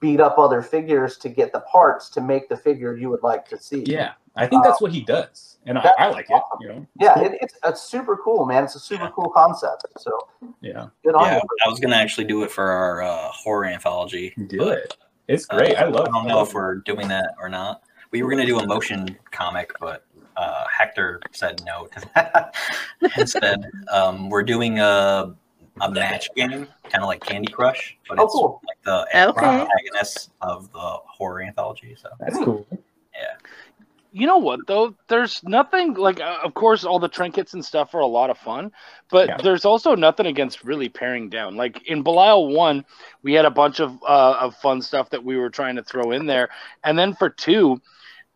beat 0.00 0.20
up 0.20 0.38
other 0.38 0.62
figures 0.62 1.16
to 1.18 1.28
get 1.28 1.52
the 1.52 1.60
parts 1.60 2.08
to 2.10 2.20
make 2.20 2.48
the 2.48 2.56
figure 2.56 2.96
you 2.96 3.10
would 3.10 3.22
like 3.22 3.48
to 3.48 3.58
see. 3.58 3.84
Yeah, 3.86 4.12
I 4.36 4.46
think 4.46 4.64
that's 4.64 4.80
what 4.80 4.92
he 4.92 5.02
does, 5.02 5.58
and 5.66 5.78
I, 5.78 5.92
I 5.98 6.08
like 6.08 6.26
it. 6.30 6.42
You 6.60 6.68
know. 6.68 6.74
It's 6.78 6.86
Yeah, 7.00 7.14
cool. 7.14 7.24
it, 7.24 7.38
it's 7.40 7.54
it's 7.64 7.82
super 7.82 8.16
cool, 8.16 8.44
man. 8.44 8.64
It's 8.64 8.74
a 8.74 8.80
super 8.80 9.10
cool 9.14 9.30
concept. 9.30 9.84
So 9.98 10.28
yeah. 10.60 10.88
good 11.04 11.14
on 11.14 11.24
Yeah, 11.24 11.36
you. 11.36 11.42
I 11.66 11.68
was 11.68 11.80
gonna 11.80 11.96
actually 11.96 12.24
do 12.24 12.42
it 12.42 12.50
for 12.50 12.64
our 12.64 13.02
uh, 13.02 13.28
horror 13.28 13.66
anthology. 13.66 14.34
Do 14.48 14.68
it. 14.70 14.96
It's 15.28 15.46
great. 15.46 15.76
I 15.76 15.84
love. 15.84 16.06
It. 16.06 16.10
I 16.10 16.12
don't 16.12 16.26
know 16.26 16.42
if 16.42 16.52
we're 16.54 16.76
doing 16.76 17.08
that 17.08 17.34
or 17.40 17.48
not. 17.48 17.82
We 18.10 18.22
were 18.22 18.30
gonna 18.30 18.46
do 18.46 18.58
a 18.58 18.66
motion 18.66 19.16
comic, 19.30 19.72
but 19.80 20.04
uh, 20.36 20.64
Hector 20.66 21.20
said 21.32 21.62
no 21.64 21.86
to 21.86 22.08
that. 22.14 22.54
Instead, 23.16 23.70
um, 23.92 24.30
we're 24.30 24.42
doing 24.42 24.78
a 24.78 25.34
a 25.80 25.90
match 25.90 26.28
game, 26.34 26.68
kind 26.90 27.02
of 27.02 27.08
like 27.08 27.22
Candy 27.22 27.50
Crush, 27.50 27.96
but 28.08 28.18
Oh, 28.18 28.24
it's 28.24 28.32
cool. 28.34 28.62
like 28.66 28.82
the 28.82 29.28
Okay. 29.28 29.32
protagonist 29.66 30.30
of 30.40 30.70
the 30.72 30.78
horror 30.78 31.42
anthology. 31.42 31.94
So 31.96 32.08
That's 32.20 32.38
cool. 32.38 32.66
Yeah. 33.14 33.34
You 34.14 34.26
know 34.26 34.36
what 34.36 34.60
though? 34.66 34.94
There's 35.08 35.42
nothing 35.42 35.94
like, 35.94 36.20
uh, 36.20 36.38
of 36.44 36.52
course, 36.52 36.84
all 36.84 36.98
the 36.98 37.08
trinkets 37.08 37.54
and 37.54 37.64
stuff 37.64 37.94
are 37.94 38.00
a 38.00 38.06
lot 38.06 38.28
of 38.28 38.36
fun, 38.36 38.70
but 39.10 39.28
Yeah. 39.28 39.36
there's 39.38 39.64
also 39.64 39.94
nothing 39.96 40.26
against 40.26 40.64
really 40.64 40.90
paring 40.90 41.30
down. 41.30 41.56
Like 41.56 41.88
in 41.88 42.02
Belial 42.02 42.48
one, 42.48 42.84
we 43.22 43.32
had 43.32 43.46
a 43.46 43.50
bunch 43.50 43.80
of 43.80 43.96
uh, 44.02 44.36
of 44.38 44.54
fun 44.56 44.82
stuff 44.82 45.08
that 45.10 45.24
we 45.24 45.38
were 45.38 45.48
trying 45.48 45.76
to 45.76 45.82
throw 45.82 46.10
in 46.10 46.26
there, 46.26 46.50
and 46.84 46.98
then 46.98 47.14
for 47.14 47.30
two, 47.30 47.80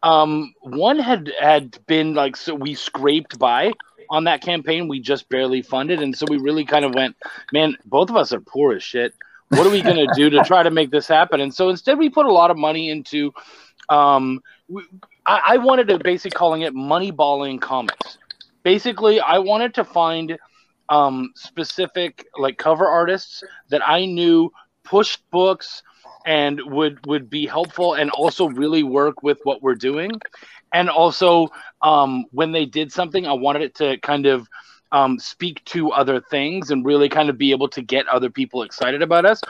um, 0.03 0.55
one 0.63 0.99
had 0.99 1.31
had 1.39 1.79
been 1.87 2.15
like 2.15 2.37
so 2.37 2.55
we 2.55 2.75
scraped 2.75 3.39
by 3.39 3.73
on 4.11 4.25
that 4.25 4.43
campaign. 4.43 4.89
We 4.89 5.01
just 5.01 5.29
barely 5.29 5.63
funded, 5.63 6.03
and 6.03 6.17
so 6.17 6.27
we 6.29 6.39
really 6.39 6.65
kind 6.65 6.85
of 6.85 6.95
went, 6.95 7.17
man, 7.53 7.77
both 7.85 8.11
of 8.11 8.17
us 8.17 8.33
are 8.33 8.41
poor 8.41 8.75
as 8.75 8.83
shit. 8.83 9.15
What 9.49 9.67
are 9.67 9.71
we 9.71 9.83
gonna 9.83 10.07
do 10.15 10.31
to 10.31 10.43
try 10.45 10.63
to 10.63 10.71
make 10.71 10.91
this 10.91 11.07
happen? 11.07 11.41
And 11.41 11.55
so 11.55 11.69
instead, 11.69 11.99
we 11.99 12.11
put 12.11 12.27
a 12.27 12.33
lot 12.33 12.51
of 12.51 12.57
money 12.57 12.91
into. 12.91 13.33
Um, 13.89 14.41
we, 14.69 14.83
I, 15.27 15.43
I 15.47 15.57
wanted 15.59 15.89
to 15.89 15.99
basically 15.99 16.37
calling 16.37 16.63
it 16.63 16.75
moneyballing 16.75 17.61
comics. 17.61 18.19
Basically, 18.65 19.21
I 19.21 19.39
wanted 19.39 19.75
to 19.75 19.85
find 19.85 20.37
um, 20.89 21.33
specific 21.37 22.27
like 22.37 22.59
cover 22.59 22.87
artists 22.87 23.43
that 23.69 23.87
I 23.87 24.07
knew 24.07 24.51
pushed 24.85 25.29
books 25.31 25.83
and 26.27 26.61
would 26.67 27.07
would 27.07 27.31
be 27.31 27.47
helpful 27.47 27.95
and 27.95 28.11
also 28.11 28.49
really 28.49 28.83
work 28.83 29.23
with 29.23 29.39
what 29.45 29.63
we're 29.63 29.77
doing. 29.77 30.11
And 30.73 30.91
also, 30.91 31.49
um, 31.81 32.27
when 32.33 32.53
they 32.53 32.67
did 32.67 32.93
something, 32.93 33.27
I 33.27 33.33
wanted 33.33 33.63
it 33.63 33.75
to 33.77 33.97
kind 33.99 34.27
of 34.27 34.49
um, 34.93 35.19
speak 35.19 35.65
to 35.67 35.93
other 35.93 36.21
things 36.21 36.71
and 36.71 36.85
really 36.85 37.09
kind 37.09 37.31
of 37.31 37.39
be 37.39 37.53
able 37.53 37.69
to 37.69 37.81
get 37.81 38.07
other 38.09 38.29
people 38.29 38.63
excited 38.63 39.03
about 39.03 39.25
us. 39.25 39.41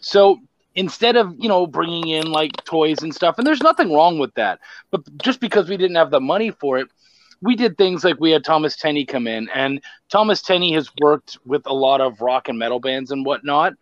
So 0.00 0.38
instead 0.74 1.16
of 1.16 1.34
you 1.38 1.48
know 1.48 1.66
bringing 1.66 2.08
in 2.08 2.30
like 2.30 2.52
toys 2.64 3.02
and 3.02 3.14
stuff, 3.14 3.38
and 3.38 3.46
there's 3.46 3.62
nothing 3.62 3.92
wrong 3.92 4.18
with 4.18 4.34
that, 4.34 4.60
but 4.90 5.00
just 5.18 5.40
because 5.40 5.68
we 5.68 5.76
didn't 5.78 5.96
have 5.96 6.10
the 6.10 6.20
money 6.20 6.50
for 6.50 6.78
it, 6.78 6.88
we 7.40 7.56
did 7.56 7.78
things 7.78 8.04
like 8.04 8.20
we 8.20 8.30
had 8.30 8.44
Thomas 8.44 8.76
Tenney 8.76 9.06
come 9.06 9.26
in, 9.26 9.48
and 9.54 9.80
Thomas 10.10 10.42
Tenney 10.42 10.74
has 10.74 10.90
worked 11.00 11.38
with 11.46 11.66
a 11.66 11.74
lot 11.74 12.02
of 12.02 12.20
rock 12.20 12.48
and 12.48 12.58
metal 12.58 12.80
bands 12.80 13.10
and 13.10 13.24
whatnot, 13.24 13.72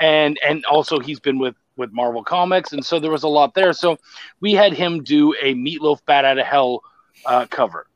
and 0.00 0.38
and 0.46 0.64
also 0.64 0.98
he's 0.98 1.20
been 1.20 1.38
with 1.38 1.54
with 1.82 1.92
Marvel 1.92 2.22
Comics, 2.24 2.72
and 2.72 2.84
so 2.84 2.98
there 2.98 3.10
was 3.10 3.24
a 3.24 3.28
lot 3.28 3.54
there. 3.54 3.72
So 3.74 3.98
we 4.40 4.52
had 4.54 4.72
him 4.72 5.02
do 5.02 5.34
a 5.42 5.54
Meatloaf 5.54 5.98
Bat 6.06 6.24
Out 6.24 6.38
of 6.38 6.46
Hell 6.46 6.82
uh, 7.26 7.46
cover, 7.50 7.86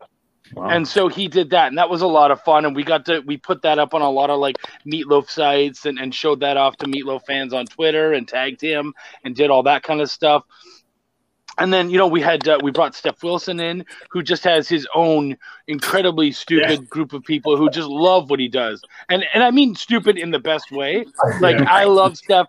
Wow. 0.54 0.68
and 0.68 0.86
so 0.86 1.08
he 1.08 1.26
did 1.28 1.50
that, 1.50 1.68
and 1.68 1.78
that 1.78 1.90
was 1.90 2.02
a 2.02 2.06
lot 2.06 2.30
of 2.30 2.40
fun. 2.42 2.64
And 2.64 2.76
we 2.76 2.84
got 2.84 3.04
to 3.06 3.20
we 3.20 3.36
put 3.36 3.62
that 3.62 3.78
up 3.78 3.94
on 3.94 4.02
a 4.02 4.10
lot 4.10 4.30
of 4.30 4.38
like 4.38 4.56
Meatloaf 4.86 5.28
sites 5.28 5.86
and, 5.86 5.98
and 5.98 6.14
showed 6.14 6.40
that 6.40 6.56
off 6.56 6.76
to 6.78 6.86
Meatloaf 6.86 7.24
fans 7.26 7.52
on 7.52 7.66
Twitter 7.66 8.12
and 8.12 8.28
tagged 8.28 8.60
him 8.60 8.94
and 9.24 9.34
did 9.34 9.50
all 9.50 9.62
that 9.64 9.82
kind 9.82 10.00
of 10.00 10.10
stuff. 10.10 10.44
And 11.58 11.72
then 11.72 11.88
you 11.90 11.96
know 11.98 12.06
we 12.06 12.20
had 12.20 12.46
uh, 12.46 12.58
we 12.62 12.70
brought 12.70 12.94
Steph 12.94 13.22
Wilson 13.22 13.58
in, 13.60 13.84
who 14.10 14.22
just 14.22 14.44
has 14.44 14.68
his 14.68 14.86
own 14.94 15.36
incredibly 15.66 16.30
stupid 16.30 16.88
group 16.90 17.12
of 17.14 17.24
people 17.24 17.56
who 17.56 17.70
just 17.70 17.88
love 17.88 18.28
what 18.30 18.38
he 18.38 18.46
does, 18.48 18.82
and 19.08 19.24
and 19.32 19.42
I 19.42 19.50
mean 19.50 19.74
stupid 19.74 20.18
in 20.18 20.30
the 20.30 20.38
best 20.38 20.70
way. 20.70 21.06
Like 21.40 21.56
I 21.62 21.84
love 21.84 22.16
Steph. 22.18 22.46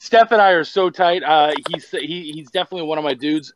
Steph 0.00 0.32
and 0.32 0.42
I 0.42 0.50
are 0.50 0.64
so 0.64 0.90
tight. 0.90 1.22
Uh, 1.22 1.52
he's 1.68 1.88
he, 1.90 2.32
he's 2.32 2.50
definitely 2.50 2.88
one 2.88 2.98
of 2.98 3.04
my 3.04 3.14
dudes 3.14 3.52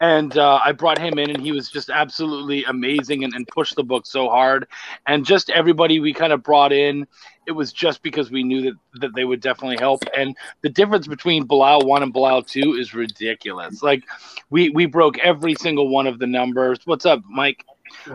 and 0.00 0.36
uh, 0.36 0.60
I 0.62 0.72
brought 0.72 0.98
him 0.98 1.18
in, 1.18 1.30
and 1.30 1.42
he 1.42 1.52
was 1.52 1.70
just 1.70 1.88
absolutely 1.88 2.64
amazing 2.64 3.24
and, 3.24 3.34
and 3.34 3.48
pushed 3.48 3.76
the 3.76 3.82
book 3.82 4.06
so 4.06 4.28
hard. 4.28 4.66
And 5.06 5.24
just 5.24 5.48
everybody 5.50 6.00
we 6.00 6.12
kind 6.12 6.32
of 6.32 6.42
brought 6.42 6.72
in, 6.72 7.06
it 7.46 7.52
was 7.52 7.72
just 7.72 8.02
because 8.02 8.30
we 8.30 8.42
knew 8.42 8.62
that, 8.62 8.74
that 9.00 9.14
they 9.14 9.24
would 9.24 9.40
definitely 9.40 9.78
help. 9.78 10.02
And 10.16 10.36
the 10.60 10.68
difference 10.68 11.06
between 11.06 11.44
Bilal 11.44 11.86
one 11.86 12.02
and 12.02 12.12
Bilal 12.12 12.42
two 12.42 12.74
is 12.74 12.92
ridiculous. 12.94 13.82
Like 13.82 14.04
we 14.50 14.68
we 14.70 14.86
broke 14.86 15.18
every 15.18 15.54
single 15.54 15.88
one 15.88 16.06
of 16.06 16.18
the 16.18 16.26
numbers. 16.26 16.78
What's 16.84 17.06
up, 17.06 17.22
Mike? 17.28 17.64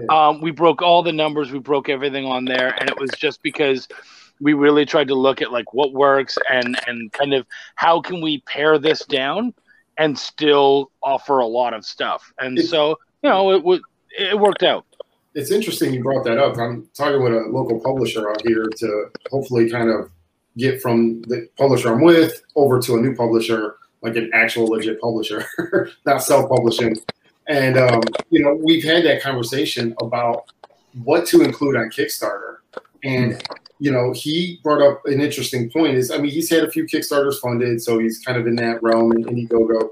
Um, 0.10 0.42
we 0.42 0.52
broke 0.52 0.82
all 0.82 1.02
the 1.02 1.14
numbers. 1.14 1.52
We 1.52 1.60
broke 1.60 1.90
everything 1.90 2.26
on 2.26 2.46
there, 2.46 2.76
and 2.80 2.90
it 2.90 3.00
was 3.00 3.10
just 3.12 3.42
because 3.42 3.88
we 4.42 4.54
really 4.54 4.86
tried 4.86 5.08
to 5.08 5.16
look 5.16 5.42
at 5.42 5.52
like 5.52 5.74
what 5.74 5.94
works 5.94 6.38
and 6.50 6.78
and 6.88 7.12
kind 7.14 7.34
of 7.34 7.46
how 7.76 8.02
can 8.02 8.22
we 8.22 8.42
pare 8.42 8.78
this 8.78 9.06
down 9.06 9.54
and 9.98 10.18
still 10.18 10.92
offer 11.04 11.40
a 11.40 11.46
lot 11.46 11.74
of 11.74 11.86
stuff. 11.86 12.34
And 12.40 12.58
It's- 12.58 12.70
so, 12.70 12.98
you 13.22 13.30
know, 13.30 13.52
it 13.52 13.82
it 14.18 14.40
worked 14.40 14.64
out. 14.64 14.86
It's 15.34 15.52
interesting 15.52 15.94
you 15.94 16.04
brought 16.04 16.26
that 16.26 16.38
up. 16.38 16.58
I'm 16.58 16.90
talking 16.94 17.24
with 17.24 17.34
a 17.34 17.46
local 17.50 17.80
publisher 17.80 18.30
out 18.30 18.42
here 18.46 18.66
to 18.66 19.06
hopefully 19.30 19.70
kind 19.70 19.90
of 19.90 20.12
get 20.58 20.82
from 20.82 21.22
the 21.24 21.48
publisher 21.58 21.94
I'm 21.94 22.02
with 22.02 22.42
over 22.56 22.82
to 22.82 22.96
a 22.96 23.00
new 23.00 23.16
publisher, 23.16 23.78
like 24.02 24.18
an 24.18 24.30
actual 24.34 24.66
legit 24.66 25.00
publisher, 25.00 25.48
not 26.06 26.22
self-publishing. 26.22 26.98
And 27.48 27.78
um, 27.78 28.02
you 28.30 28.44
know, 28.44 28.56
we've 28.56 28.84
had 28.84 29.06
that 29.06 29.22
conversation 29.22 29.96
about 30.02 30.52
what 31.04 31.26
to 31.28 31.42
include 31.42 31.78
on 31.78 31.90
Kickstarter. 31.90 32.58
And 33.04 33.42
you 33.82 33.90
know, 33.90 34.14
he 34.14 34.60
brought 34.62 34.80
up 34.80 35.02
an 35.08 35.20
interesting 35.20 35.72
point. 35.72 35.96
Is 35.96 36.12
I 36.12 36.18
mean, 36.20 36.30
he's 36.30 36.52
had 36.52 36.64
a 36.64 36.70
few 36.70 36.86
Kickstarters 36.86 37.40
funded, 37.40 37.82
so 37.82 37.98
he's 37.98 38.20
kind 38.20 38.38
of 38.38 38.46
in 38.46 38.56
that 38.58 38.82
realm 38.84 39.12
in 39.12 39.24
Indiegogo. 39.24 39.90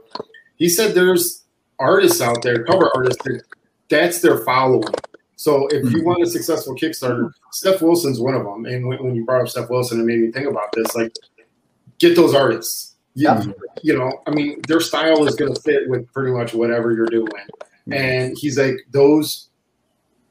He 0.58 0.70
said 0.70 0.94
there's 0.94 1.44
artists 1.80 2.22
out 2.22 2.44
there, 2.44 2.64
cover 2.66 2.92
artists, 2.94 3.24
that 3.24 3.42
that's 3.90 4.22
their 4.22 4.38
following. 4.46 4.94
So 5.38 5.66
if 5.70 5.92
you 5.92 6.02
hmm. 6.02 6.06
want 6.06 6.22
a 6.22 6.28
successful 6.28 6.76
Kickstarter, 6.76 7.32
Steph 7.52 7.82
Wilson's 7.82 8.20
one 8.20 8.36
of 8.36 8.44
them. 8.44 8.68
And 8.68 8.86
when, 8.86 9.04
when 9.04 9.16
you 9.16 9.26
brought 9.26 9.42
up 9.42 9.50
Steph 9.50 9.72
Wilson, 9.72 10.00
it 10.00 10.04
made 10.04 10.20
me 10.20 10.32
think 10.32 10.48
about 10.48 10.72
this. 10.74 10.96
Like, 10.96 11.16
get 11.98 12.16
those 12.16 12.36
artists. 12.36 12.94
Yeah, 13.16 13.44
you 13.82 13.98
know, 13.98 14.22
I 14.28 14.32
mean, 14.32 14.62
their 14.68 14.82
style 14.82 15.26
is 15.26 15.36
going 15.36 15.56
to 15.56 15.62
fit 15.62 15.90
with 15.90 16.14
pretty 16.14 16.32
much 16.32 16.54
whatever 16.54 16.94
you're 16.94 17.08
doing. 17.08 17.32
Hmm. 17.86 17.94
And 17.94 18.38
he's 18.38 18.60
like, 18.60 18.76
those 18.92 19.49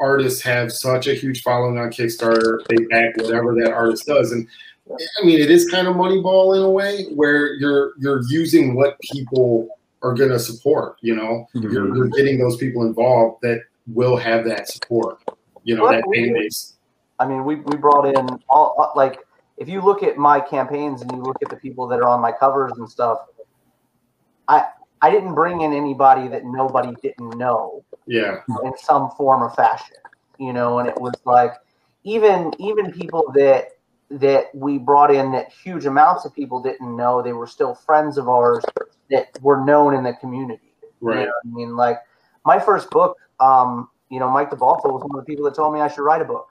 artists 0.01 0.43
have 0.43 0.73
such 0.73 1.07
a 1.07 1.15
huge 1.15 1.43
following 1.43 1.79
on 1.79 1.91
Kickstarter. 1.91 2.65
They 2.69 2.85
back 2.87 3.17
whatever 3.17 3.55
that 3.57 3.73
artist 3.73 4.07
does, 4.07 4.33
and 4.33 4.47
I 4.91 5.25
mean, 5.25 5.39
it 5.39 5.51
is 5.51 5.69
kind 5.71 5.87
of 5.87 5.97
Moneyball 5.97 6.57
in 6.57 6.63
a 6.63 6.71
way 6.71 7.05
where 7.15 7.55
you're 7.55 7.93
you're 7.99 8.23
using 8.29 8.75
what 8.75 8.99
people 9.01 9.69
are 10.03 10.15
going 10.15 10.31
to 10.31 10.39
support. 10.39 10.97
You 11.01 11.17
know, 11.17 11.47
mm-hmm. 11.55 11.71
you're, 11.71 11.95
you're 11.95 12.09
getting 12.09 12.39
those 12.39 12.57
people 12.57 12.85
involved 12.87 13.43
that 13.43 13.63
will 13.87 14.17
have 14.17 14.45
that 14.45 14.69
support. 14.69 15.19
You 15.65 15.77
know, 15.77 15.85
Well, 15.85 15.93
that 15.93 16.05
fan 16.15 16.33
base. 16.33 16.75
I 17.19 17.27
mean, 17.27 17.45
we, 17.45 17.57
we 17.57 17.77
brought 17.77 18.07
in 18.07 18.29
all 18.49 18.75
all- 18.79 18.93
like 18.97 19.19
if 19.57 19.69
you 19.69 19.81
look 19.81 20.03
at 20.03 20.17
my 20.17 20.41
campaigns 20.41 21.03
and 21.03 21.11
you 21.13 21.19
look 21.19 21.43
at 21.43 21.51
the 21.51 21.57
people 21.57 21.87
that 21.89 21.97
are 21.97 22.09
on 22.09 22.21
my 22.21 22.33
covers 22.33 22.73
and 22.77 22.89
stuff, 22.89 23.19
I 24.47 24.67
I 25.03 25.11
didn't 25.11 25.35
bring 25.35 25.61
in 25.63 25.73
anybody 25.73 26.29
that 26.29 26.45
nobody 26.45 26.95
didn't 27.03 27.37
know 27.37 27.85
Yeah, 28.09 28.41
in 28.65 28.73
some 28.79 29.11
form 29.11 29.43
or 29.43 29.51
fashion, 29.51 29.97
you 30.39 30.53
know. 30.53 30.79
And 30.79 30.89
it 30.89 30.99
was 31.01 31.15
like 31.25 31.53
even 32.05 32.53
even 32.59 32.91
people 32.91 33.31
that 33.35 33.73
that 34.11 34.47
we 34.55 34.79
brought 34.79 35.15
in 35.15 35.33
that 35.33 35.53
huge 35.53 35.85
amounts 35.85 36.25
of 36.25 36.35
people 36.35 36.63
didn't 36.63 36.97
know 36.97 37.21
they 37.21 37.35
were 37.35 37.47
still 37.47 37.75
friends 37.75 38.17
of 38.17 38.29
ours 38.29 38.65
that 39.11 39.39
were 39.43 39.63
known 39.65 39.95
in 39.95 40.03
the 40.03 40.15
community. 40.15 40.75
You 41.03 41.09
right. 41.09 41.27
know 41.27 41.33
I 41.45 41.49
mean, 41.49 41.77
like 41.77 41.99
my 42.47 42.59
first 42.59 42.91
book, 42.91 43.19
um, 43.41 43.91
you 44.11 44.19
know, 44.19 44.31
Mike 44.31 44.51
DeBalto 44.51 44.87
was 44.87 45.03
one 45.05 45.19
of 45.19 45.27
the 45.27 45.31
people 45.31 45.45
that 45.45 45.55
told 45.55 45.75
me 45.75 45.81
I 45.81 45.89
should 45.89 46.03
write 46.03 46.23
a 46.23 46.25
book. 46.25 46.49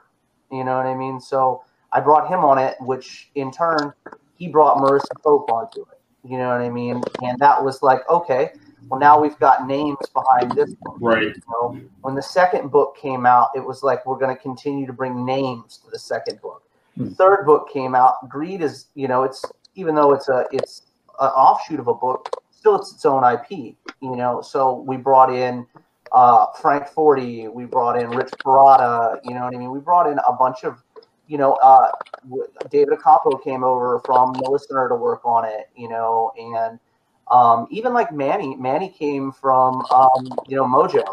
You 0.51 0.64
know 0.64 0.78
what 0.78 0.86
I 0.86 0.95
mean? 0.95 1.20
So 1.20 1.64
I 1.91 1.99
brought 1.99 2.30
him 2.30 2.45
on 2.45 2.58
it, 2.60 2.76
which 2.80 3.32
in 3.36 3.51
turn 3.51 3.91
he 4.36 4.47
brought 4.47 4.78
Marissa 4.78 5.22
Pope 5.24 5.51
onto 5.51 5.82
it. 5.82 5.99
You 6.24 6.38
know 6.38 6.49
what 6.49 6.62
I 6.62 6.70
mean? 6.70 7.01
And 7.24 7.39
that 7.39 7.64
was 7.64 7.82
like, 7.82 8.08
okay, 8.10 8.51
well 8.89 8.99
now 8.99 9.19
we've 9.19 9.38
got 9.39 9.67
names 9.67 9.97
behind 10.13 10.51
this 10.51 10.73
book. 10.73 10.97
Right. 10.99 11.23
You 11.23 11.41
know, 11.49 11.81
when 12.01 12.15
the 12.15 12.21
second 12.21 12.71
book 12.71 12.97
came 12.97 13.25
out, 13.25 13.49
it 13.55 13.65
was 13.65 13.83
like 13.83 14.05
we're 14.05 14.17
going 14.17 14.35
to 14.35 14.41
continue 14.41 14.85
to 14.85 14.93
bring 14.93 15.25
names 15.25 15.77
to 15.85 15.91
the 15.91 15.99
second 15.99 16.41
book. 16.41 16.63
Hmm. 16.95 17.09
Third 17.09 17.45
book 17.45 17.71
came 17.71 17.95
out. 17.95 18.27
Greed 18.29 18.61
is, 18.61 18.88
you 18.95 19.07
know, 19.07 19.23
it's 19.23 19.43
even 19.75 19.95
though 19.95 20.13
it's 20.13 20.29
a 20.29 20.45
it's 20.51 20.83
an 21.19 21.29
offshoot 21.29 21.79
of 21.79 21.88
a 21.88 21.93
book, 21.93 22.29
still 22.51 22.75
it's 22.75 22.93
its 22.93 23.05
own 23.05 23.23
IP, 23.23 23.75
you 24.01 24.15
know. 24.15 24.41
So 24.41 24.81
we 24.81 24.97
brought 24.97 25.33
in 25.33 25.65
uh, 26.11 26.47
Frank 26.59 26.88
Forte, 26.88 27.47
we 27.47 27.65
brought 27.65 27.99
in 27.99 28.09
Rich 28.09 28.31
Parada, 28.43 29.19
you 29.23 29.33
know 29.33 29.41
what 29.41 29.55
I 29.55 29.57
mean. 29.57 29.71
We 29.71 29.79
brought 29.79 30.09
in 30.09 30.19
a 30.27 30.33
bunch 30.33 30.63
of, 30.63 30.81
you 31.27 31.38
know, 31.38 31.53
uh, 31.55 31.91
David 32.69 32.97
Acampo 32.97 33.43
came 33.43 33.63
over 33.63 33.99
from 34.05 34.33
the 34.33 34.49
listener 34.49 34.88
to 34.89 34.95
work 34.95 35.25
on 35.25 35.45
it, 35.45 35.69
you 35.75 35.89
know, 35.89 36.31
and 36.38 36.79
um, 37.32 37.67
even 37.69 37.93
like 37.93 38.11
Manny, 38.11 38.55
Manny 38.55 38.89
came 38.89 39.32
from 39.32 39.86
um, 39.91 40.28
you 40.47 40.55
know 40.55 40.65
Mojo, 40.65 41.05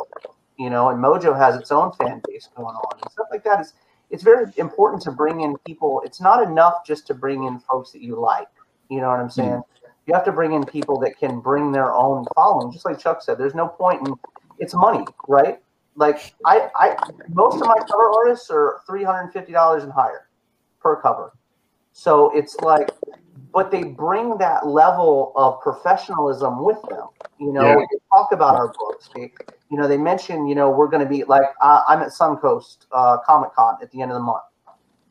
you 0.58 0.70
know, 0.70 0.90
and 0.90 1.02
Mojo 1.02 1.36
has 1.36 1.56
its 1.56 1.72
own 1.72 1.92
fan 1.92 2.20
base 2.26 2.48
going 2.56 2.74
on 2.74 3.00
and 3.02 3.10
stuff 3.10 3.26
like 3.30 3.44
that. 3.44 3.60
It's 3.60 3.74
it's 4.10 4.22
very 4.22 4.46
important 4.56 5.02
to 5.02 5.10
bring 5.10 5.40
in 5.40 5.56
people. 5.66 6.02
It's 6.04 6.20
not 6.20 6.42
enough 6.42 6.86
just 6.86 7.06
to 7.08 7.14
bring 7.14 7.44
in 7.44 7.58
folks 7.58 7.90
that 7.92 8.02
you 8.02 8.20
like. 8.20 8.48
You 8.88 9.00
know 9.00 9.08
what 9.08 9.18
I'm 9.18 9.30
saying? 9.30 9.62
You 10.06 10.14
have 10.14 10.24
to 10.26 10.32
bring 10.32 10.52
in 10.52 10.64
people 10.64 10.98
that 11.00 11.18
can 11.18 11.40
bring 11.40 11.72
their 11.72 11.92
own 11.92 12.26
following. 12.34 12.70
Just 12.70 12.84
like 12.84 12.98
Chuck 12.98 13.22
said, 13.22 13.38
there's 13.38 13.54
no 13.54 13.66
point 13.66 14.06
in 14.06 14.14
it's 14.58 14.74
money, 14.74 15.04
right? 15.26 15.58
Like 15.96 16.34
I, 16.44 16.68
I 16.76 16.96
most 17.30 17.60
of 17.60 17.66
my 17.66 17.78
cover 17.88 18.10
artists 18.10 18.50
are 18.50 18.82
three 18.86 19.02
hundred 19.02 19.22
and 19.22 19.32
fifty 19.32 19.52
dollars 19.52 19.82
and 19.82 19.92
higher 19.92 20.28
per 20.80 21.00
cover. 21.00 21.32
So 21.92 22.36
it's 22.36 22.56
like, 22.56 22.90
but 23.54 23.70
they 23.70 23.84
bring 23.84 24.36
that 24.38 24.66
level 24.66 25.32
of 25.36 25.60
professionalism 25.60 26.62
with 26.64 26.82
them. 26.90 27.06
You 27.38 27.52
know, 27.52 27.62
Yeah. 27.62 27.76
they 27.76 27.98
talk 28.12 28.32
about 28.32 28.56
our 28.56 28.68
books. 28.76 29.08
They, 29.14 29.32
you 29.70 29.78
know, 29.78 29.86
they 29.86 29.96
mention, 29.96 30.48
you 30.48 30.56
know, 30.56 30.70
we're 30.70 30.88
going 30.88 31.04
to 31.04 31.08
be 31.08 31.22
like, 31.24 31.44
uh, 31.60 31.82
I'm 31.86 32.02
at 32.02 32.08
Suncoast 32.08 32.86
uh, 32.90 33.18
Comic 33.18 33.54
Con 33.54 33.78
at 33.80 33.92
the 33.92 34.02
end 34.02 34.10
of 34.10 34.16
the 34.16 34.22
month. 34.22 34.42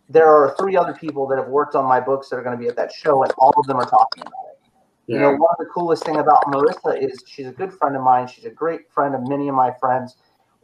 There 0.09 0.27
are 0.27 0.53
three 0.59 0.75
other 0.75 0.93
people 0.93 1.25
that 1.27 1.37
have 1.37 1.47
worked 1.47 1.73
on 1.73 1.85
my 1.85 2.01
books 2.01 2.27
that 2.29 2.35
are 2.35 2.43
going 2.43 2.55
to 2.55 2.61
be 2.61 2.67
at 2.67 2.75
that 2.75 2.91
show, 2.91 3.23
and 3.23 3.31
all 3.37 3.53
of 3.55 3.65
them 3.65 3.77
are 3.77 3.89
talking 3.89 4.21
about 4.23 4.45
it. 4.51 4.59
You 5.07 5.19
know, 5.19 5.31
one 5.31 5.49
of 5.51 5.57
the 5.59 5.65
coolest 5.65 6.05
thing 6.05 6.17
about 6.17 6.43
Marissa 6.47 7.01
is 7.01 7.23
she's 7.25 7.47
a 7.47 7.51
good 7.51 7.73
friend 7.73 7.95
of 7.95 8.03
mine. 8.03 8.27
She's 8.27 8.45
a 8.45 8.49
great 8.49 8.91
friend 8.91 9.15
of 9.15 9.27
many 9.27 9.47
of 9.47 9.55
my 9.55 9.71
friends. 9.79 10.17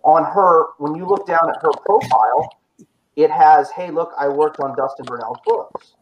On 0.04 0.24
her, 0.24 0.68
when 0.78 0.96
you 0.96 1.06
look 1.06 1.26
down 1.28 1.50
at 1.50 1.62
her 1.62 1.72
profile, 1.86 2.50
it 3.16 3.32
has, 3.32 3.70
"Hey, 3.72 3.92
look, 3.92 4.14
I 4.18 4.30
worked 4.30 4.60
on 4.62 4.76
Dustin 4.76 5.06
Burnell's 5.06 5.40
books," 5.46 5.96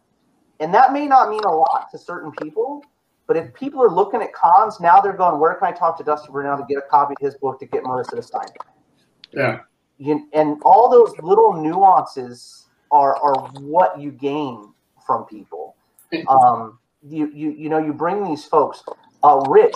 and 0.59 0.73
that 0.73 0.93
may 0.93 1.07
not 1.07 1.29
mean 1.29 1.43
a 1.43 1.51
lot 1.51 1.87
to 1.91 1.97
certain 1.97 2.31
people. 2.31 2.83
But 3.27 3.35
if 3.35 3.53
people 3.53 3.83
are 3.83 3.89
looking 3.89 4.21
at 4.21 4.31
cons 4.33 4.79
now, 4.79 5.01
they're 5.01 5.11
going, 5.13 5.39
"Where 5.39 5.53
can 5.55 5.67
I 5.67 5.71
talk 5.73 5.97
to 5.97 6.03
Dustin 6.03 6.31
Burnell 6.31 6.57
to 6.57 6.65
get 6.67 6.77
a 6.77 6.87
copy 6.89 7.13
of 7.19 7.25
his 7.25 7.35
book 7.35 7.59
to 7.59 7.65
get 7.65 7.83
Marissa 7.83 8.15
to 8.15 8.21
sign 8.23 8.45
it?" 8.45 8.61
Yeah. 9.33 9.59
you, 9.97 10.27
and 10.33 10.61
all 10.63 10.89
those 10.89 11.13
little 11.21 11.53
nuances 11.53 12.67
are 12.91 13.15
are 13.21 13.49
what 13.59 13.99
you 13.99 14.11
gain 14.11 14.73
from 15.05 15.25
people. 15.25 15.75
Um, 16.29 16.79
you 17.03 17.29
you 17.33 17.51
you 17.51 17.69
know 17.69 17.77
you 17.79 17.93
bring 17.93 18.23
these 18.23 18.45
folks. 18.45 18.83
Uh, 19.23 19.43
Rich, 19.49 19.75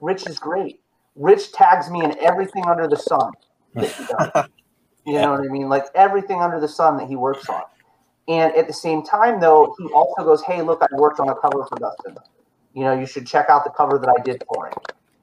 Rich 0.00 0.26
is 0.28 0.38
great. 0.38 0.80
Rich 1.16 1.52
tags 1.52 1.90
me 1.90 2.04
in 2.04 2.16
everything 2.20 2.64
under 2.66 2.86
the 2.86 2.96
sun. 2.96 3.32
that 3.74 3.90
he 3.90 4.04
does. 4.04 4.48
you 5.06 5.14
know 5.14 5.32
what 5.32 5.40
I 5.40 5.48
mean? 5.48 5.68
Like 5.68 5.86
everything 5.94 6.40
under 6.40 6.60
the 6.60 6.68
sun 6.68 6.96
that 6.98 7.08
he 7.08 7.16
works 7.16 7.48
on. 7.48 7.62
And 8.28 8.54
at 8.54 8.66
the 8.66 8.72
same 8.72 9.02
time, 9.02 9.40
though, 9.40 9.74
he 9.78 9.86
also 9.92 10.22
goes, 10.24 10.42
"Hey, 10.42 10.62
look, 10.62 10.82
I 10.82 10.94
worked 10.96 11.20
on 11.20 11.28
a 11.28 11.34
cover 11.34 11.64
for 11.64 11.76
Dustin. 11.76 12.16
You 12.74 12.84
know, 12.84 12.92
you 12.92 13.06
should 13.06 13.26
check 13.26 13.48
out 13.48 13.64
the 13.64 13.70
cover 13.70 13.98
that 13.98 14.08
I 14.08 14.22
did 14.22 14.42
for 14.52 14.66
him." 14.66 14.74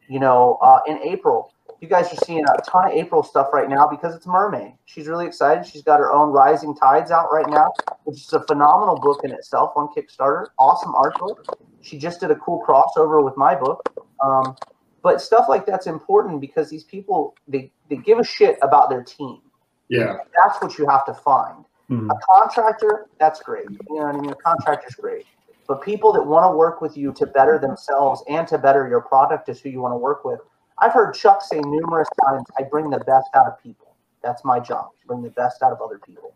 You 0.07 0.19
know, 0.19 0.57
uh, 0.61 0.79
in 0.87 0.99
April, 0.99 1.53
you 1.81 1.87
guys 1.87 2.11
are 2.11 2.25
seeing 2.25 2.43
a 2.43 2.61
ton 2.61 2.87
of 2.87 2.91
April 2.91 3.23
stuff 3.23 3.49
right 3.53 3.69
now 3.69 3.87
because 3.87 4.15
it's 4.15 4.27
Mermaid. 4.27 4.73
She's 4.85 5.07
really 5.07 5.25
excited. 5.25 5.65
She's 5.65 5.81
got 5.81 5.99
her 5.99 6.11
own 6.11 6.31
Rising 6.31 6.75
Tides 6.75 7.09
out 7.11 7.31
right 7.31 7.49
now, 7.49 7.71
which 8.03 8.17
is 8.17 8.33
a 8.33 8.41
phenomenal 8.41 8.99
book 8.99 9.23
in 9.23 9.31
itself 9.31 9.71
on 9.75 9.87
Kickstarter. 9.95 10.47
Awesome 10.57 10.93
art 10.95 11.17
book. 11.17 11.57
She 11.81 11.97
just 11.97 12.19
did 12.19 12.31
a 12.31 12.35
cool 12.35 12.63
crossover 12.67 13.23
with 13.23 13.37
my 13.37 13.55
book. 13.55 13.81
Um, 14.21 14.55
but 15.01 15.21
stuff 15.21 15.45
like 15.47 15.65
that's 15.65 15.87
important 15.87 16.41
because 16.41 16.69
these 16.69 16.83
people 16.83 17.35
they 17.47 17.71
they 17.89 17.95
give 17.95 18.19
a 18.19 18.23
shit 18.23 18.57
about 18.61 18.89
their 18.89 19.03
team. 19.03 19.39
Yeah. 19.87 20.17
That's 20.43 20.61
what 20.61 20.77
you 20.77 20.87
have 20.87 21.05
to 21.05 21.13
find. 21.13 21.65
Mhm. 21.89 22.09
A 22.09 22.15
contractor, 22.31 23.07
that's 23.19 23.41
great. 23.41 23.65
You 23.69 23.95
know 23.95 24.05
what 24.05 24.15
I 24.15 24.19
mean? 24.19 24.31
A 24.31 24.35
contractor's 24.35 24.95
great. 24.95 25.25
But 25.67 25.81
people 25.81 26.11
that 26.13 26.23
want 26.23 26.51
to 26.51 26.55
work 26.55 26.81
with 26.81 26.97
you 26.97 27.13
to 27.13 27.25
better 27.27 27.59
themselves 27.59 28.23
and 28.27 28.47
to 28.47 28.57
better 28.57 28.87
your 28.87 29.01
product 29.01 29.49
is 29.49 29.59
who 29.59 29.69
you 29.69 29.81
want 29.81 29.93
to 29.93 29.97
work 29.97 30.25
with. 30.25 30.39
I've 30.79 30.93
heard 30.93 31.13
Chuck 31.13 31.41
say 31.41 31.59
numerous 31.59 32.07
times, 32.25 32.43
I 32.57 32.63
bring 32.63 32.89
the 32.89 32.99
best 32.99 33.29
out 33.35 33.45
of 33.45 33.61
people. 33.61 33.95
That's 34.23 34.43
my 34.43 34.59
job, 34.59 34.89
bring 35.05 35.21
the 35.21 35.29
best 35.29 35.61
out 35.61 35.71
of 35.71 35.81
other 35.81 35.99
people. 35.99 36.33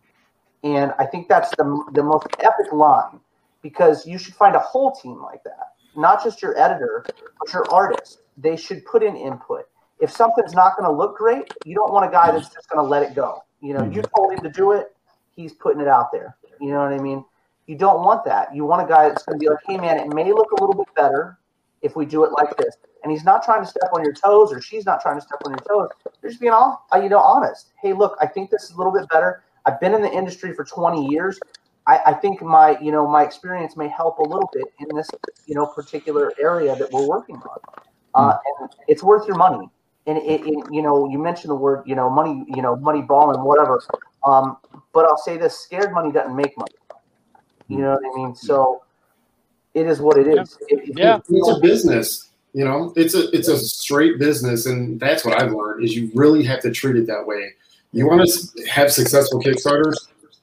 And 0.64 0.94
I 1.00 1.06
think 1.06 1.28
that's 1.28 1.50
the, 1.52 1.84
the 1.94 2.04
most 2.04 2.28
epic 2.40 2.72
line 2.72 3.20
because 3.62 4.06
you 4.06 4.18
should 4.18 4.36
find 4.36 4.56
a 4.56 4.60
whole 4.60 4.92
team 4.92 5.22
like 5.22 5.44
that. 5.44 5.74
Not 5.96 6.24
just 6.24 6.42
your 6.42 6.58
editor, 6.58 7.06
but 7.40 7.54
your 7.54 7.66
artist. 7.72 8.20
They 8.38 8.56
should 8.56 8.86
put 8.86 9.04
in 9.04 9.16
input. 9.16 9.66
If 10.00 10.12
something's 10.12 10.54
not 10.54 10.78
going 10.78 10.90
to 10.90 10.96
look 10.96 11.18
great, 11.18 11.52
you 11.66 11.76
don't 11.76 11.92
want 11.92 12.06
a 12.06 12.12
guy 12.12 12.32
that's 12.32 12.50
just 12.50 12.68
going 12.70 12.84
to 12.84 12.90
let 12.90 13.04
it 13.04 13.16
go. 13.16 13.44
You 13.62 13.74
know, 13.74 13.84
you 13.84 14.02
told 14.16 14.34
him 14.34 14.40
to 14.40 14.50
do 14.50 14.72
it, 14.74 14.93
he's 15.36 15.54
putting 15.54 15.82
it 15.82 15.88
out 15.88 16.12
there. 16.12 16.36
You 16.60 16.70
know 16.70 16.80
what 16.80 16.94
I 16.94 17.00
mean? 17.00 17.26
You 17.68 17.78
don't 17.78 18.04
want 18.04 18.26
that. 18.26 18.54
You 18.54 18.66
want 18.66 18.82
a 18.82 18.92
guy 18.92 19.10
that's 19.10 19.24
going 19.24 19.40
to 19.40 19.44
be 19.44 19.50
like, 19.50 19.60
hey, 19.66 19.78
man, 19.78 19.98
it 19.98 20.14
may 20.14 20.32
look 20.32 20.52
a 20.52 20.62
little 20.62 20.76
bit 20.76 20.94
better 20.96 21.38
if 21.82 21.96
we 21.96 22.06
do 22.06 22.24
it 22.24 22.32
like 22.32 22.56
this. 22.58 22.76
And 23.04 23.12
he's 23.12 23.24
not 23.24 23.44
trying 23.44 23.62
to 23.62 23.68
step 23.68 23.90
on 23.94 24.04
your 24.04 24.14
toes, 24.14 24.52
or 24.52 24.62
she's 24.62 24.86
not 24.86 25.02
trying 25.02 25.16
to 25.16 25.22
step 25.22 25.40
on 25.46 25.52
your 25.52 25.60
toes. 25.60 25.90
They're 26.22 26.32
just 26.32 26.42
being 26.42 26.54
all, 26.54 26.86
uh, 26.94 27.00
you 27.00 27.10
know, 27.10 27.20
honest. 27.20 27.72
Hey, 27.82 27.94
look, 27.94 28.18
I 28.22 28.28
think 28.28 28.50
this 28.50 28.64
is 28.64 28.72
a 28.72 28.78
little 28.78 28.94
bit 28.94 29.08
better. 29.10 29.44
I've 29.66 29.80
been 29.80 29.94
in 29.94 30.02
the 30.02 30.12
industry 30.12 30.54
for 30.54 30.64
20 30.64 31.08
years. 31.08 31.40
I, 31.86 32.00
I 32.08 32.14
think 32.14 32.42
my, 32.42 32.80
you 32.80 32.92
know, 32.92 33.08
my 33.08 33.24
experience 33.24 33.76
may 33.76 33.90
help 33.90 34.20
a 34.20 34.24
little 34.24 34.50
bit 34.54 34.66
in 34.80 34.96
this, 34.96 35.10
you 35.46 35.56
know, 35.56 35.66
particular 35.66 36.32
area 36.40 36.76
that 36.76 36.92
we're 36.92 37.08
working 37.08 37.36
on. 37.36 37.60
Uh, 38.16 38.38
and 38.60 38.70
it's 38.88 39.04
worth 39.04 39.28
your 39.28 39.38
money. 39.38 39.70
And 40.06 40.18
it, 40.18 40.42
it, 40.46 40.66
you 40.72 40.82
know, 40.82 41.10
you 41.10 41.18
mentioned 41.18 41.52
the 41.52 41.56
word, 41.56 41.84
you 41.86 41.96
know, 41.96 42.10
money, 42.10 42.46
you 42.54 42.62
know, 42.62 42.76
money 42.76 43.02
ball 43.02 43.34
and 43.34 43.44
whatever. 43.44 43.82
Um, 44.26 44.58
but 44.94 45.06
I'll 45.06 45.18
say 45.18 45.38
this: 45.38 45.58
scared 45.60 45.94
money 45.94 46.12
doesn't 46.12 46.36
make 46.36 46.58
money. 46.58 46.74
You 47.68 47.80
know 47.80 47.94
what 47.94 48.14
I 48.14 48.18
mean? 48.18 48.36
So 48.36 48.84
it 49.74 49.88
is 49.88 50.00
what 50.02 50.18
it 50.18 50.28
is. 50.28 50.58
If- 50.68 50.90
if 50.90 50.98
Yeah. 50.98 51.20
It's 51.30 51.50
a 51.50 51.60
business. 51.60 52.30
You 52.54 52.66
know, 52.66 52.94
it's 52.96 53.16
a 53.16 53.36
it's 53.36 53.48
a 53.48 53.58
straight 53.58 54.20
business, 54.20 54.68
and 54.68 55.00
that's 55.00 55.26
what 55.26 55.42
I've 55.42 55.52
learned 55.52 55.84
is 55.84 55.96
you 55.96 56.12
really 56.14 56.44
have 56.44 56.62
to 56.62 56.70
treat 56.72 56.96
it 56.96 57.08
that 57.08 57.26
way. 57.26 57.54
You 57.94 58.06
want 58.08 58.30
to 58.30 58.64
have 58.70 58.92
successful 58.92 59.42
Kickstarters, 59.42 59.96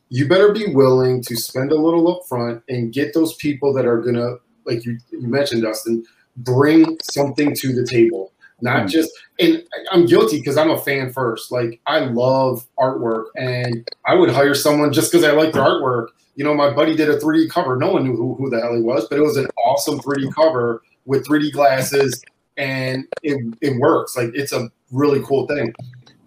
you 0.08 0.28
better 0.28 0.52
be 0.52 0.74
willing 0.74 1.22
to 1.22 1.36
spend 1.36 1.70
a 1.70 1.76
little 1.76 2.20
upfront 2.20 2.62
and 2.68 2.92
get 2.92 3.14
those 3.14 3.34
people 3.34 3.72
that 3.74 3.86
are 3.86 3.98
gonna, 3.98 4.36
like 4.64 4.84
you 4.84 4.98
you 5.12 5.28
mentioned, 5.28 5.62
Dustin, 5.62 6.04
bring 6.38 6.98
something 7.02 7.54
to 7.54 7.72
the 7.72 7.86
table. 7.86 8.32
Not 8.62 8.82
hmm. 8.82 8.88
just, 8.88 9.10
and 9.38 9.62
I'm 9.92 10.06
guilty 10.06 10.38
because 10.38 10.56
I'm 10.56 10.70
a 10.70 10.78
fan 10.78 11.12
first. 11.12 11.50
Like 11.50 11.80
I 11.86 12.00
love 12.00 12.66
artwork, 12.78 13.26
and 13.36 13.88
I 14.06 14.14
would 14.14 14.30
hire 14.30 14.54
someone 14.54 14.92
just 14.92 15.10
because 15.10 15.24
I 15.24 15.32
like 15.32 15.52
their 15.52 15.62
artwork. 15.62 16.08
You 16.36 16.44
know, 16.44 16.54
my 16.54 16.70
buddy 16.72 16.96
did 16.96 17.08
a 17.08 17.18
3D 17.18 17.50
cover. 17.50 17.76
No 17.76 17.92
one 17.92 18.04
knew 18.04 18.16
who, 18.16 18.34
who 18.34 18.50
the 18.50 18.60
hell 18.60 18.74
he 18.74 18.82
was, 18.82 19.06
but 19.08 19.18
it 19.18 19.22
was 19.22 19.36
an 19.36 19.48
awesome 19.64 19.98
3D 20.00 20.34
cover 20.34 20.82
with 21.04 21.26
3D 21.26 21.52
glasses, 21.52 22.22
and 22.56 23.06
it 23.22 23.42
it 23.60 23.78
works. 23.78 24.16
Like 24.16 24.30
it's 24.34 24.52
a 24.52 24.70
really 24.90 25.22
cool 25.24 25.46
thing, 25.46 25.72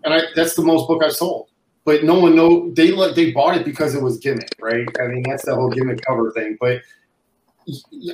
and 0.03 0.13
I 0.13 0.21
that's 0.35 0.55
the 0.55 0.63
most 0.63 0.87
book 0.87 1.03
I've 1.03 1.15
sold. 1.15 1.49
But 1.85 2.05
no 2.05 2.17
one 2.17 2.35
know 2.35 2.71
they 2.71 2.91
like 2.91 3.15
they 3.15 3.31
bought 3.31 3.57
it 3.57 3.65
because 3.65 3.93
it 3.93 4.01
was 4.01 4.17
gimmick, 4.17 4.55
right? 4.59 4.87
I 5.01 5.07
mean 5.07 5.23
that's 5.23 5.45
the 5.45 5.55
whole 5.55 5.69
gimmick 5.69 6.01
cover 6.01 6.31
thing. 6.31 6.57
But 6.59 6.81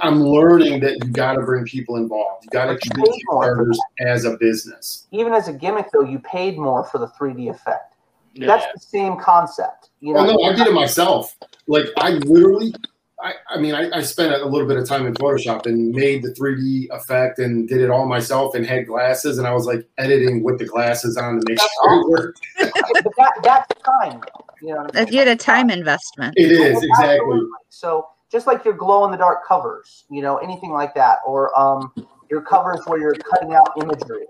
I'm 0.02 0.24
learning 0.24 0.80
that 0.82 1.04
you 1.04 1.12
got 1.12 1.34
to 1.34 1.42
bring 1.42 1.66
people 1.66 1.96
involved. 1.96 2.46
You 2.46 2.50
got 2.52 2.66
to 2.66 2.78
treat 2.78 3.06
Kickstarters 3.32 3.78
as 4.00 4.26
a 4.26 4.38
business. 4.38 5.08
even 5.12 5.34
as 5.34 5.48
a 5.48 5.54
gimmick, 5.54 5.88
though, 5.92 6.04
you 6.04 6.20
paid 6.20 6.58
more 6.58 6.84
for 6.84 6.98
the 6.98 7.08
3D 7.08 7.50
effect. 7.50 7.96
Yeah. 8.34 8.48
That's 8.48 8.68
the 8.74 8.80
same 8.80 9.18
concept. 9.18 9.90
You 10.00 10.16
oh, 10.16 10.24
know, 10.24 10.32
Oh 10.32 10.36
no, 10.36 10.44
I 10.44 10.54
did 10.54 10.68
it 10.68 10.74
myself. 10.74 11.36
Like 11.68 11.86
I 11.98 12.12
literally, 12.12 12.74
I, 13.22 13.34
I 13.50 13.60
mean, 13.60 13.76
I, 13.76 13.90
I 13.98 14.02
spent 14.02 14.34
a 14.34 14.46
little 14.46 14.68
bit 14.68 14.78
of 14.78 14.88
time 14.88 15.06
in 15.06 15.14
Photoshop 15.16 15.66
and 15.66 15.92
made 15.92 16.24
the 16.24 16.30
3D 16.30 16.90
effect 16.92 17.40
and 17.40 17.68
did 17.68 17.82
it 17.82 17.90
all 17.90 18.06
myself 18.06 18.56
and 18.56 18.66
had 18.66 18.88
glasses 18.88 19.40
and 19.40 19.48
I 19.48 19.54
was 19.54 19.66
like 19.66 19.88
editing 19.98 20.44
with 20.44 20.60
the 20.60 20.66
glasses 20.66 21.18
on 21.18 21.40
to 21.40 21.44
make 21.48 21.58
That's 21.58 21.74
sure 21.84 22.00
it 22.00 22.10
worked. 22.10 22.40
but 23.04 23.14
that, 23.18 23.34
that's 23.44 23.68
time. 24.02 24.22
You 24.62 24.74
know, 24.74 24.82
what 24.84 24.98
I'm 24.98 25.08
You 25.10 25.20
had 25.20 25.28
a 25.28 25.36
time 25.36 25.70
investment. 25.70 26.36
It 26.38 26.52
is 26.52 26.82
exactly. 26.82 27.42
So 27.70 28.08
just 28.32 28.48
like 28.48 28.64
your 28.64 28.74
glow 28.74 29.06
in 29.06 29.12
the 29.12 29.18
dark 29.18 29.46
covers, 29.46 30.06
you 30.10 30.22
know, 30.22 30.38
anything 30.38 30.72
like 30.72 30.94
that, 30.96 31.20
or 31.26 31.58
um, 31.60 31.94
your 32.30 32.42
covers 32.42 32.82
where 32.86 33.00
you're 33.00 33.16
cutting 33.16 33.54
out 33.54 33.72
imagery. 33.82 34.26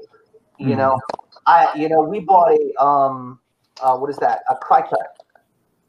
You 0.57 0.75
know, 0.75 0.99
I 1.45 1.73
you 1.75 1.87
know 1.87 2.01
we 2.01 2.19
bought 2.19 2.51
a 2.51 2.83
um, 2.83 3.39
uh, 3.81 3.97
what 3.97 4.09
is 4.09 4.17
that? 4.17 4.41
A 4.49 4.55
Cricut. 4.55 4.97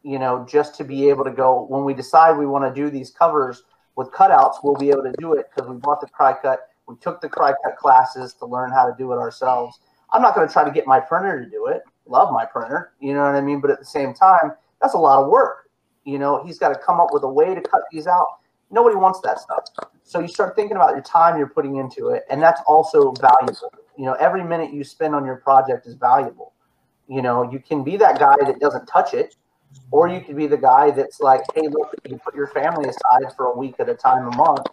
You 0.02 0.18
know, 0.18 0.46
just 0.48 0.76
to 0.76 0.84
be 0.84 1.08
able 1.08 1.24
to 1.24 1.30
go 1.30 1.66
when 1.68 1.84
we 1.84 1.92
decide 1.92 2.38
we 2.38 2.46
want 2.46 2.72
to 2.72 2.80
do 2.80 2.88
these 2.88 3.10
covers 3.10 3.64
with 3.96 4.10
cutouts, 4.12 4.56
we'll 4.62 4.76
be 4.76 4.90
able 4.90 5.02
to 5.02 5.12
do 5.18 5.34
it 5.34 5.46
because 5.54 5.68
we 5.68 5.76
bought 5.76 6.00
the 6.00 6.06
Cricut. 6.06 6.42
Cut 6.42 6.60
we 6.90 6.96
took 6.96 7.20
the 7.20 7.28
cry 7.28 7.52
Cricut 7.52 7.76
classes 7.76 8.34
to 8.34 8.46
learn 8.46 8.70
how 8.72 8.84
to 8.84 8.94
do 8.98 9.12
it 9.12 9.16
ourselves. 9.16 9.78
I'm 10.12 10.22
not 10.22 10.34
going 10.34 10.46
to 10.46 10.52
try 10.52 10.64
to 10.64 10.72
get 10.72 10.86
my 10.86 10.98
printer 10.98 11.44
to 11.44 11.48
do 11.48 11.66
it. 11.66 11.82
Love 12.06 12.32
my 12.32 12.44
printer, 12.44 12.92
you 12.98 13.14
know 13.14 13.24
what 13.24 13.36
I 13.36 13.40
mean. 13.40 13.60
But 13.60 13.70
at 13.70 13.78
the 13.78 13.84
same 13.84 14.12
time, 14.12 14.52
that's 14.82 14.94
a 14.94 14.98
lot 14.98 15.22
of 15.22 15.30
work. 15.30 15.69
You 16.04 16.18
know, 16.18 16.42
he's 16.44 16.58
got 16.58 16.70
to 16.70 16.78
come 16.78 17.00
up 17.00 17.08
with 17.12 17.22
a 17.24 17.28
way 17.28 17.54
to 17.54 17.60
cut 17.60 17.82
these 17.92 18.06
out. 18.06 18.38
Nobody 18.70 18.96
wants 18.96 19.20
that 19.20 19.38
stuff. 19.40 19.64
So 20.02 20.20
you 20.20 20.28
start 20.28 20.56
thinking 20.56 20.76
about 20.76 20.90
your 20.90 21.02
time 21.02 21.36
you're 21.36 21.48
putting 21.48 21.76
into 21.76 22.08
it, 22.08 22.24
and 22.30 22.40
that's 22.42 22.60
also 22.66 23.12
valuable. 23.12 23.72
You 23.96 24.06
know, 24.06 24.14
every 24.14 24.42
minute 24.42 24.72
you 24.72 24.84
spend 24.84 25.14
on 25.14 25.24
your 25.24 25.36
project 25.36 25.86
is 25.86 25.94
valuable. 25.94 26.52
You 27.08 27.22
know, 27.22 27.50
you 27.50 27.58
can 27.58 27.82
be 27.82 27.96
that 27.96 28.18
guy 28.18 28.36
that 28.44 28.60
doesn't 28.60 28.86
touch 28.86 29.14
it, 29.14 29.34
or 29.90 30.08
you 30.08 30.20
could 30.20 30.36
be 30.36 30.46
the 30.46 30.56
guy 30.56 30.90
that's 30.90 31.20
like, 31.20 31.42
hey, 31.54 31.62
look, 31.68 31.94
you 32.08 32.18
put 32.18 32.34
your 32.34 32.46
family 32.46 32.88
aside 32.88 33.34
for 33.36 33.46
a 33.46 33.56
week 33.56 33.74
at 33.78 33.88
a 33.88 33.94
time 33.94 34.28
a 34.28 34.36
month, 34.36 34.66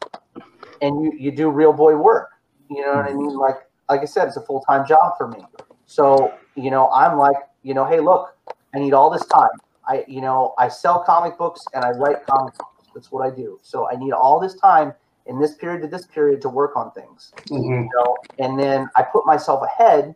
and 0.81 1.03
you 1.03 1.11
you 1.17 1.31
do 1.31 1.49
real 1.49 1.73
boy 1.73 1.95
work. 1.95 2.29
You 2.69 2.81
know 2.81 2.95
what 2.95 3.05
I 3.05 3.13
mean? 3.13 3.35
Like 3.35 3.57
like 3.89 4.01
I 4.01 4.05
said, 4.05 4.27
it's 4.27 4.37
a 4.37 4.41
full 4.41 4.61
time 4.61 4.87
job 4.87 5.13
for 5.17 5.27
me. 5.27 5.39
So 5.85 6.33
you 6.55 6.71
know, 6.71 6.89
I'm 6.91 7.17
like, 7.17 7.37
you 7.63 7.73
know, 7.73 7.85
hey, 7.85 7.99
look, 7.99 8.35
I 8.73 8.79
need 8.79 8.93
all 8.93 9.09
this 9.09 9.25
time. 9.27 9.49
I 9.87 10.03
you 10.07 10.21
know, 10.21 10.53
I 10.57 10.67
sell 10.67 11.03
comic 11.03 11.37
books 11.37 11.63
and 11.73 11.83
I 11.83 11.91
write 11.91 12.25
comic 12.25 12.57
books. 12.57 12.87
That's 12.93 13.11
what 13.11 13.25
I 13.25 13.35
do. 13.35 13.59
So 13.61 13.89
I 13.89 13.95
need 13.95 14.11
all 14.11 14.39
this 14.39 14.55
time 14.55 14.93
in 15.25 15.39
this 15.39 15.55
period 15.55 15.81
to 15.81 15.87
this 15.87 16.05
period 16.07 16.41
to 16.41 16.49
work 16.49 16.75
on 16.75 16.91
things. 16.91 17.33
Mhm. 17.47 17.63
You 17.63 17.89
know, 17.95 18.17
and 18.39 18.59
then 18.59 18.89
I 18.95 19.03
put 19.03 19.25
myself 19.25 19.63
ahead, 19.63 20.15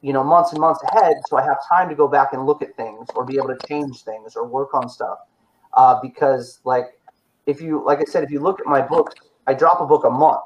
you 0.00 0.12
know, 0.12 0.24
months 0.24 0.52
and 0.52 0.60
months 0.60 0.82
ahead, 0.84 1.16
so 1.28 1.36
I 1.36 1.42
have 1.42 1.58
time 1.68 1.88
to 1.88 1.94
go 1.94 2.08
back 2.08 2.32
and 2.32 2.44
look 2.44 2.62
at 2.62 2.76
things 2.76 3.08
or 3.14 3.24
be 3.24 3.36
able 3.36 3.48
to 3.56 3.66
change 3.66 4.02
things 4.04 4.36
or 4.36 4.46
work 4.46 4.74
on 4.74 4.88
stuff. 4.88 5.18
Uh, 5.74 6.00
because 6.00 6.60
like 6.64 6.98
if 7.46 7.60
you 7.60 7.82
like 7.84 8.00
I 8.00 8.04
said, 8.04 8.24
if 8.24 8.30
you 8.30 8.40
look 8.40 8.60
at 8.60 8.66
my 8.66 8.80
books, 8.80 9.14
I 9.46 9.54
drop 9.54 9.80
a 9.80 9.86
book 9.86 10.04
a 10.04 10.10
month. 10.10 10.42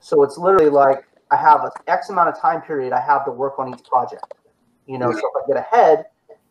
So 0.00 0.22
it's 0.22 0.38
literally 0.38 0.70
like 0.70 1.04
I 1.30 1.36
have 1.36 1.64
an 1.64 1.70
X 1.86 2.10
amount 2.10 2.28
of 2.28 2.38
time 2.38 2.62
period 2.62 2.92
I 2.92 3.00
have 3.00 3.24
to 3.24 3.30
work 3.30 3.58
on 3.58 3.72
each 3.72 3.84
project. 3.84 4.34
You 4.86 4.98
know, 4.98 5.12
so 5.12 5.18
if 5.18 5.44
I 5.44 5.46
get 5.46 5.56
ahead, 5.56 6.06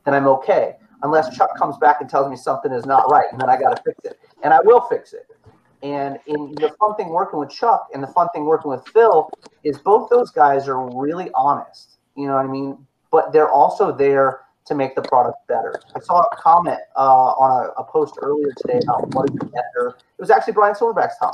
then 0.05 0.13
I'm 0.13 0.27
okay. 0.27 0.75
Unless 1.03 1.35
Chuck 1.37 1.55
comes 1.57 1.77
back 1.77 1.97
and 2.01 2.09
tells 2.09 2.29
me 2.29 2.35
something 2.35 2.71
is 2.71 2.85
not 2.85 3.09
right, 3.11 3.27
and 3.31 3.39
then 3.39 3.49
I 3.49 3.59
got 3.59 3.75
to 3.75 3.83
fix 3.83 3.99
it, 4.03 4.19
and 4.43 4.53
I 4.53 4.59
will 4.63 4.81
fix 4.81 5.13
it. 5.13 5.27
And 5.83 6.17
in 6.25 6.55
the 6.55 6.73
fun 6.79 6.95
thing 6.95 7.09
working 7.09 7.39
with 7.39 7.49
Chuck 7.49 7.89
and 7.93 8.01
the 8.01 8.07
fun 8.07 8.27
thing 8.33 8.45
working 8.45 8.71
with 8.71 8.87
Phil 8.87 9.29
is 9.63 9.77
both 9.77 10.09
those 10.09 10.31
guys 10.31 10.67
are 10.67 10.89
really 10.97 11.29
honest. 11.35 11.97
You 12.15 12.27
know 12.27 12.33
what 12.33 12.45
I 12.45 12.49
mean? 12.49 12.77
But 13.11 13.31
they're 13.31 13.49
also 13.49 13.95
there 13.95 14.41
to 14.65 14.75
make 14.75 14.95
the 14.95 15.01
product 15.03 15.37
better. 15.47 15.79
I 15.95 15.99
saw 15.99 16.19
a 16.19 16.35
comment 16.35 16.79
uh, 16.95 16.99
on 16.99 17.65
a, 17.65 17.81
a 17.81 17.83
post 17.83 18.15
earlier 18.21 18.51
today 18.57 18.79
about 18.83 19.13
what 19.13 19.29
is 19.29 19.35
an 19.35 19.51
editor. 19.53 19.97
It 20.17 20.21
was 20.21 20.31
actually 20.31 20.53
Brian 20.53 20.73
Silverback's 20.73 21.15
uh, 21.21 21.31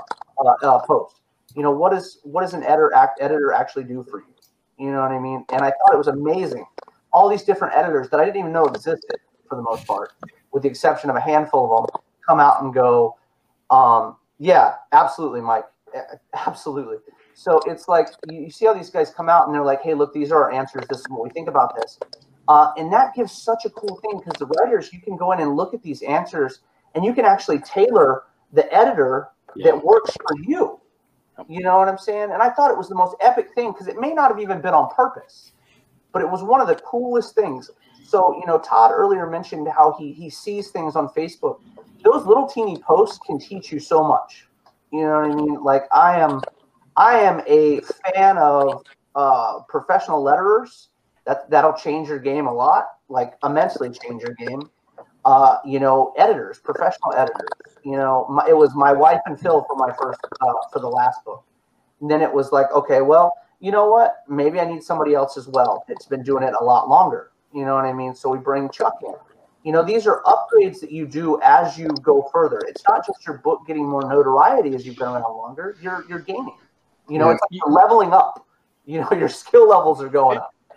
uh, 0.62 0.80
post. 0.86 1.22
You 1.56 1.64
know, 1.64 1.72
what 1.72 1.94
is 1.94 2.20
what 2.24 2.42
does 2.42 2.54
an 2.54 2.64
editor 2.64 2.94
act, 2.94 3.20
editor 3.22 3.54
actually 3.54 3.86
do 3.86 4.04
for 4.04 4.20
you? 4.20 4.26
You 4.78 4.92
know 4.92 5.02
what 5.02 5.12
I 5.12 5.20
mean? 5.20 5.46
And 5.52 5.62
I 5.62 5.70
thought 5.70 5.94
it 5.94 5.98
was 5.98 6.08
amazing. 6.08 6.66
All 7.14 7.30
these 7.30 7.44
different 7.44 7.76
editors 7.78 8.10
that 8.10 8.20
I 8.20 8.26
didn't 8.26 8.38
even 8.38 8.52
know 8.52 8.66
existed 8.66 9.18
for 9.48 9.56
the 9.56 9.62
most 9.62 9.86
part, 9.86 10.12
with 10.52 10.64
the 10.64 10.70
exception 10.70 11.10
of 11.10 11.16
a 11.16 11.22
handful 11.22 11.78
of 11.78 11.92
them, 11.92 12.02
come 12.28 12.40
out 12.40 12.64
and 12.64 12.74
go, 12.74 13.18
um, 13.70 14.16
yeah, 14.40 14.76
absolutely, 14.92 15.42
Mike, 15.42 15.66
absolutely. 16.34 16.98
So 17.34 17.60
it's 17.66 17.88
like 17.88 18.08
you, 18.30 18.50
see 18.50 18.66
how 18.66 18.74
these 18.74 18.90
guys 18.90 19.12
come 19.12 19.30
out 19.30 19.48
and 19.48 19.56
they're 19.56 19.64
like, 19.64 19.82
hey, 19.82 19.94
look, 19.94 20.14
these 20.14 20.32
are 20.32 20.44
our 20.44 20.52
answers. 20.52 20.86
This 20.90 21.00
is 21.00 21.06
what 21.10 21.24
we 21.24 21.30
think 21.32 21.48
about 21.48 21.76
this. 21.76 22.00
Uh, 22.48 22.72
and 22.78 22.92
that 22.92 23.16
gives 23.16 23.32
such 23.32 23.66
a 23.66 23.70
cool 23.70 24.00
thing 24.02 24.20
because 24.20 24.38
the 24.38 24.46
writers, 24.46 24.92
you 24.92 25.00
can 25.00 25.16
go 25.16 25.32
in 25.32 25.40
and 25.40 25.56
look 25.56 25.74
at 25.74 25.82
these 25.82 26.02
answers 26.04 26.60
and 26.94 27.04
you 27.04 27.14
can 27.14 27.26
actually 27.26 27.60
tailor 27.60 28.24
the 28.52 28.72
editor 28.74 29.30
that 29.64 29.84
works 29.84 30.12
for 30.12 30.38
you. 30.46 30.80
You 31.48 31.62
know 31.62 31.78
what 31.78 31.88
I'm 31.88 31.98
saying? 31.98 32.32
And 32.32 32.42
I 32.42 32.50
thought 32.50 32.70
it 32.70 32.78
was 32.78 32.90
the 32.90 32.96
most 32.96 33.16
epic 33.22 33.50
thing 33.56 33.72
because 33.72 33.88
it 33.88 34.00
may 34.00 34.14
not 34.14 34.30
have 34.30 34.40
even 34.40 34.62
been 34.62 34.74
on 34.74 34.90
purpose, 34.96 35.54
but 36.12 36.22
it 36.22 36.30
was 36.30 36.44
one 36.44 36.62
of 36.62 36.68
the 36.68 36.76
coolest 36.76 37.34
things. 37.34 37.72
So, 38.14 38.38
you 38.40 38.46
know, 38.46 38.60
Todd 38.60 38.92
earlier 38.94 39.26
mentioned 39.26 39.68
how 39.68 39.96
he 39.98 40.14
he 40.14 40.30
sees 40.30 40.70
things 40.70 40.96
on 40.96 41.08
Facebook. 41.18 41.60
Those 42.04 42.28
little 42.28 42.46
teeny 42.46 42.78
posts 42.78 43.18
can 43.26 43.40
teach 43.40 43.72
you 43.72 43.80
so 43.80 44.04
much. 44.04 44.46
You 44.92 45.02
know 45.02 45.22
what 45.22 45.32
I 45.32 45.34
mean? 45.34 45.64
Like 45.64 45.86
I 45.92 46.20
am 46.20 46.40
I 46.96 47.22
am 47.22 47.42
a 47.48 47.82
fan 47.82 48.38
of 48.38 48.84
uh, 49.16 49.62
professional 49.68 50.24
letterers. 50.24 50.90
That 51.26 51.50
that'll 51.50 51.74
change 51.74 52.08
your 52.08 52.20
game 52.20 52.46
a 52.46 52.54
lot, 52.54 52.86
like 53.10 53.34
immensely 53.44 53.90
change 53.90 54.22
your 54.22 54.36
game. 54.36 54.70
Uh, 55.26 55.58
you 55.66 55.80
know, 55.80 56.14
editors, 56.16 56.60
professional 56.60 57.16
editors. 57.16 57.50
You 57.84 57.94
know, 57.94 58.28
my, 58.30 58.46
it 58.48 58.56
was 58.56 58.76
my 58.76 58.94
wife 58.94 59.22
and 59.26 59.40
Phil 59.40 59.66
for 59.68 59.76
my 59.76 59.92
first 60.00 60.20
uh, 60.40 60.54
for 60.72 60.78
the 60.80 60.88
last 60.88 61.26
book. 61.26 61.44
And 62.00 62.12
then 62.12 62.22
it 62.22 62.32
was 62.32 62.52
like, 62.52 62.72
okay, 62.74 63.02
well, 63.02 63.34
you 63.60 63.72
know 63.72 63.88
what? 63.88 64.18
Maybe 64.30 64.60
I 64.60 64.66
need 64.66 64.84
somebody 64.84 65.16
else 65.16 65.36
as 65.36 65.48
well. 65.48 65.84
It's 65.88 66.06
been 66.06 66.22
doing 66.22 66.44
it 66.44 66.54
a 66.62 66.64
lot 66.64 66.88
longer. 66.88 67.32
You 67.54 67.66
know 67.66 67.76
what 67.76 67.86
I 67.86 67.94
mean? 67.94 68.16
So 68.16 68.30
we 68.30 68.38
bring 68.40 68.70
Chuck 68.70 68.96
in. 69.04 69.14
You 69.64 69.72
know, 69.72 69.84
these 69.84 70.08
are 70.08 70.22
upgrades 70.26 70.82
that 70.82 70.92
you 70.92 71.06
do 71.08 71.40
as 71.42 71.78
you 71.78 71.88
go 72.02 72.28
further. 72.34 72.60
It's 72.68 72.84
not 72.88 73.06
just 73.06 73.26
your 73.26 73.38
book 73.38 73.62
getting 73.66 73.88
more 73.88 74.02
notoriety 74.02 74.76
as 74.76 74.86
you've 74.86 74.98
been 74.98 75.08
around 75.08 75.22
longer. 75.38 75.78
You're 75.82 76.04
you're 76.10 76.20
gaining. 76.20 76.58
You 77.10 77.18
know, 77.20 77.28
Yeah. 77.28 77.34
it's 77.34 77.42
like 77.42 77.50
you're 77.52 77.72
leveling 77.72 78.12
up. 78.12 78.46
You 78.86 79.02
know, 79.02 79.10
your 79.18 79.30
skill 79.30 79.68
levels 79.70 80.02
are 80.02 80.10
going 80.10 80.38
up. 80.38 80.53